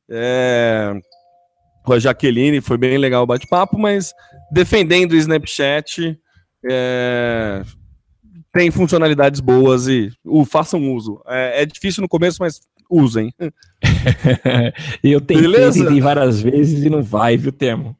É... 0.09 0.93
Com 1.91 1.95
a 1.95 1.99
Jaqueline, 1.99 2.61
foi 2.61 2.79
bem 2.79 2.97
legal 2.97 3.25
o 3.25 3.27
bate-papo, 3.27 3.77
mas 3.77 4.15
defendendo 4.53 5.11
o 5.11 5.17
Snapchat, 5.17 6.17
é... 6.65 7.63
tem 8.53 8.71
funcionalidades 8.71 9.41
boas 9.41 9.89
e 9.89 10.09
uh, 10.25 10.45
façam 10.45 10.95
uso. 10.95 11.21
É, 11.27 11.63
é 11.63 11.67
difícil 11.67 12.01
no 12.01 12.09
começo, 12.09 12.37
mas 12.39 12.61
usem. 12.89 13.35
eu 15.03 15.21
tentei, 15.21 15.43
Beleza? 15.43 15.83
tentei 15.83 16.01
várias 16.01 16.41
vezes 16.41 16.85
e 16.85 16.89
não 16.89 17.03
vai, 17.03 17.37
viu, 17.37 17.51
Termo? 17.51 17.99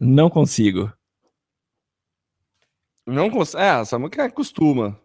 Não 0.00 0.30
consigo. 0.30 0.90
Não 3.06 3.28
consegue. 3.28 3.62
É, 3.62 3.84
Samuca 3.84 4.30
costuma. 4.30 4.98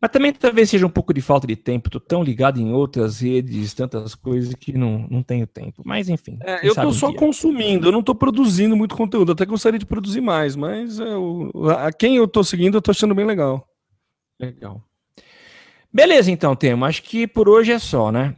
Mas 0.00 0.12
também 0.12 0.32
talvez 0.32 0.70
seja 0.70 0.86
um 0.86 0.90
pouco 0.90 1.12
de 1.12 1.20
falta 1.20 1.46
de 1.46 1.56
tempo. 1.56 1.90
Tô 1.90 1.98
tão 1.98 2.22
ligado 2.22 2.60
em 2.60 2.72
outras 2.72 3.20
redes, 3.20 3.74
tantas 3.74 4.14
coisas 4.14 4.54
que 4.54 4.72
não, 4.72 5.06
não 5.10 5.22
tenho 5.22 5.46
tempo. 5.46 5.82
Mas 5.84 6.08
enfim. 6.08 6.38
É, 6.42 6.66
eu 6.66 6.74
tô 6.74 6.92
só 6.92 7.08
dia. 7.08 7.18
consumindo, 7.18 7.88
eu 7.88 7.92
não 7.92 8.02
tô 8.02 8.14
produzindo 8.14 8.76
muito 8.76 8.96
conteúdo. 8.96 9.32
Até 9.32 9.44
gostaria 9.44 9.78
de 9.78 9.86
produzir 9.86 10.20
mais, 10.20 10.54
mas 10.54 11.00
eu, 11.00 11.50
a 11.76 11.92
quem 11.92 12.16
eu 12.16 12.28
tô 12.28 12.44
seguindo, 12.44 12.76
eu 12.76 12.82
tô 12.82 12.92
achando 12.92 13.14
bem 13.14 13.26
legal. 13.26 13.66
Legal. 14.40 14.80
Beleza, 15.92 16.30
então, 16.30 16.54
Temo. 16.54 16.84
Acho 16.84 17.02
que 17.02 17.26
por 17.26 17.48
hoje 17.48 17.72
é 17.72 17.78
só, 17.78 18.12
né? 18.12 18.36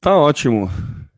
Tá 0.00 0.16
ótimo. 0.16 0.70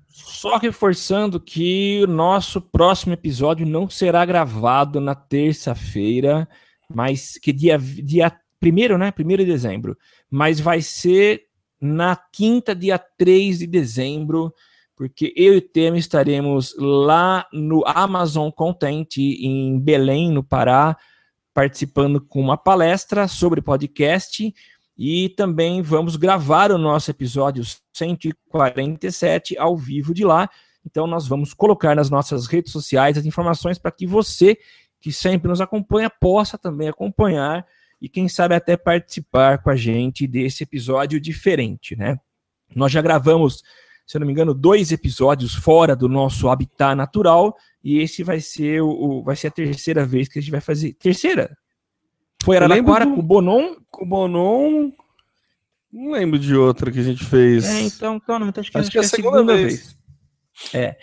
Só 0.09 0.57
reforçando 0.57 1.39
que 1.39 2.03
o 2.05 2.07
nosso 2.07 2.63
próximo 2.63 3.13
episódio 3.13 3.67
não 3.67 3.91
será 3.91 4.25
gravado 4.25 5.01
na 5.01 5.15
terça-feira, 5.15 6.49
mas 6.89 7.37
que 7.37 7.53
dia, 7.53 7.77
dia 7.79 8.33
primeiro, 8.61 8.97
né? 8.99 9.11
Primeiro 9.11 9.45
de 9.45 9.51
dezembro. 9.51 9.97
Mas 10.31 10.61
vai 10.61 10.81
ser 10.83 11.43
na 11.81 12.17
quinta, 12.17 12.75
dia 12.75 12.99
3 12.99 13.59
de 13.59 13.67
dezembro, 13.67 14.53
porque 14.97 15.33
eu 15.37 15.55
e 15.55 15.59
o 15.59 15.63
Temo 15.63 15.97
estaremos 15.97 16.75
lá 16.79 17.47
no 17.53 17.85
Amazon 17.87 18.51
Content 18.51 19.19
em 19.19 19.79
Belém, 19.79 20.31
no 20.31 20.43
Pará, 20.43 20.97
participando 21.53 22.21
com 22.21 22.41
uma 22.41 22.57
palestra 22.57 23.29
sobre 23.29 23.61
podcast 23.61 24.53
e 24.97 25.29
também 25.31 25.83
vamos 25.83 26.17
gravar 26.17 26.73
o 26.73 26.79
nosso 26.79 27.11
episódio 27.11 27.63
147 27.93 29.59
ao 29.59 29.77
vivo 29.77 30.15
de 30.15 30.25
lá. 30.25 30.49
Então, 30.85 31.07
nós 31.07 31.27
vamos 31.27 31.53
colocar 31.53 31.95
nas 31.95 32.09
nossas 32.09 32.47
redes 32.47 32.73
sociais 32.73 33.19
as 33.19 33.27
informações 33.27 33.79
para 33.79 33.91
que 33.91 34.07
você, 34.07 34.57
que 35.01 35.13
sempre 35.13 35.49
nos 35.49 35.61
acompanha, 35.61 36.09
possa 36.09 36.57
também 36.57 36.89
acompanhar 36.89 37.67
e, 38.01 38.09
quem 38.09 38.29
sabe, 38.29 38.55
até 38.55 38.77
participar 38.77 39.63
com 39.63 39.71
a 39.71 39.77
gente 39.77 40.27
desse 40.27 40.63
episódio 40.63 41.21
diferente, 41.21 41.97
né? 41.97 42.19
Nós 42.75 42.93
já 42.93 43.01
gravamos, 43.01 43.63
se 44.07 44.17
eu 44.17 44.21
não 44.21 44.27
me 44.27 44.33
engano, 44.33 44.53
dois 44.53 44.93
episódios 44.93 45.55
fora 45.55 45.97
do 45.97 46.09
nosso 46.09 46.49
habitat 46.49 46.95
natural 46.95 47.57
e 47.83 47.99
esse 47.99 48.23
vai 48.23 48.41
ser 48.41 48.83
o, 48.83 49.23
vai 49.23 49.37
ser 49.37 49.47
a 49.47 49.51
terceira 49.51 50.05
vez 50.05 50.29
que 50.29 50.39
a 50.39 50.43
gente 50.43 50.51
vai 50.51 50.61
fazer. 50.61 50.95
Terceira? 50.95 51.57
Foi 52.43 52.57
Araraquara 52.57 53.07
do... 53.07 53.15
com 53.15 53.21
o 53.21 53.23
Bonon? 53.23 53.77
Com 53.91 54.05
o 54.05 54.09
Bonon. 54.09 54.93
Não 55.93 56.11
lembro 56.13 56.39
de 56.39 56.55
outra 56.55 56.91
que 56.91 56.99
a 56.99 57.03
gente 57.03 57.25
fez. 57.25 57.65
É, 57.65 57.81
então, 57.83 58.17
então 58.17 58.39
não, 58.39 58.53
acho 58.55 58.71
que, 58.71 58.79
acho 58.79 58.91
que 58.91 58.99
é 58.99 59.01
a 59.01 59.05
segunda, 59.05 59.39
segunda 59.39 59.57
vez. 59.57 59.73
vez. 59.73 60.75
É. 60.75 60.99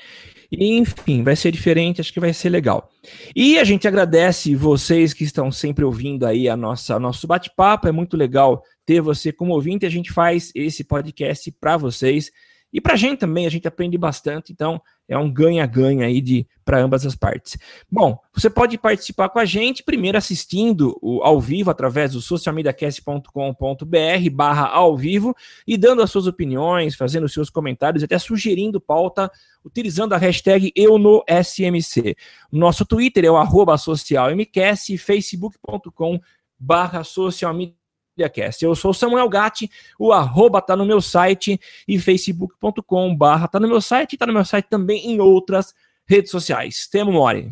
enfim, 0.60 1.24
vai 1.24 1.36
ser 1.36 1.52
diferente, 1.52 2.02
acho 2.02 2.14
que 2.14 2.20
vai 2.20 2.34
ser 2.34 2.50
legal. 2.50 2.90
E 3.36 3.58
a 3.58 3.64
gente 3.64 3.88
agradece 3.88 4.56
vocês 4.56 5.14
que 5.14 5.24
estão 5.24 5.52
sempre 5.52 5.84
ouvindo 5.84 6.26
aí 6.26 6.48
a 6.48 6.56
nossa 6.56 7.00
nosso 7.00 7.28
bate-papo. 7.28 7.88
É 7.88 7.92
muito 7.92 8.18
legal 8.18 8.64
ter 8.86 9.02
você 9.02 9.32
como 9.32 9.54
ouvinte. 9.54 9.86
A 9.86 9.90
gente 9.90 10.12
faz 10.12 10.52
esse 10.56 10.84
podcast 10.84 11.52
para 11.60 11.78
vocês. 11.78 12.32
E 12.72 12.82
para 12.82 12.94
a 12.94 12.98
gente 12.98 13.20
também, 13.20 13.46
a 13.46 13.50
gente 13.50 13.68
aprende 13.68 13.98
bastante, 13.98 14.52
então 14.52 14.82
é 15.08 15.18
um 15.18 15.32
ganha-ganha 15.32 16.06
aí 16.06 16.22
de 16.22 16.48
para 16.64 16.80
ambas 16.80 17.06
as 17.06 17.16
partes. 17.16 17.58
Bom, 17.92 18.18
você 18.34 18.50
pode 18.50 18.78
participar 18.78 19.30
com 19.30 19.38
a 19.38 19.46
gente, 19.46 19.84
primeiro 19.84 20.18
assistindo 20.18 20.98
o, 21.02 21.22
ao 21.22 21.42
vivo 21.42 21.70
através 21.70 22.14
do 22.14 22.22
socialmediacast.com.br 22.22 24.30
barra 24.32 24.68
ao 24.68 24.96
vivo 24.96 25.36
e 25.68 25.76
dando 25.76 26.02
as 26.02 26.10
suas 26.10 26.26
opiniões, 26.26 26.96
fazendo 26.96 27.26
os 27.26 27.34
seus 27.34 27.50
comentários, 27.50 28.04
até 28.04 28.18
sugerindo 28.18 28.80
pauta, 28.80 29.30
utilizando 29.64 30.14
a 30.14 30.18
hashtag 30.18 30.72
eu 30.76 30.98
no 30.98 31.24
SMC. 31.28 32.16
Nosso 32.52 32.86
Twitter 32.86 33.26
é 33.26 33.32
o 33.32 33.38
arroba 33.38 33.78
socialmcast, 33.78 34.98
facebook.com 34.98 36.20
barra 36.58 37.04
socialmedia 37.04 37.83
MediaCast. 38.18 38.64
Eu 38.64 38.76
sou 38.76 38.94
Samuel 38.94 39.28
Gatti, 39.30 39.70
o 40.00 40.12
arroba 40.14 40.62
tá 40.62 40.76
no 40.76 40.86
meu 40.86 41.02
site 41.02 41.60
e 41.88 42.00
facebook.com 42.00 43.16
barra 43.16 43.48
tá 43.48 43.60
no 43.60 43.68
meu 43.68 43.82
site 43.82 44.18
tá 44.18 44.26
no 44.26 44.34
meu 44.34 44.46
site 44.46 44.68
também 44.70 45.12
em 45.12 45.20
outras 45.20 45.74
redes 46.06 46.32
sociais. 46.32 46.88
Temo 46.88 47.12
Mori. 47.12 47.52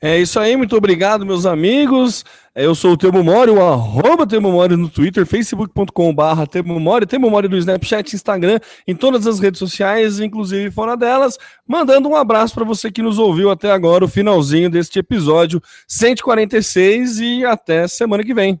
É 0.00 0.20
isso 0.20 0.38
aí, 0.38 0.54
muito 0.58 0.76
obrigado, 0.76 1.24
meus 1.24 1.46
amigos. 1.46 2.22
Eu 2.54 2.74
sou 2.74 2.92
o 2.92 2.96
Temo 2.98 3.24
Mori, 3.24 3.50
o 3.50 3.62
arroba 3.62 4.26
Temo 4.26 4.52
Mori 4.52 4.76
no 4.76 4.90
Twitter, 4.90 5.24
facebook.com 5.24 6.14
barra 6.14 6.46
Temo 6.46 6.78
Mori, 6.78 7.06
Temo 7.06 7.30
Mori 7.30 7.48
no 7.48 7.56
Snapchat, 7.56 8.14
Instagram, 8.14 8.60
em 8.86 8.94
todas 8.94 9.26
as 9.26 9.40
redes 9.40 9.58
sociais, 9.58 10.20
inclusive 10.20 10.70
fora 10.70 10.98
delas. 10.98 11.38
Mandando 11.66 12.10
um 12.10 12.14
abraço 12.14 12.54
para 12.54 12.64
você 12.64 12.90
que 12.90 13.00
nos 13.00 13.18
ouviu 13.18 13.50
até 13.50 13.70
agora, 13.70 14.04
o 14.04 14.08
finalzinho 14.08 14.68
deste 14.68 14.98
episódio 14.98 15.62
146 15.88 17.18
e 17.18 17.44
até 17.46 17.88
semana 17.88 18.22
que 18.22 18.34
vem. 18.34 18.60